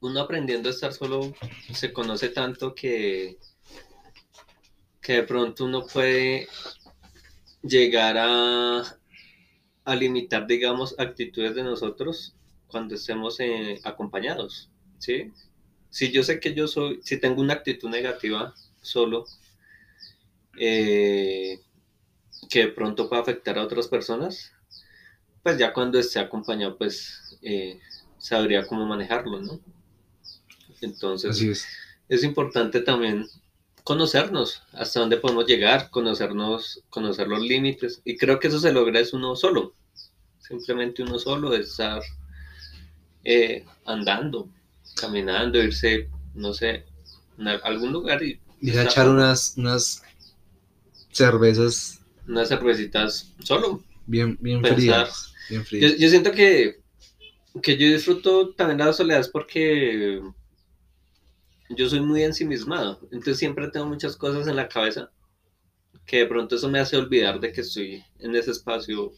Uno 0.00 0.20
aprendiendo 0.20 0.70
a 0.70 0.72
estar 0.72 0.94
solo 0.94 1.34
se 1.72 1.92
conoce 1.92 2.30
tanto 2.30 2.74
que, 2.74 3.38
que 5.02 5.14
de 5.14 5.22
pronto 5.24 5.64
uno 5.64 5.86
puede 5.86 6.48
llegar 7.62 8.16
a, 8.18 8.82
a 9.84 9.94
limitar, 9.94 10.46
digamos, 10.46 10.94
actitudes 10.98 11.54
de 11.54 11.64
nosotros 11.64 12.34
cuando 12.68 12.94
estemos 12.94 13.38
eh, 13.40 13.80
acompañados, 13.84 14.70
¿sí? 14.98 15.30
si 15.92 16.10
yo 16.10 16.22
sé 16.22 16.40
que 16.40 16.54
yo 16.54 16.66
soy, 16.66 17.00
si 17.04 17.18
tengo 17.18 17.42
una 17.42 17.52
actitud 17.52 17.90
negativa 17.90 18.54
solo, 18.80 19.26
eh, 20.58 21.60
que 22.48 22.60
de 22.60 22.68
pronto 22.68 23.10
puede 23.10 23.20
afectar 23.20 23.58
a 23.58 23.62
otras 23.62 23.88
personas, 23.88 24.52
pues 25.42 25.58
ya 25.58 25.74
cuando 25.74 25.98
esté 25.98 26.18
acompañado, 26.18 26.78
pues 26.78 27.38
eh, 27.42 27.78
sabría 28.16 28.66
cómo 28.66 28.86
manejarlo, 28.86 29.38
¿no? 29.42 29.60
Entonces, 30.80 31.32
Así 31.32 31.50
es. 31.50 31.66
es 32.08 32.24
importante 32.24 32.80
también 32.80 33.26
conocernos, 33.84 34.62
hasta 34.72 35.00
dónde 35.00 35.16
podemos 35.18 35.46
llegar, 35.46 35.90
conocernos, 35.90 36.82
conocer 36.90 37.28
los 37.28 37.40
límites. 37.40 38.00
Y 38.04 38.16
creo 38.16 38.38
que 38.40 38.48
eso 38.48 38.60
se 38.60 38.72
logra 38.72 39.00
es 39.00 39.12
uno 39.12 39.36
solo. 39.36 39.74
Simplemente 40.38 41.02
uno 41.02 41.18
solo, 41.18 41.54
es 41.54 41.70
estar 41.70 42.02
eh, 43.24 43.64
andando, 43.84 44.48
caminando, 44.94 45.62
irse, 45.62 46.08
no 46.34 46.52
sé, 46.52 46.84
a 47.38 47.50
algún 47.68 47.92
lugar 47.92 48.22
y 48.22 48.40
Ir 48.60 48.78
a 48.78 48.84
echar 48.84 49.08
unas, 49.08 49.54
unas 49.56 50.02
cervezas 51.10 52.00
unas 52.26 52.48
cervecitas 52.48 53.32
solo. 53.42 53.84
bien, 54.06 54.36
bien 54.40 54.64
frías. 54.66 55.34
Bien 55.48 55.64
Yo, 55.78 55.90
frías. 55.90 55.96
yo 55.98 56.08
siento 56.08 56.32
que, 56.32 56.80
que 57.62 57.76
yo 57.76 57.88
disfruto 57.88 58.54
también 58.54 58.78
la 58.78 58.92
soledad 58.92 59.28
porque 59.32 60.20
yo 61.76 61.88
soy 61.88 62.00
muy 62.00 62.22
ensimismado, 62.22 63.00
entonces 63.04 63.38
siempre 63.38 63.68
tengo 63.68 63.86
muchas 63.86 64.16
cosas 64.16 64.46
en 64.46 64.56
la 64.56 64.68
cabeza 64.68 65.10
que 66.06 66.18
de 66.18 66.26
pronto 66.26 66.56
eso 66.56 66.68
me 66.68 66.80
hace 66.80 66.96
olvidar 66.96 67.40
de 67.40 67.52
que 67.52 67.60
estoy 67.60 68.04
en 68.18 68.34
ese 68.34 68.50
espacio 68.50 69.12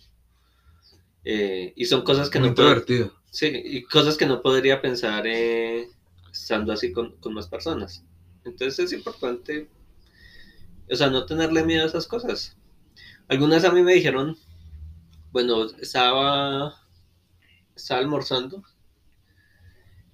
eh, 1.25 1.73
y 1.75 1.87
son 1.87 2.03
cosas 2.03 2.29
que 2.29 2.39
Muy 2.39 2.51
no 2.51 2.55
puedo, 2.55 2.85
sí, 3.31 3.51
y 3.65 3.83
cosas 3.85 4.17
que 4.17 4.27
no 4.27 4.43
podría 4.43 4.83
pensar 4.83 5.27
eh, 5.27 5.89
estando 6.31 6.73
así 6.73 6.93
con, 6.93 7.17
con 7.17 7.33
más 7.33 7.49
personas. 7.49 8.05
Entonces 8.45 8.79
es 8.79 8.93
importante, 8.93 9.71
o 10.91 10.95
sea, 10.95 11.09
no 11.09 11.25
tenerle 11.25 11.65
miedo 11.65 11.85
a 11.85 11.87
esas 11.87 12.07
cosas. 12.07 12.57
Algunas 13.29 13.65
a 13.65 13.73
mí 13.73 13.83
me 13.83 13.95
dijeron, 13.95 14.37
bueno, 15.33 15.65
estaba, 15.81 16.75
estaba 17.75 18.01
almorzando. 18.01 18.63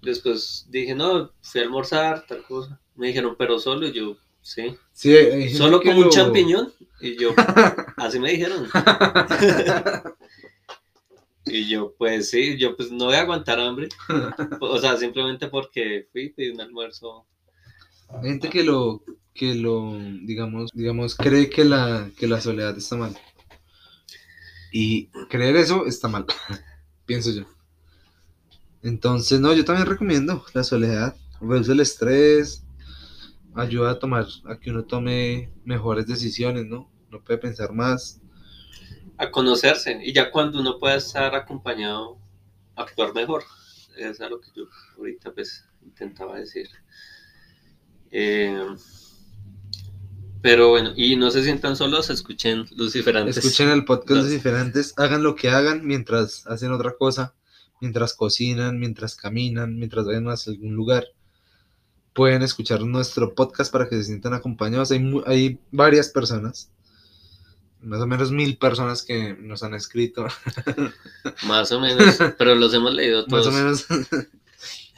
Después 0.02 0.66
dije, 0.70 0.94
no, 0.94 1.30
fui 1.42 1.60
a 1.60 1.64
almorzar, 1.64 2.26
tal 2.26 2.42
cosa. 2.44 2.80
Me 2.96 3.08
dijeron, 3.08 3.34
pero 3.38 3.58
solo, 3.58 3.86
y 3.86 3.92
yo, 3.92 4.16
sí. 4.42 4.74
Sí, 4.92 5.14
hay 5.14 5.42
gente 5.44 5.54
Solo 5.56 5.80
que 5.80 5.88
con 5.90 5.98
un 5.98 6.04
lo- 6.04 6.10
champiñón. 6.10 6.72
Y 7.00 7.16
yo, 7.16 7.30
así 7.96 8.18
me 8.18 8.32
dijeron. 8.32 8.68
Y 11.46 11.68
yo, 11.68 11.94
pues 11.98 12.30
sí, 12.30 12.58
yo 12.58 12.76
pues 12.76 12.92
no 12.92 13.06
voy 13.06 13.14
a 13.14 13.22
aguantar 13.22 13.58
hambre. 13.58 13.88
O 14.60 14.78
sea, 14.78 14.96
simplemente 14.96 15.48
porque 15.48 16.06
fui, 16.12 16.28
pedí 16.30 16.50
un 16.50 16.60
almuerzo. 16.60 17.26
Hay 18.08 18.28
gente 18.28 18.50
que 18.50 18.62
lo, 18.62 19.02
que 19.34 19.54
lo, 19.54 19.98
digamos, 20.22 20.70
digamos, 20.74 21.16
cree 21.16 21.48
que 21.48 21.64
la, 21.64 22.10
que 22.16 22.28
la 22.28 22.40
soledad 22.40 22.76
está 22.76 22.96
mal. 22.96 23.16
Y 24.70 25.06
creer 25.28 25.56
eso 25.56 25.86
está 25.86 26.06
mal, 26.08 26.26
pienso 27.06 27.30
yo. 27.32 27.44
Entonces, 28.82 29.40
no, 29.40 29.52
yo 29.52 29.64
también 29.64 29.86
recomiendo 29.86 30.44
la 30.54 30.64
soledad. 30.64 31.16
Reduce 31.40 31.72
el 31.72 31.80
estrés, 31.80 32.64
ayuda 33.54 33.92
a 33.92 33.98
tomar, 33.98 34.26
a 34.46 34.58
que 34.58 34.70
uno 34.70 34.84
tome 34.84 35.50
mejores 35.64 36.06
decisiones, 36.06 36.66
¿no? 36.66 36.90
No 37.10 37.22
puede 37.22 37.38
pensar 37.38 37.72
más. 37.72 38.20
a 39.18 39.30
conocerse 39.30 40.00
y 40.02 40.12
ya 40.14 40.30
cuando 40.30 40.60
uno 40.60 40.78
pueda 40.78 40.96
estar 40.96 41.34
acompañado 41.34 42.18
actuar 42.74 43.12
mejor 43.14 43.44
eso 43.98 44.24
es 44.24 44.30
lo 44.30 44.40
que 44.40 44.48
yo 44.56 44.64
ahorita 44.96 45.32
pues 45.32 45.64
intentaba 45.84 46.38
decir 46.38 46.68
Eh, 48.12 48.66
pero 50.40 50.70
bueno 50.70 50.92
y 50.96 51.16
no 51.16 51.30
se 51.30 51.44
sientan 51.44 51.76
solos 51.76 52.08
escuchen 52.08 52.64
Lucifer 52.76 53.14
antes 53.16 53.36
Escuchen 53.36 53.68
el 53.68 53.84
podcast 53.84 54.28
diferentes, 54.28 54.94
hagan 54.96 55.22
lo 55.22 55.34
que 55.34 55.50
hagan 55.50 55.86
mientras 55.86 56.46
hacen 56.46 56.72
otra 56.72 56.94
cosa, 56.98 57.34
mientras 57.80 58.14
cocinan, 58.14 58.78
mientras 58.78 59.14
caminan, 59.16 59.76
mientras 59.78 60.06
vayan 60.06 60.28
a 60.28 60.34
algún 60.46 60.74
lugar. 60.74 61.06
Pueden 62.12 62.42
escuchar 62.42 62.82
nuestro 62.82 63.34
podcast 63.34 63.72
para 63.72 63.88
que 63.88 63.96
se 63.96 64.04
sientan 64.04 64.34
acompañados. 64.34 64.90
Hay, 64.90 65.22
hay 65.26 65.58
varias 65.70 66.08
personas, 66.08 66.70
más 67.80 68.00
o 68.00 68.06
menos 68.06 68.30
mil 68.30 68.58
personas 68.58 69.02
que 69.02 69.34
nos 69.34 69.62
han 69.62 69.74
escrito, 69.74 70.26
más 71.46 71.72
o 71.72 71.80
menos 71.80 72.18
pero 72.36 72.54
los 72.54 72.74
hemos 72.74 72.92
leído 72.92 73.20
más 73.28 73.28
todos 73.28 73.46
o 73.46 73.52
menos. 73.52 73.86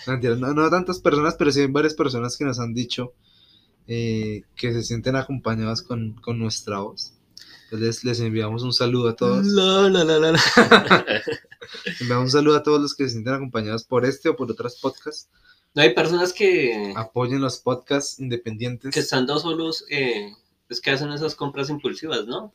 No, 0.04 0.52
no, 0.52 0.68
tantas 0.68 0.98
personas, 0.98 1.36
pero 1.36 1.52
sí 1.52 1.60
hay 1.60 1.68
varias 1.68 1.94
personas 1.94 2.36
que 2.36 2.44
nos 2.44 2.58
han 2.58 2.74
dicho 2.74 3.12
eh, 3.86 4.42
que 4.56 4.72
se 4.72 4.82
sienten 4.82 5.14
acompañados 5.14 5.82
con, 5.82 6.14
con 6.14 6.40
nuestra 6.40 6.80
voz. 6.80 7.12
Entonces 7.70 8.02
les 8.02 8.18
enviamos 8.18 8.64
un 8.64 8.72
saludo 8.72 9.10
a 9.10 9.14
todos. 9.14 9.46
La, 9.46 9.88
la, 9.88 10.04
la, 10.04 10.40
un 12.20 12.30
saludo 12.30 12.56
a 12.56 12.62
todos 12.62 12.80
los 12.80 12.94
que 12.94 13.04
se 13.04 13.10
sienten 13.10 13.34
acompañados 13.34 13.84
por 13.84 14.04
este 14.04 14.28
o 14.28 14.36
por 14.36 14.50
otros 14.50 14.78
podcasts. 14.80 15.28
no 15.74 15.82
hay 15.82 15.94
personas 15.94 16.32
que 16.32 16.92
Apoyen 16.96 17.40
los 17.40 17.58
podcasts 17.58 18.18
independientes. 18.20 18.92
que 18.92 19.00
estando 19.00 19.38
solos 19.38 19.84
eh, 19.90 20.32
es 20.68 20.80
que 20.80 20.90
hacen 20.90 21.12
esas 21.12 21.34
compras 21.34 21.70
impulsivas 21.70 22.26
no 22.26 22.52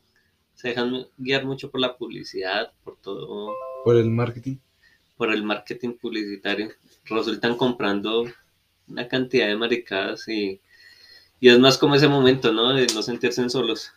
se 0.55 0.69
dejan 0.69 1.07
guiar 1.17 1.45
mucho 1.45 1.69
por 1.69 1.79
la 1.79 1.95
publicidad 1.97 2.71
por 2.83 2.97
todo 2.97 3.53
Por 3.83 3.95
el 3.95 4.09
marketing. 4.09 4.57
por 5.15 5.31
el 5.31 5.43
marketing 5.43 5.93
publicitario, 5.93 6.71
resultan 7.05 7.55
comprando 7.57 8.25
una 8.87 9.07
cantidad 9.07 9.47
de 9.47 9.55
maricadas 9.55 10.27
y, 10.27 10.61
y 11.39 11.49
es 11.49 11.59
más 11.59 11.77
como 11.77 11.95
ese 11.95 12.07
momento, 12.07 12.51
¿no? 12.53 12.73
De 12.73 12.87
no 12.93 13.01
sentirse 13.03 13.47
solos. 13.49 13.91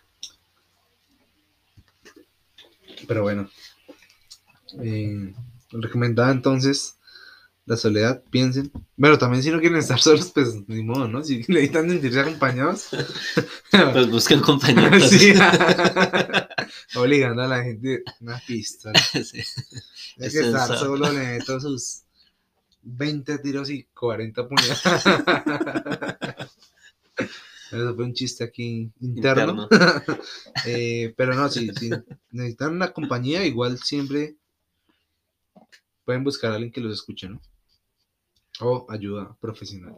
Pero 3.07 3.23
bueno. 3.23 3.49
Eh, 4.83 5.33
recomendada 5.73 6.31
entonces 6.33 6.97
la 7.67 7.77
soledad. 7.77 8.23
Piensen. 8.31 8.73
Bueno, 8.97 9.17
también 9.19 9.43
si 9.43 9.51
no 9.51 9.61
quieren 9.61 9.79
estar 9.79 10.01
solos, 10.01 10.33
pues 10.35 10.57
ni 10.67 10.83
modo, 10.83 11.07
¿no? 11.09 11.23
Si 11.23 11.39
necesitan 11.49 11.89
sentirse 11.89 12.21
acompañados. 12.21 12.89
Pues 13.93 14.11
busquen 14.11 14.41
compañeros. 14.41 15.09
sí. 15.11 15.33
Obligando 16.97 17.43
a 17.43 17.47
la 17.47 17.63
gente 17.63 18.03
una 18.21 18.41
pistola. 18.45 18.99
Sí. 18.99 19.39
Hay 19.39 20.27
Es 20.27 20.33
que 20.33 20.41
estar 20.41 20.67
sensato. 20.67 20.77
solo, 20.81 21.13
le 21.13 21.21
meto 21.21 21.61
sus 21.61 22.03
20 22.83 23.39
tiros 23.39 23.71
y 23.71 23.85
40 23.95 24.49
puñaladas. 24.49 25.05
Eso 27.71 27.95
fue 27.95 28.05
un 28.05 28.13
chiste 28.15 28.43
aquí 28.43 28.91
interno. 29.01 29.69
Interno. 29.71 30.19
Eh, 30.67 31.15
pero 31.17 31.35
no, 31.35 31.49
si, 31.49 31.69
si 31.69 31.91
necesitan 32.33 32.75
una 32.75 32.93
compañía, 32.93 33.45
igual 33.47 33.79
siempre 33.79 34.35
pueden 36.11 36.25
buscar 36.25 36.51
a 36.51 36.55
alguien 36.55 36.73
que 36.73 36.81
los 36.81 36.93
escuche, 36.93 37.29
¿no? 37.29 37.41
O 38.61 38.85
ayuda 38.91 39.37
profesional. 39.41 39.97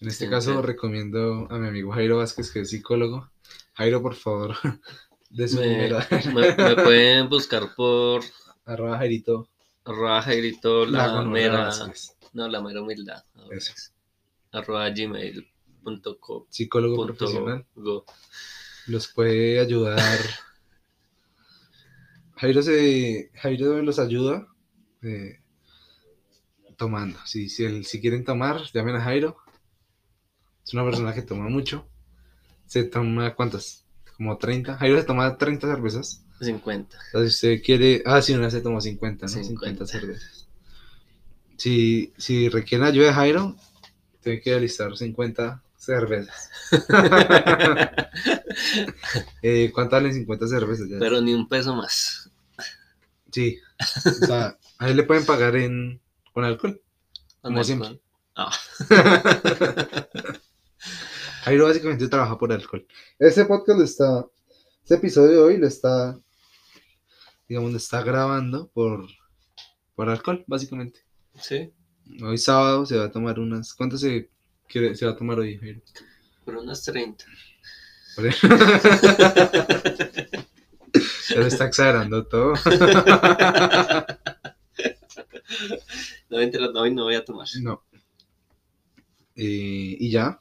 En 0.00 0.08
este 0.08 0.26
Sí, 0.26 0.30
caso 0.30 0.60
sí. 0.60 0.66
recomiendo 0.66 1.46
a 1.50 1.58
mi 1.58 1.68
amigo 1.68 1.92
Jairo 1.92 2.18
Vázquez, 2.18 2.50
que 2.50 2.60
es 2.60 2.68
psicólogo. 2.70 3.30
Jairo, 3.72 4.02
por 4.02 4.14
favor, 4.14 4.54
de 5.30 5.48
su 5.48 5.60
Me, 5.60 5.88
me- 6.34 6.56
me 6.56 6.74
pueden 6.76 7.28
buscar 7.30 7.74
por 7.74 8.22
Arroba 8.66 8.98
Jairito. 8.98 9.48
arroba 9.84 10.20
jairito 10.22 10.84
la, 10.84 11.22
mera, 11.24 11.70
no, 12.34 12.48
la 12.48 12.60
mera 12.60 12.82
humildad. 12.82 13.24
Eso. 13.50 13.72
Arroba 14.52 14.90
gmail.com. 14.90 16.44
Psicólogo 16.50 16.96
punto 16.96 17.14
profesional. 17.14 17.66
go. 17.74 18.04
Los 18.88 19.08
puede 19.08 19.58
ayudar. 19.58 19.98
Jairo 22.36 22.62
se 22.62 23.30
Jairo 23.34 23.82
los 23.82 23.98
ayuda 23.98 24.46
eh, 25.02 25.40
tomando. 26.76 27.18
Si, 27.26 27.48
si, 27.48 27.64
el- 27.64 27.84
si 27.84 28.00
quieren 28.00 28.24
tomar, 28.24 28.62
llamen 28.72 28.96
a 28.96 29.02
Jairo. 29.02 29.36
Es 30.64 30.74
una 30.74 30.84
persona 30.84 31.14
que 31.14 31.22
toma 31.22 31.48
mucho. 31.48 31.86
Se 32.66 32.84
toma 32.84 33.34
cuántas? 33.34 33.84
Como 34.16 34.36
30. 34.38 34.76
Jairo 34.76 34.98
se 34.98 35.04
toma 35.04 35.36
30 35.36 35.66
cervezas. 35.74 36.22
50. 36.40 36.96
Entonces, 37.06 37.36
si 37.38 37.48
usted 37.54 37.62
quiere. 37.64 38.02
Ah, 38.06 38.22
sí, 38.22 38.34
una 38.34 38.50
se 38.50 38.60
tomó 38.60 38.80
50, 38.80 39.26
¿no? 39.26 39.28
50, 39.32 39.84
50. 39.84 39.86
cervezas. 39.86 40.46
Si, 41.56 42.12
si 42.16 42.48
requieren 42.48 42.86
ayuda 42.86 43.08
de 43.08 43.12
Jairo, 43.12 43.56
tiene 44.22 44.40
que 44.40 44.54
alistar 44.54 44.96
50 44.96 45.62
cervezas. 45.76 46.50
Eh, 49.42 49.70
¿Cuánto 49.72 49.96
valen 49.96 50.12
50 50.14 50.46
cervezas? 50.46 50.88
Ya? 50.88 50.98
Pero 50.98 51.20
ni 51.20 51.32
un 51.34 51.48
peso 51.48 51.74
más. 51.74 52.30
Sí. 53.32 53.58
O 54.06 54.26
sea, 54.26 54.58
a 54.78 54.88
él 54.88 54.96
le 54.96 55.02
pueden 55.04 55.26
pagar 55.26 55.56
en 55.56 56.00
con 56.32 56.44
alcohol. 56.44 56.80
Como 57.42 57.62
siempre. 57.64 58.00
Ah, 58.36 58.50
Jairo 61.44 61.66
básicamente 61.66 62.08
trabaja 62.08 62.38
por 62.38 62.52
alcohol. 62.52 62.86
Este 63.18 63.44
podcast 63.44 63.78
lo 63.78 63.84
está, 63.84 64.26
este 64.82 64.94
episodio 64.96 65.30
de 65.30 65.38
hoy 65.38 65.56
lo 65.58 65.66
está, 65.66 66.18
digamos, 67.48 67.70
lo 67.72 67.76
está 67.78 68.02
grabando 68.02 68.68
por, 68.68 69.06
por 69.94 70.08
alcohol, 70.08 70.44
básicamente. 70.46 71.00
sí. 71.34 71.72
Hoy 72.24 72.38
sábado 72.38 72.84
se 72.86 72.96
va 72.96 73.04
a 73.04 73.10
tomar 73.12 73.38
unas. 73.38 73.72
¿Cuántas 73.72 74.00
se, 74.00 74.28
quiere- 74.68 74.96
se 74.96 75.06
va 75.06 75.12
a 75.12 75.16
tomar 75.16 75.38
hoy, 75.38 75.56
Jairo? 75.58 75.80
Por 76.44 76.56
unas 76.56 76.82
30. 76.82 77.24
Pero 81.28 81.46
está 81.46 81.66
exagerando 81.66 82.26
todo. 82.26 82.54
No, 86.28 86.38
mentira, 86.38 86.68
no, 86.72 87.04
voy 87.04 87.14
a 87.14 87.24
tomar. 87.24 87.46
No. 87.60 87.82
Eh, 89.36 89.96
y 89.98 90.10
ya. 90.10 90.40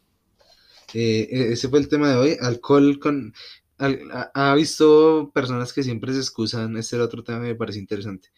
Eh, 0.93 1.27
e- 1.31 1.53
ese 1.53 1.69
fue 1.69 1.79
el 1.79 1.87
tema 1.87 2.09
de 2.09 2.15
hoy. 2.17 2.37
Alcohol 2.41 2.99
con... 2.99 3.33
al- 3.77 4.09
ha, 4.11 4.51
ha 4.51 4.55
visto 4.55 5.31
personas 5.33 5.73
que 5.73 5.83
siempre 5.83 6.13
se 6.13 6.19
excusan. 6.19 6.77
Este 6.77 6.95
era 6.95 7.05
otro 7.05 7.23
tema 7.23 7.39
que 7.39 7.47
me 7.47 7.55
parece 7.55 7.79
interesante. 7.79 8.29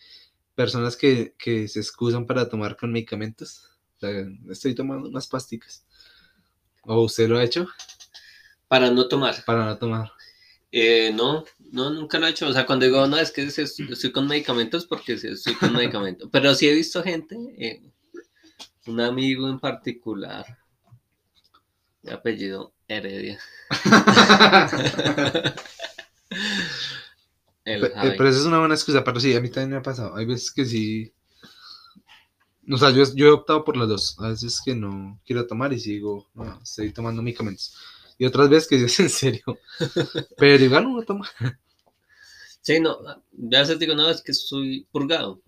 Personas 0.56 0.96
que, 0.96 1.36
que 1.38 1.68
se 1.68 1.80
excusan 1.80 2.26
para 2.26 2.48
tomar 2.48 2.76
con 2.78 2.92
medicamentos. 2.92 3.70
O 3.98 4.00
sea, 4.00 4.26
estoy 4.50 4.76
tomando 4.76 5.10
unas 5.10 5.28
pasticas. 5.28 5.86
¿O 6.84 7.02
usted 7.04 7.30
lo 7.30 7.38
ha 7.38 7.44
hecho? 7.44 7.68
Para 8.68 8.90
no 8.92 9.08
tomar. 9.08 9.36
Para 9.46 9.66
no 9.66 9.78
tomar. 9.78 10.12
Eh, 10.72 11.12
no, 11.14 11.44
no, 11.72 11.90
nunca 11.90 12.18
lo 12.18 12.28
he 12.28 12.30
hecho. 12.30 12.48
O 12.48 12.54
sea, 12.54 12.66
cuando 12.66 12.86
digo, 12.86 13.06
no, 13.08 13.18
es 13.18 13.32
que 13.32 13.44
estoy 13.44 14.12
con 14.12 14.28
medicamentos, 14.28 14.86
porque 14.86 15.14
estoy 15.14 15.56
con 15.56 15.74
medicamentos. 15.74 16.30
Pero 16.32 16.56
sí 16.56 16.70
he 16.70 16.74
visto 16.74 17.04
gente, 17.04 17.36
eh, 17.58 17.82
un 18.88 19.02
amigo 19.02 19.50
en 19.50 19.60
particular, 19.60 20.46
de 22.02 22.14
apellido 22.14 22.74
Heredia. 22.88 23.40
El 27.64 27.86
eh, 27.86 27.92
Javi. 27.94 28.12
Pero 28.18 28.30
esa 28.30 28.40
es 28.40 28.46
una 28.46 28.60
buena 28.60 28.76
excusa, 28.76 29.04
pero 29.04 29.20
sí, 29.20 29.36
a 29.36 29.42
mí 29.42 29.50
también 29.50 29.72
me 29.72 29.78
ha 29.78 29.84
pasado. 29.84 30.16
Hay 30.16 30.26
veces 30.26 30.52
que 30.52 30.66
sí. 30.66 31.14
O 32.72 32.78
sea, 32.78 32.92
yo, 32.92 33.04
yo 33.16 33.28
he 33.28 33.32
optado 33.32 33.64
por 33.66 33.76
las 33.76 33.90
dos. 33.90 34.16
A 34.20 34.30
veces 34.30 34.62
que 34.64 34.74
no 34.74 35.20
quiero 35.26 35.46
tomar 35.46 35.74
y 35.74 35.80
sigo, 35.80 36.30
no, 36.34 36.60
estoy 36.64 36.94
tomando 36.94 37.22
medicamentos. 37.22 37.76
Y 38.22 38.26
otras 38.28 38.50
veces 38.50 38.70
que 38.70 38.76
es 38.86 39.00
en 39.00 39.10
serio. 39.10 39.44
Pero 40.38 40.64
igual 40.64 40.86
uno 40.86 41.02
toma. 41.02 41.28
Sí, 42.62 42.80
no, 42.80 43.00
ya 43.32 43.62
veces 43.62 43.80
digo, 43.80 43.96
no, 43.96 44.08
es 44.12 44.22
que 44.22 44.32
estoy 44.32 44.88
purgado. 44.92 45.42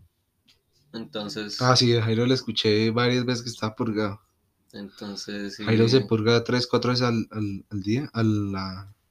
Entonces, 0.91 1.61
Ah, 1.61 1.75
sí, 1.75 1.95
a 1.95 2.01
Jairo 2.01 2.25
le 2.25 2.33
escuché 2.33 2.89
varias 2.89 3.25
veces 3.25 3.43
que 3.43 3.51
estaba 3.51 3.75
purgado. 3.75 4.19
entonces 4.71 5.55
sí, 5.55 5.63
Jairo 5.65 5.87
se 5.87 6.01
purga 6.01 6.43
tres, 6.43 6.65
cuatro 6.65 6.89
veces 6.89 7.05
al, 7.05 7.27
al, 7.29 7.63
al 7.69 7.83
día, 7.83 8.09
al, 8.11 8.55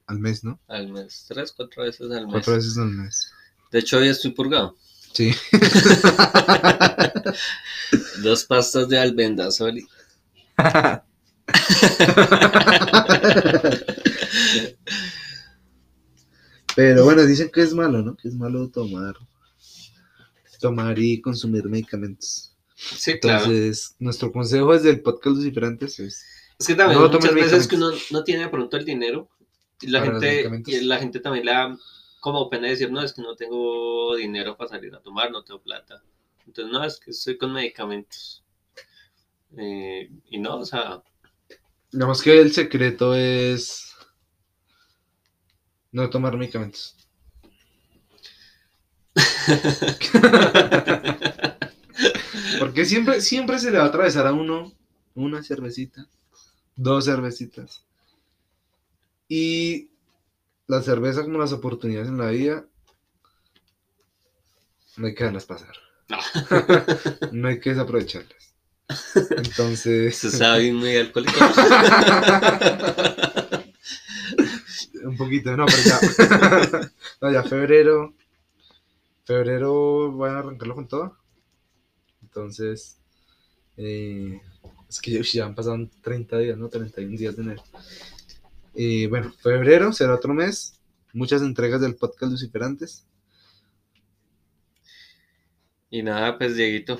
al 0.07 0.19
mes, 0.19 0.43
¿no? 0.43 0.59
al 0.67 0.91
mes, 0.91 1.23
tres, 1.29 1.53
cuatro 1.53 1.83
veces 1.83 2.11
al 2.11 2.25
mes. 2.25 2.33
Cuatro 2.33 2.55
veces 2.55 2.77
al 2.77 2.89
mes. 2.89 3.31
De 3.71 3.79
hecho, 3.79 3.97
hoy 3.97 4.09
estoy 4.09 4.31
purgado. 4.31 4.75
Sí. 5.13 5.31
Dos 8.23 8.43
pastas 8.43 8.89
de 8.89 8.99
albendazol. 8.99 9.79
Pero 16.75 17.03
bueno, 17.03 17.23
dicen 17.23 17.49
que 17.51 17.61
es 17.61 17.73
malo, 17.73 18.01
¿no? 18.01 18.15
Que 18.15 18.27
es 18.27 18.35
malo 18.35 18.69
tomar. 18.69 19.15
Tomar 20.59 20.97
y 20.97 21.21
consumir 21.21 21.65
medicamentos. 21.65 22.55
Sí, 22.75 23.19
claro. 23.19 23.45
Entonces, 23.45 23.95
nuestro 23.99 24.31
consejo 24.31 24.73
desde 24.73 24.89
el 24.89 25.01
podcast 25.01 25.37
Luciferantes 25.37 25.99
es 25.99 26.25
Es 26.59 26.67
que 26.67 26.75
también 26.75 27.01
No 27.01 27.09
muchas 27.09 27.33
veces 27.33 27.67
que 27.67 27.75
uno 27.75 27.91
no 28.11 28.23
tiene 28.23 28.43
de 28.43 28.49
pronto 28.49 28.77
el 28.77 28.85
dinero 28.85 29.29
y 29.81 29.87
la 29.87 30.01
gente 30.01 30.63
y 30.65 30.81
la 30.81 30.99
gente 30.99 31.19
también 31.19 31.45
le 31.45 31.51
da 31.51 31.77
como 32.19 32.49
pena 32.49 32.69
decir, 32.69 32.89
no, 32.89 33.01
es 33.01 33.11
que 33.11 33.21
no 33.21 33.35
tengo 33.35 34.15
dinero 34.15 34.55
para 34.55 34.69
salir 34.69 34.95
a 34.95 35.01
tomar, 35.01 35.29
no 35.29 35.43
tengo 35.43 35.61
plata. 35.61 36.01
Entonces, 36.47 36.71
no, 36.71 36.83
es 36.83 36.99
que 36.99 37.11
estoy 37.11 37.37
con 37.37 37.51
medicamentos. 37.51 38.43
Eh, 39.57 40.09
y 40.29 40.39
no, 40.39 40.57
o 40.57 40.65
sea, 40.65 41.03
Digamos 41.93 42.21
que 42.23 42.41
el 42.41 42.51
secreto 42.51 43.13
es 43.13 43.93
no 45.91 46.09
tomar 46.09 46.35
medicamentos. 46.35 46.97
Porque 52.59 52.85
siempre, 52.85 53.21
siempre 53.21 53.59
se 53.59 53.69
le 53.69 53.77
va 53.77 53.83
a 53.83 53.87
atravesar 53.87 54.25
a 54.25 54.33
uno 54.33 54.73
una 55.13 55.43
cervecita, 55.43 56.07
dos 56.75 57.05
cervecitas. 57.05 57.85
Y 59.27 59.91
la 60.65 60.81
cerveza, 60.81 61.21
como 61.21 61.37
las 61.37 61.53
oportunidades 61.53 62.09
en 62.09 62.17
la 62.17 62.31
vida, 62.31 62.65
no 64.97 65.05
hay 65.05 65.13
que 65.13 65.25
dejarlas 65.25 65.45
pasar. 65.45 65.75
No. 66.09 66.17
no 67.31 67.49
hay 67.49 67.59
que 67.59 67.69
desaprovecharlas. 67.69 68.52
Entonces. 69.37 70.17
se 70.17 70.31
sabe 70.31 70.71
muy 70.73 70.95
alcohólico. 70.95 71.39
Un 75.03 75.17
poquito, 75.17 75.55
no, 75.57 75.65
pero 75.65 75.77
ya. 75.83 75.99
no, 77.21 77.31
ya 77.31 77.43
febrero. 77.43 78.13
Febrero 79.25 80.11
van 80.17 80.35
a 80.35 80.39
arrancarlo 80.39 80.75
con 80.75 80.87
todo. 80.87 81.17
Entonces. 82.21 82.97
eh, 83.77 84.41
es 84.89 85.01
que 85.01 85.23
ya 85.23 85.45
han 85.45 85.55
pasado 85.55 85.89
30 86.01 86.37
días, 86.37 86.57
¿no? 86.57 86.69
31 86.69 87.17
días 87.17 87.35
de 87.35 87.41
enero. 87.41 87.63
Y 88.75 89.07
bueno, 89.07 89.33
febrero 89.41 89.91
será 89.91 90.15
otro 90.15 90.33
mes. 90.33 90.79
Muchas 91.13 91.41
entregas 91.41 91.81
del 91.81 91.95
podcast 91.95 92.31
Luciferantes. 92.31 93.05
Y 95.89 96.01
nada, 96.01 96.37
pues 96.37 96.55
Dieguito, 96.55 96.99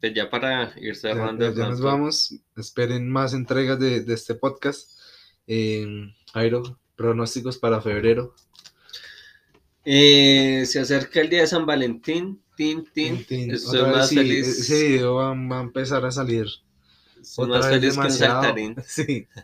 pues 0.00 0.14
ya 0.14 0.30
para 0.30 0.72
ir 0.80 0.96
cerrando. 0.96 1.52
ya- 1.52 1.68
nos 1.68 1.80
vamos. 1.80 2.34
Esperen 2.56 3.10
más 3.10 3.34
entregas 3.34 3.78
de, 3.78 4.00
de 4.00 4.14
este 4.14 4.34
podcast. 4.34 4.98
Eh, 5.46 5.86
Jairo, 6.32 6.78
pronósticos 6.96 7.58
para 7.58 7.80
febrero. 7.80 8.34
Eh, 9.84 10.64
se 10.66 10.80
acerca 10.80 11.20
el 11.20 11.30
día 11.30 11.40
de 11.40 11.46
San 11.46 11.66
Valentín. 11.66 12.42
Tin, 12.56 12.84
tin. 12.92 13.24
Tin, 13.24 13.50
Estoy 13.50 13.90
más 13.90 14.08
sí, 14.08 14.16
feliz. 14.16 14.46
Ese 14.46 14.88
video 14.88 15.14
va, 15.14 15.34
va 15.34 15.58
a 15.58 15.62
empezar 15.62 16.04
a 16.04 16.10
salir. 16.10 16.46
Estoy 17.20 17.44
Otra 17.46 17.58
más 17.58 17.70
vez 17.70 17.80
feliz 17.80 17.94
que 17.94 18.00
un 18.00 18.10
saltarín. 18.12 18.76
Sí. 18.86 19.26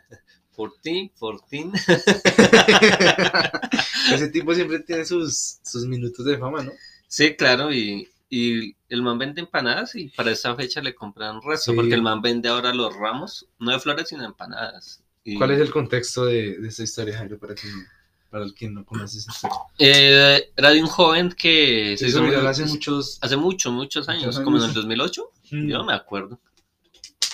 Por 0.57 0.73
ti, 0.81 1.13
por 1.19 1.45
ti. 1.45 1.71
Ese 4.11 4.29
tipo 4.29 4.55
siempre 4.55 4.79
tiene 4.81 5.05
sus, 5.05 5.59
sus 5.63 5.85
minutos 5.87 6.25
de 6.25 6.39
fama, 6.39 6.63
¿no? 6.63 6.73
Sí, 7.07 7.37
claro, 7.37 7.71
y, 7.75 8.09
y 8.37 8.77
el 8.89 9.03
man 9.03 9.19
vende 9.19 9.41
empanadas 9.41 9.95
y 9.95 10.09
para 10.11 10.31
esa 10.31 10.55
fecha 10.57 10.81
le 10.83 10.95
compran 10.95 11.41
resto, 11.43 11.73
Sí. 11.73 11.77
porque 11.77 11.95
el 11.95 12.03
man 12.03 12.21
vende 12.23 12.49
ahora 12.49 12.73
los 12.75 12.95
ramos, 12.95 13.47
no 13.59 13.73
de 13.73 13.81
flores, 13.81 14.09
sino 14.09 14.25
empanadas. 14.25 15.03
Y, 15.25 15.37
¿Cuál 15.37 15.53
es 15.53 15.61
el 15.61 15.71
contexto 15.71 16.25
de, 16.27 16.59
de 16.59 16.69
esta 16.69 16.83
historia, 16.83 17.19
Jairo, 17.19 17.39
para, 17.39 17.55
que 17.55 17.67
no- 17.69 17.85
para 18.31 18.45
el 18.45 18.55
que 18.55 18.69
no 18.69 18.85
conoce 18.85 19.19
esa 19.19 19.33
historia? 19.33 19.57
Eh, 19.79 20.51
era 20.57 20.71
de 20.71 20.81
un 20.83 20.87
joven 20.89 21.31
que 21.33 21.97
Se 21.99 22.09
hizo 22.09 22.23
muy- 22.23 22.35
hace 22.35 22.65
muchos... 22.67 23.19
hace 23.21 23.37
muchos, 23.37 23.73
muchos 23.73 24.09
años, 24.09 24.27
Muchos 24.27 24.41
como 24.41 24.59
en 24.59 24.65
el 24.65 24.73
2008, 24.75 25.31
Mm. 25.53 25.69
yo 25.69 25.79
no 25.79 25.85
me 25.85 25.95
acuerdo. 25.95 26.39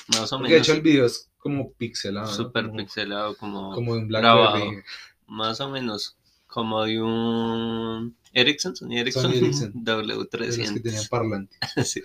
Más 0.09 0.32
o 0.32 0.36
Porque 0.38 0.53
de 0.53 0.55
menos. 0.55 0.68
hecho 0.68 0.76
el 0.76 0.82
video 0.82 1.07
es 1.07 1.28
como 1.38 1.72
pixelado. 1.72 2.26
Súper 2.32 2.70
pixelado, 2.72 3.36
como, 3.36 3.72
como 3.74 3.94
de 3.94 4.00
un. 4.03 4.09
Blackberry. 4.09 4.82
más 5.26 5.61
o 5.61 5.68
menos, 5.70 6.16
como 6.46 6.84
de 6.84 7.00
un 7.03 8.16
Ericsson, 8.33 8.74
Sony 8.74 8.99
Ericsson, 8.99 9.22
Sony 9.22 9.37
Ericsson. 9.37 9.72
De 9.85 10.03
los 10.03 10.28
que 10.28 10.39
W300. 10.39 10.83
tenían 10.83 11.07
parlante. 11.09 11.57
Sí. 11.85 12.01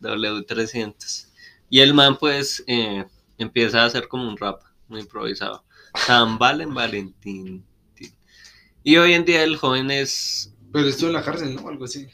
W300. 0.00 1.28
Y 1.68 1.80
el 1.80 1.94
man 1.94 2.18
pues 2.18 2.62
eh, 2.66 3.04
empieza 3.38 3.82
a 3.82 3.86
hacer 3.86 4.08
como 4.08 4.28
un 4.28 4.36
rap 4.36 4.62
muy 4.88 5.00
improvisado. 5.00 5.64
San 5.94 6.38
Valen 6.38 6.74
Valentín. 6.74 7.64
Y 8.82 8.96
hoy 8.98 9.14
en 9.14 9.24
día 9.24 9.42
el 9.42 9.56
joven 9.56 9.90
es... 9.90 10.54
Pero 10.72 10.88
estuvo 10.88 11.08
en 11.08 11.14
la 11.14 11.24
cárcel, 11.24 11.54
¿no? 11.56 11.68
Algo 11.68 11.86
así. 11.86 12.06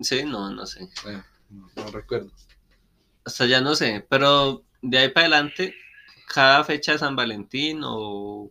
Sí, 0.00 0.24
no, 0.24 0.50
no 0.50 0.66
sé. 0.66 0.88
Bueno, 1.04 1.24
no, 1.50 1.70
no 1.76 1.90
recuerdo. 1.90 2.32
Hasta 3.24 3.46
ya 3.46 3.60
no 3.60 3.74
sé. 3.76 4.04
Pero 4.08 4.64
de 4.82 4.98
ahí 4.98 5.08
para 5.10 5.26
adelante, 5.26 5.74
cada 6.26 6.64
fecha 6.64 6.92
de 6.92 6.98
San 6.98 7.14
Valentín 7.14 7.80
o... 7.84 8.50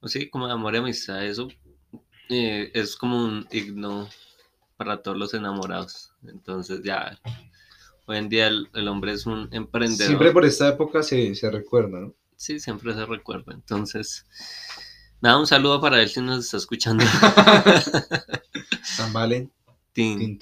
O 0.00 0.08
sí, 0.08 0.30
como 0.30 0.46
de 0.46 0.52
amor 0.52 0.74
y 0.74 0.78
amistad, 0.78 1.24
eso 1.24 1.48
eh, 2.28 2.70
es 2.74 2.96
como 2.96 3.24
un 3.24 3.46
himno 3.50 4.08
para 4.76 5.02
todos 5.02 5.16
los 5.16 5.34
enamorados. 5.34 6.12
Entonces 6.26 6.82
ya... 6.82 7.18
Hoy 8.08 8.18
en 8.18 8.28
día 8.28 8.46
el, 8.46 8.68
el 8.74 8.86
hombre 8.86 9.12
es 9.14 9.26
un 9.26 9.48
emprendedor. 9.50 10.06
Siempre 10.06 10.30
por 10.30 10.44
esta 10.44 10.68
época 10.68 11.02
se, 11.02 11.34
se 11.34 11.50
recuerda, 11.50 11.98
¿no? 11.98 12.14
Sí, 12.36 12.60
siempre 12.60 12.94
se 12.94 13.04
recuerda. 13.04 13.52
Entonces, 13.52 14.24
nada, 15.20 15.38
un 15.40 15.46
saludo 15.48 15.80
para 15.80 16.00
él 16.00 16.08
si 16.08 16.20
nos 16.20 16.44
está 16.44 16.56
escuchando. 16.56 17.04
San 18.84 19.12
Valen, 19.12 19.50
Tin, 19.92 20.38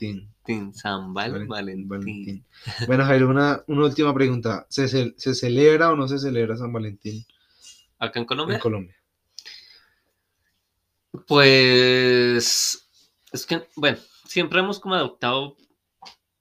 San 0.74 1.14
Val- 1.14 1.32
Valen- 1.32 1.49
Valentín. 1.49 1.89
Valentín. 1.89 2.45
Bueno, 2.87 3.07
Jairo, 3.07 3.30
una, 3.30 3.62
una 3.66 3.85
última 3.87 4.12
pregunta. 4.12 4.66
¿Se, 4.68 4.87
se 5.16 5.35
celebra 5.35 5.91
o 5.91 5.97
no 5.97 6.07
se 6.07 6.18
celebra 6.18 6.59
San 6.59 6.70
Valentín 6.70 7.24
Acá 7.99 8.18
en 8.18 8.24
en 8.24 8.26
Colombia, 8.26 8.59
Colombia? 8.59 8.95
Pues 11.27 12.89
es 13.33 13.47
que, 13.47 13.67
bueno, 13.77 13.99
siempre 14.27 14.61
hemos 14.61 14.81
como 14.81 14.95
adoptado 14.95 15.57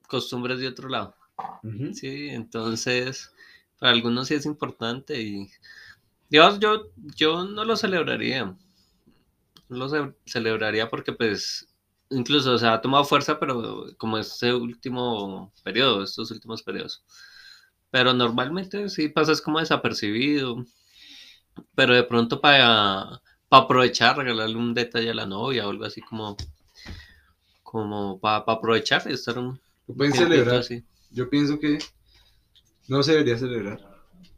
costumbres 0.07 0.59
de 0.59 0.69
otro 0.69 0.89
lado. 0.89 1.15
Sí, 1.91 2.30
entonces, 2.30 3.32
para 3.80 3.93
algunos 3.93 4.30
sí 4.30 4.36
es 4.36 4.45
importante 4.47 5.21
y, 5.21 5.49
digamos, 6.30 6.59
yo, 6.59 6.89
yo 7.17 7.45
no 7.45 7.65
lo 7.65 7.78
celebraría. 7.78 8.57
No 9.69 9.78
lo 9.78 9.89
ce- 9.89 10.15
celebraría 10.26 10.89
porque, 10.89 11.11
pues, 11.13 11.67
incluso, 12.09 12.53
o 12.53 12.57
sea, 12.57 12.74
ha 12.74 12.82
tomado 12.82 13.03
fuerza, 13.05 13.39
pero 13.39 13.86
como 13.97 14.17
este 14.17 14.53
último 14.53 15.51
periodo, 15.63 16.03
estos 16.03 16.32
últimos 16.32 16.63
periodos. 16.63 17.03
Pero 17.91 18.13
normalmente 18.13 18.89
sí 18.89 19.09
pasas 19.09 19.41
como 19.41 19.59
desapercibido, 19.59 20.65
pero 21.76 21.93
de 21.95 22.03
pronto 22.03 22.41
para, 22.41 23.21
para 23.54 23.66
aprovechar, 23.66 24.18
regalarle 24.18 24.56
un 24.56 24.74
detalle 24.74 25.12
a 25.12 25.14
la 25.14 25.28
novia 25.28 25.68
o 25.68 25.70
algo 25.70 25.86
así 25.86 26.01
como, 26.01 26.36
como 27.62 28.20
para, 28.20 28.38
aprovechar 28.47 29.04
y 29.06 29.14
estar 29.14 29.38
un 29.38 29.62
Lo 29.88 29.93
pueden 29.93 30.12
celebrar. 30.12 30.56
así. 30.56 30.84
Yo 31.12 31.30
pienso 31.30 31.60
que 31.60 31.78
no 32.88 33.04
se 33.04 33.12
debería 33.12 33.38
celebrar. 33.38 33.80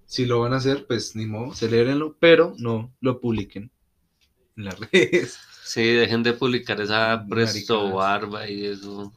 Si 0.06 0.26
lo 0.26 0.42
van 0.42 0.52
a 0.52 0.58
hacer, 0.58 0.86
pues 0.86 1.16
ni 1.16 1.28
modo, 1.28 1.54
celebrenlo, 1.54 2.18
pero 2.20 2.56
no 2.58 2.94
lo 3.00 3.22
publiquen 3.22 3.72
en 4.58 4.66
las 4.66 4.78
redes. 4.92 5.40
Sí, 5.64 5.82
dejen 5.94 6.22
de 6.22 6.34
publicar 6.34 6.82
esa 6.82 7.26
presto 7.30 7.92
barba 7.94 8.50
y 8.50 8.66
eso 8.66 9.14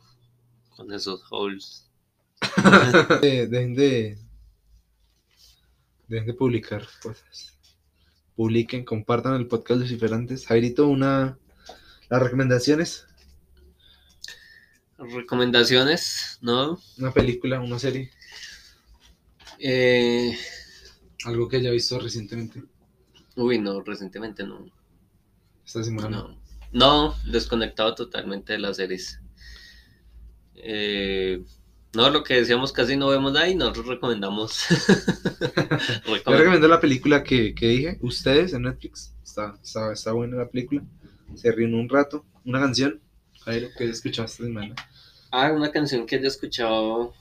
con 0.77 0.93
esos 0.93 1.25
holes. 1.31 1.91
Dejen 3.21 3.75
de. 3.75 4.17
Dejen 6.07 6.27
de 6.29 6.35
publicar 6.35 6.87
cosas. 7.03 7.58
Publiquen, 8.39 8.85
compartan 8.85 9.35
el 9.35 9.49
podcast 9.49 9.81
Luciferantes. 9.81 10.47
Jairito, 10.47 10.87
una. 10.87 11.37
Las 12.09 12.23
recomendaciones. 12.23 13.05
Recomendaciones, 14.97 16.39
¿no? 16.41 16.79
Una 16.99 17.11
película, 17.13 17.59
una 17.61 17.81
serie. 17.81 18.13
Eh, 19.59 20.39
Algo 21.25 21.49
que 21.49 21.57
haya 21.57 21.73
visto 21.73 21.99
recientemente. 21.99 22.63
uy, 23.35 23.59
no, 23.59 23.81
recientemente 23.81 24.45
no. 24.45 24.67
Esta 25.67 25.83
semana. 25.83 26.09
No, 26.09 26.41
no, 26.71 27.15
desconectado 27.27 27.97
totalmente 27.97 28.53
de 28.53 28.61
las 28.61 28.77
series. 28.77 29.21
Eh, 30.55 31.45
no, 31.95 32.11
lo 32.11 32.23
que 32.23 32.35
decíamos, 32.35 32.73
casi 32.73 32.97
no 32.97 33.09
vemos 33.09 33.33
nada 33.33 33.49
y 33.49 33.55
nosotros 33.55 33.87
recomendamos. 33.87 34.65
Yo 36.07 36.37
recomiendo 36.37 36.69
la 36.69 36.81
película 36.81 37.23
que, 37.25 37.55
que 37.55 37.69
dije, 37.69 37.99
ustedes 38.03 38.53
en 38.53 38.63
Netflix. 38.63 39.15
Está, 39.25 39.59
está, 39.63 39.93
está 39.93 40.13
buena 40.13 40.37
la 40.37 40.49
película. 40.49 40.83
Se 41.35 41.51
ríen 41.51 41.75
un 41.75 41.89
rato. 41.89 42.27
Una 42.45 42.61
canción. 42.61 43.01
Jairo, 43.45 43.69
¿qué 43.77 43.85
escuchaste 43.85 44.33
esta 44.33 44.45
semana? 44.45 44.75
Ah, 45.31 45.53
una 45.53 45.71
canción 45.71 46.07
que 46.07 46.17
haya 46.17 46.29
escuchado 46.29 47.15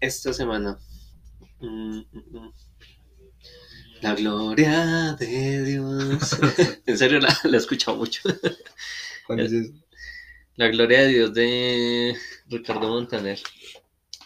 esta 0.00 0.32
semana. 0.32 0.78
Mm, 1.60 1.98
mm, 1.98 2.38
mm. 2.38 2.52
La 4.02 4.14
gloria 4.14 5.14
de 5.14 5.64
Dios. 5.64 6.38
en 6.86 6.98
serio, 6.98 7.20
la, 7.20 7.36
la 7.44 7.56
he 7.56 7.60
escuchado 7.60 7.96
mucho. 7.96 8.22
¿Cuál 9.26 9.40
es 9.40 9.52
eso? 9.52 9.72
La 10.58 10.68
gloria 10.68 11.00
de 11.02 11.08
Dios 11.08 11.32
de 11.32 12.14
Ricardo 12.48 12.88
Montaner. 12.88 13.38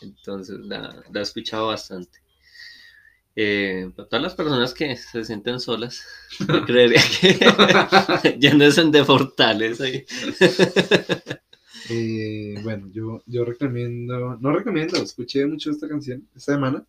Entonces 0.01 0.59
la, 0.61 1.05
la 1.12 1.20
he 1.20 1.22
escuchado 1.22 1.68
bastante. 1.68 2.18
Eh, 3.37 3.91
para 3.97 4.09
todas 4.09 4.22
las 4.22 4.35
personas 4.35 4.74
que 4.74 4.95
se 4.97 5.24
sienten 5.24 5.61
solas, 5.61 6.03
creería 6.66 7.01
que 7.20 8.37
llénense 8.41 8.85
de 8.85 9.05
portales 9.05 9.80
ahí. 9.80 10.05
Eh, 11.89 12.55
bueno, 12.62 12.89
yo, 12.93 13.22
yo 13.26 13.45
recomiendo, 13.45 14.37
no 14.41 14.53
recomiendo, 14.53 15.03
escuché 15.03 15.47
mucho 15.47 15.70
esta 15.70 15.89
canción 15.89 16.28
esta 16.35 16.55
semana. 16.55 16.85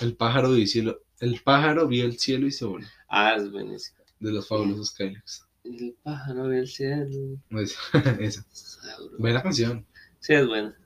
El 0.00 0.16
pájaro 0.16 0.50
vio 0.50 0.62
el 0.62 0.68
cielo, 0.68 1.00
el 1.20 1.40
pájaro 1.42 1.88
vio 1.88 2.04
el 2.04 2.18
cielo 2.18 2.46
y 2.46 2.52
se 2.52 2.64
voló, 2.66 2.86
Ah, 3.08 3.34
es 3.36 3.50
buenísimo. 3.50 3.98
de 4.20 4.32
los 4.32 4.48
fabulosos 4.48 4.92
Kylex. 4.92 5.47
El 5.70 5.96
pájaro 6.02 6.48
del 6.48 6.66
cielo. 6.66 7.38
Es- 7.50 7.76
esa, 8.20 8.44
Sabroso. 8.50 9.16
buena 9.18 9.42
canción. 9.42 9.86
Sí, 10.20 10.34
es 10.34 10.46
buena. 10.46 10.76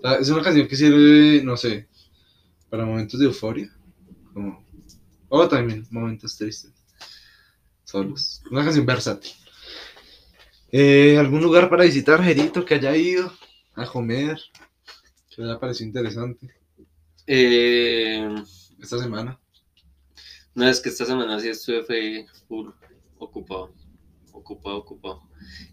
Sea, 0.00 0.14
Es 0.14 0.28
una 0.30 0.42
canción 0.42 0.68
que 0.68 0.76
sirve, 0.76 1.42
no 1.42 1.56
sé, 1.56 1.88
para 2.70 2.84
momentos 2.84 3.18
de 3.20 3.26
euforia, 3.26 3.70
como, 4.32 4.64
o 5.28 5.48
también 5.48 5.86
momentos 5.90 6.36
tristes, 6.36 6.72
solos. 7.84 8.42
Una 8.50 8.64
canción 8.64 8.86
versátil. 8.86 9.32
Eh, 10.70 11.16
¿Algún 11.18 11.42
lugar 11.42 11.70
para 11.70 11.84
visitar, 11.84 12.22
Jerito, 12.22 12.64
que 12.64 12.74
haya 12.74 12.96
ido 12.96 13.32
a 13.74 13.86
comer? 13.86 14.38
Que 15.30 15.42
le 15.42 15.50
haya 15.50 15.60
parecido 15.60 15.86
interesante 15.88 16.48
Eh, 17.26 18.28
esta 18.80 18.98
semana. 18.98 19.38
no, 20.54 20.68
es 20.68 20.80
que 20.80 20.88
esta 20.88 21.04
semana 21.04 21.38
sí 21.40 21.48
estuve 21.48 22.26
full 22.48 22.70
ocupado. 23.18 23.72
Ocupado, 24.34 24.78
ocupado. 24.78 25.22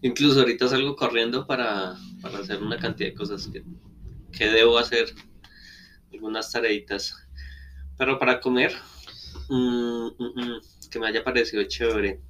Incluso 0.02 0.40
ahorita 0.40 0.68
salgo 0.68 0.94
corriendo 0.94 1.46
para, 1.46 1.96
para 2.22 2.38
hacer 2.38 2.62
una 2.62 2.78
cantidad 2.78 3.10
de 3.10 3.14
cosas 3.14 3.48
que, 3.48 3.64
que 4.30 4.46
debo 4.46 4.78
hacer. 4.78 5.12
Algunas 6.12 6.52
tareitas. 6.52 7.16
Pero 7.98 8.18
para 8.18 8.40
comer, 8.40 8.72
mm, 9.48 10.06
mm, 10.06 10.32
mm, 10.36 10.60
que 10.90 10.98
me 11.00 11.08
haya 11.08 11.24
parecido 11.24 11.64
chévere. 11.64 12.20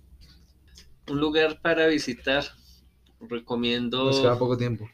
Un 1.09 1.21
lugar 1.21 1.61
para 1.61 1.87
visitar. 1.87 2.45
Recomiendo 3.21 4.07
Nos 4.07 4.21
queda 4.21 4.39
poco 4.39 4.57
tiempo. 4.57 4.89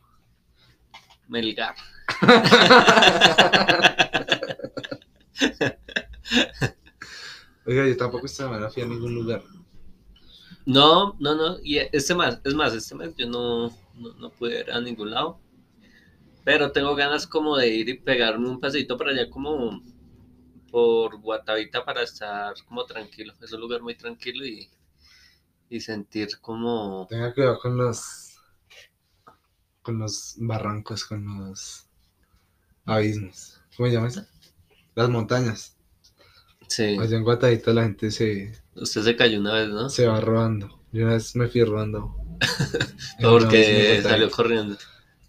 Melgar. 1.29 1.77
Oiga, 7.65 7.87
yo 7.87 7.97
tampoco 7.97 8.27
esta 8.27 8.43
semana 8.45 8.69
fui 8.71 8.83
a 8.83 8.87
ningún 8.87 9.15
lugar. 9.15 9.43
No, 10.69 11.17
no, 11.19 11.35
no. 11.35 11.57
Y 11.63 11.79
este 11.79 12.15
mes, 12.15 12.39
es 12.45 12.55
más, 12.55 12.75
este 12.75 12.95
mes 12.95 13.15
yo 13.17 13.27
no, 13.27 13.69
no, 13.95 14.13
no 14.19 14.31
pude 14.31 14.61
ir 14.61 14.71
a 14.71 14.79
ningún 14.83 15.11
lado. 15.11 15.41
Pero 16.45 16.73
tengo 16.73 16.95
ganas 16.95 17.27
como 17.27 17.57
de 17.57 17.69
ir 17.69 17.89
y 17.89 17.99
pegarme 17.99 18.51
un 18.51 18.61
paseito 18.61 18.99
por 18.99 19.09
allá 19.09 19.31
como 19.31 19.83
por 20.71 21.19
Guatavita 21.23 21.87
para 21.87 22.03
estar 22.03 22.53
como 22.67 22.85
tranquilo. 22.85 23.33
Es 23.41 23.51
un 23.55 23.61
lugar 23.63 23.81
muy 23.81 23.95
tranquilo 23.95 24.45
y, 24.45 24.69
y 25.71 25.81
sentir 25.81 26.39
como... 26.43 27.07
Tenga 27.09 27.33
cuidado 27.33 27.59
con 27.61 27.79
los 27.79 28.37
con 29.81 29.99
los 29.99 30.35
barrancos, 30.37 31.03
con 31.07 31.25
los 31.25 31.87
abismos. 32.85 33.59
¿Cómo 33.75 33.89
se 33.89 33.95
llama 33.95 34.09
eso? 34.09 34.27
Las 34.95 35.09
montañas. 35.09 35.79
Sí, 36.67 36.99
Allá 36.99 37.17
en 37.17 37.25
Guatavita 37.25 37.73
la 37.73 37.85
gente 37.85 38.11
se, 38.11 38.53
usted 38.81 39.03
se 39.03 39.17
cayó 39.17 39.41
una 39.41 39.55
vez, 39.55 39.69
¿no? 39.69 39.89
se 39.89 40.07
va 40.07 40.21
robando. 40.21 40.81
Yo 40.93 41.05
una 41.05 41.15
vez 41.15 41.35
me 41.37 41.49
fui 41.49 41.63
robando. 41.65 42.17
Porque 43.21 44.01
salió 44.03 44.31
corriendo. 44.31 44.77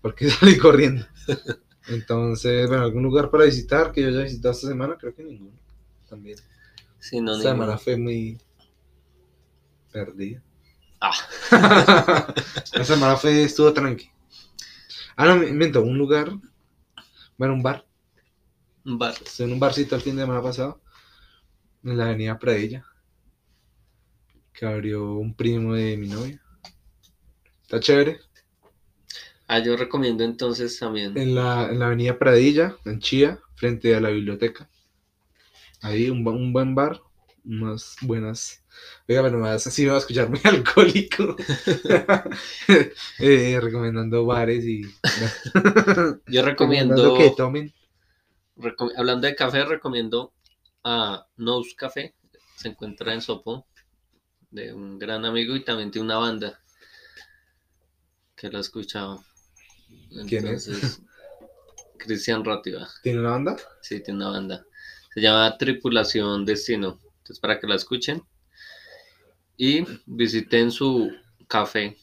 Porque 0.02 0.30
salí 0.30 0.58
corriendo. 0.58 1.06
Entonces, 1.88 2.68
bueno, 2.68 2.84
algún 2.84 3.04
lugar 3.04 3.32
para 3.32 3.46
visitar 3.46 3.92
que 3.92 4.02
yo 4.02 4.10
haya 4.10 4.22
visitado 4.22 4.54
esta 4.54 4.68
semana, 4.68 4.98
creo 4.98 5.16
que 5.16 5.24
ninguno. 5.24 5.58
También. 6.08 6.38
Sí, 7.00 7.20
no, 7.20 7.36
esta 7.36 7.52
semana 7.52 7.78
fue 7.78 7.98
muy 7.98 8.40
perdida. 9.92 10.42
Ah, 11.02 11.14
La 12.74 12.84
semana 12.86 13.16
fue, 13.16 13.44
estuvo 13.44 13.72
tranqui. 13.74 14.10
Ah, 15.16 15.26
no, 15.26 15.38
me 15.38 15.48
invento, 15.48 15.82
un 15.82 15.98
lugar. 15.98 16.32
Bueno, 17.38 17.54
un 17.54 17.64
bar. 17.64 17.86
un 18.86 18.98
bar. 18.98 19.16
Estuve 19.26 19.48
en 19.48 19.54
un 19.54 19.60
barcito 19.60 19.96
el 19.96 20.02
fin 20.02 20.16
de 20.16 20.24
semana 20.24 20.44
pasado. 20.44 20.82
En 21.84 21.98
la 21.98 22.06
avenida 22.06 22.38
Pradilla. 22.38 22.86
Que 24.60 24.66
abrió 24.66 25.14
un 25.14 25.34
primo 25.34 25.74
de 25.74 25.96
mi 25.96 26.10
novia. 26.10 26.42
Está 27.62 27.80
chévere. 27.80 28.20
Ah, 29.48 29.60
yo 29.60 29.78
recomiendo 29.78 30.24
entonces 30.24 30.78
también. 30.78 31.18
En 31.18 31.34
la, 31.34 31.70
en 31.72 31.80
la 31.80 31.88
avenida 31.88 32.20
Pradilla, 32.20 32.76
en 32.84 33.00
Chía, 33.00 33.40
frente 33.56 33.96
a 33.96 34.02
la 34.02 34.10
biblioteca. 34.10 34.70
Ahí 35.82 36.10
un, 36.10 36.28
un 36.28 36.52
buen 36.52 36.76
bar. 36.76 37.00
Unas 37.46 37.96
buenas. 38.02 38.64
Oiga, 39.08 39.24
pero 39.24 39.40
más 39.40 39.66
así 39.66 39.84
me 39.84 39.90
va 39.92 39.96
a 39.96 40.00
escuchar 40.00 40.30
muy 40.30 40.42
alcohólico. 40.44 41.36
Eh, 43.20 43.60
recomendando 43.62 44.26
bares 44.26 44.66
y. 44.66 44.82
Yo 46.28 46.42
recomiendo... 46.44 47.16
que 47.16 47.32
tomen. 47.36 47.74
Recom- 48.58 48.92
hablando 48.98 49.26
de 49.26 49.36
café, 49.36 49.64
recomiendo 49.66 50.34
a 50.84 51.26
Nose 51.38 51.72
Café. 51.76 52.14
Se 52.58 52.68
encuentra 52.68 53.14
en 53.14 53.22
Sopo, 53.22 53.66
de 54.52 54.74
un 54.74 54.98
gran 55.00 55.26
amigo 55.26 55.56
y 55.56 55.64
también 55.64 55.92
tiene 55.92 56.06
una 56.06 56.18
banda 56.18 56.60
que 58.36 58.50
lo 58.50 58.58
he 58.58 58.62
escuchado. 58.62 59.24
¿Quién 60.28 60.48
es? 60.48 61.02
Cristian 61.98 62.44
Rátiva. 62.44 62.88
¿Tiene 63.04 63.20
una 63.20 63.32
banda? 63.32 63.58
Sí, 63.82 64.00
tiene 64.02 64.20
una 64.20 64.30
banda. 64.30 64.66
Se 65.14 65.22
llama 65.22 65.58
Tripulación 65.58 66.46
Destino. 66.46 67.00
Entonces, 67.18 67.40
para 67.40 67.60
que 67.60 67.68
la 67.68 67.76
escuchen. 67.76 68.24
Y 69.58 69.86
visiten 70.06 70.72
su 70.72 71.12
café, 71.48 71.98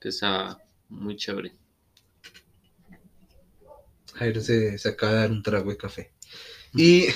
que 0.00 0.10
está 0.10 0.58
muy 0.88 1.16
chévere. 1.16 1.56
Jairo 4.14 4.40
se, 4.42 4.76
se 4.76 4.88
acaba 4.90 5.12
de 5.12 5.18
dar 5.20 5.30
un 5.30 5.42
trago 5.42 5.70
de 5.70 5.76
café. 5.78 6.12
Y. 6.74 7.06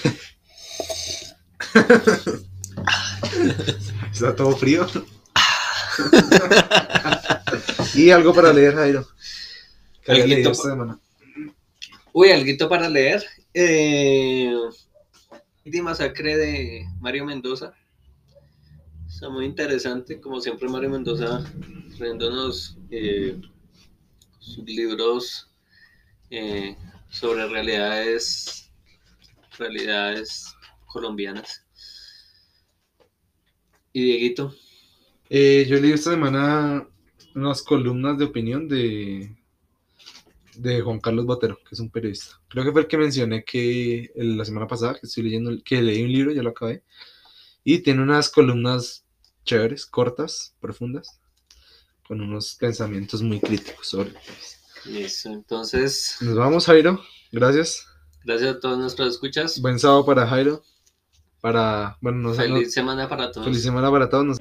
Está 4.12 4.36
todo 4.36 4.56
frío. 4.56 4.86
y 7.94 8.10
algo 8.10 8.34
para 8.34 8.52
leer, 8.52 8.74
Jairo. 8.74 9.06
¿Qué 10.04 10.12
había 10.12 10.24
Alguito 10.24 10.52
esta 10.52 10.70
semana? 10.70 10.98
Uy, 12.12 12.30
alguito 12.30 12.68
para 12.68 12.88
leer. 12.88 13.24
Eh, 13.54 14.52
de 15.64 15.82
Masacre 15.82 16.36
de 16.36 16.86
Mario 17.00 17.24
Mendoza. 17.24 17.72
Está 19.08 19.28
muy 19.28 19.44
interesante, 19.44 20.20
como 20.20 20.40
siempre 20.40 20.68
Mario 20.68 20.90
Mendoza 20.90 21.44
trayéndonos 21.96 22.76
eh, 22.90 23.40
sus 24.40 24.64
libros 24.64 25.48
eh, 26.30 26.76
sobre 27.10 27.46
realidades, 27.46 28.68
realidades 29.56 30.52
colombianas. 30.86 31.61
Y 33.92 34.02
Dieguito, 34.04 34.54
Eh, 35.30 35.66
yo 35.68 35.80
leí 35.80 35.92
esta 35.92 36.10
semana 36.10 36.86
unas 37.34 37.62
columnas 37.62 38.18
de 38.18 38.24
opinión 38.26 38.68
de, 38.68 39.34
de 40.56 40.80
Juan 40.82 41.00
Carlos 41.00 41.26
Botero, 41.26 41.56
que 41.58 41.74
es 41.74 41.80
un 41.80 41.90
periodista. 41.90 42.40
Creo 42.48 42.64
que 42.64 42.72
fue 42.72 42.82
el 42.82 42.86
que 42.88 42.98
mencioné 42.98 43.44
que 43.44 44.10
la 44.16 44.44
semana 44.44 44.66
pasada, 44.66 44.94
que 44.94 45.06
estoy 45.06 45.24
leyendo, 45.24 45.52
que 45.64 45.80
leí 45.82 46.02
un 46.02 46.12
libro, 46.12 46.32
ya 46.32 46.42
lo 46.42 46.50
acabé. 46.50 46.84
Y 47.64 47.78
tiene 47.80 48.02
unas 48.02 48.28
columnas 48.30 49.04
chéveres, 49.44 49.86
cortas, 49.86 50.54
profundas, 50.60 51.20
con 52.06 52.20
unos 52.20 52.56
pensamientos 52.56 53.22
muy 53.22 53.40
críticos 53.40 53.88
sobre 53.88 54.14
listo. 54.84 55.30
Entonces, 55.30 56.16
Nos 56.20 56.36
vamos, 56.36 56.66
Jairo. 56.66 57.00
Gracias. 57.30 57.86
gracias 58.24 58.56
a 58.56 58.60
todos 58.60 58.78
nuestros 58.78 59.14
escuchas. 59.14 59.60
Buen 59.60 59.78
sábado 59.78 60.04
para 60.04 60.26
Jairo. 60.26 60.62
Para, 61.42 61.98
bueno, 62.00 62.18
no 62.18 62.34
sé, 62.34 62.48
no- 62.48 62.54
Feliz 62.54 62.72
semana 62.72 63.08
para 63.08 63.32
todos. 63.32 63.44
feliz 63.46 63.62
semana 63.64 63.90
para 63.90 64.08
todos. 64.08 64.24
Nos- 64.24 64.38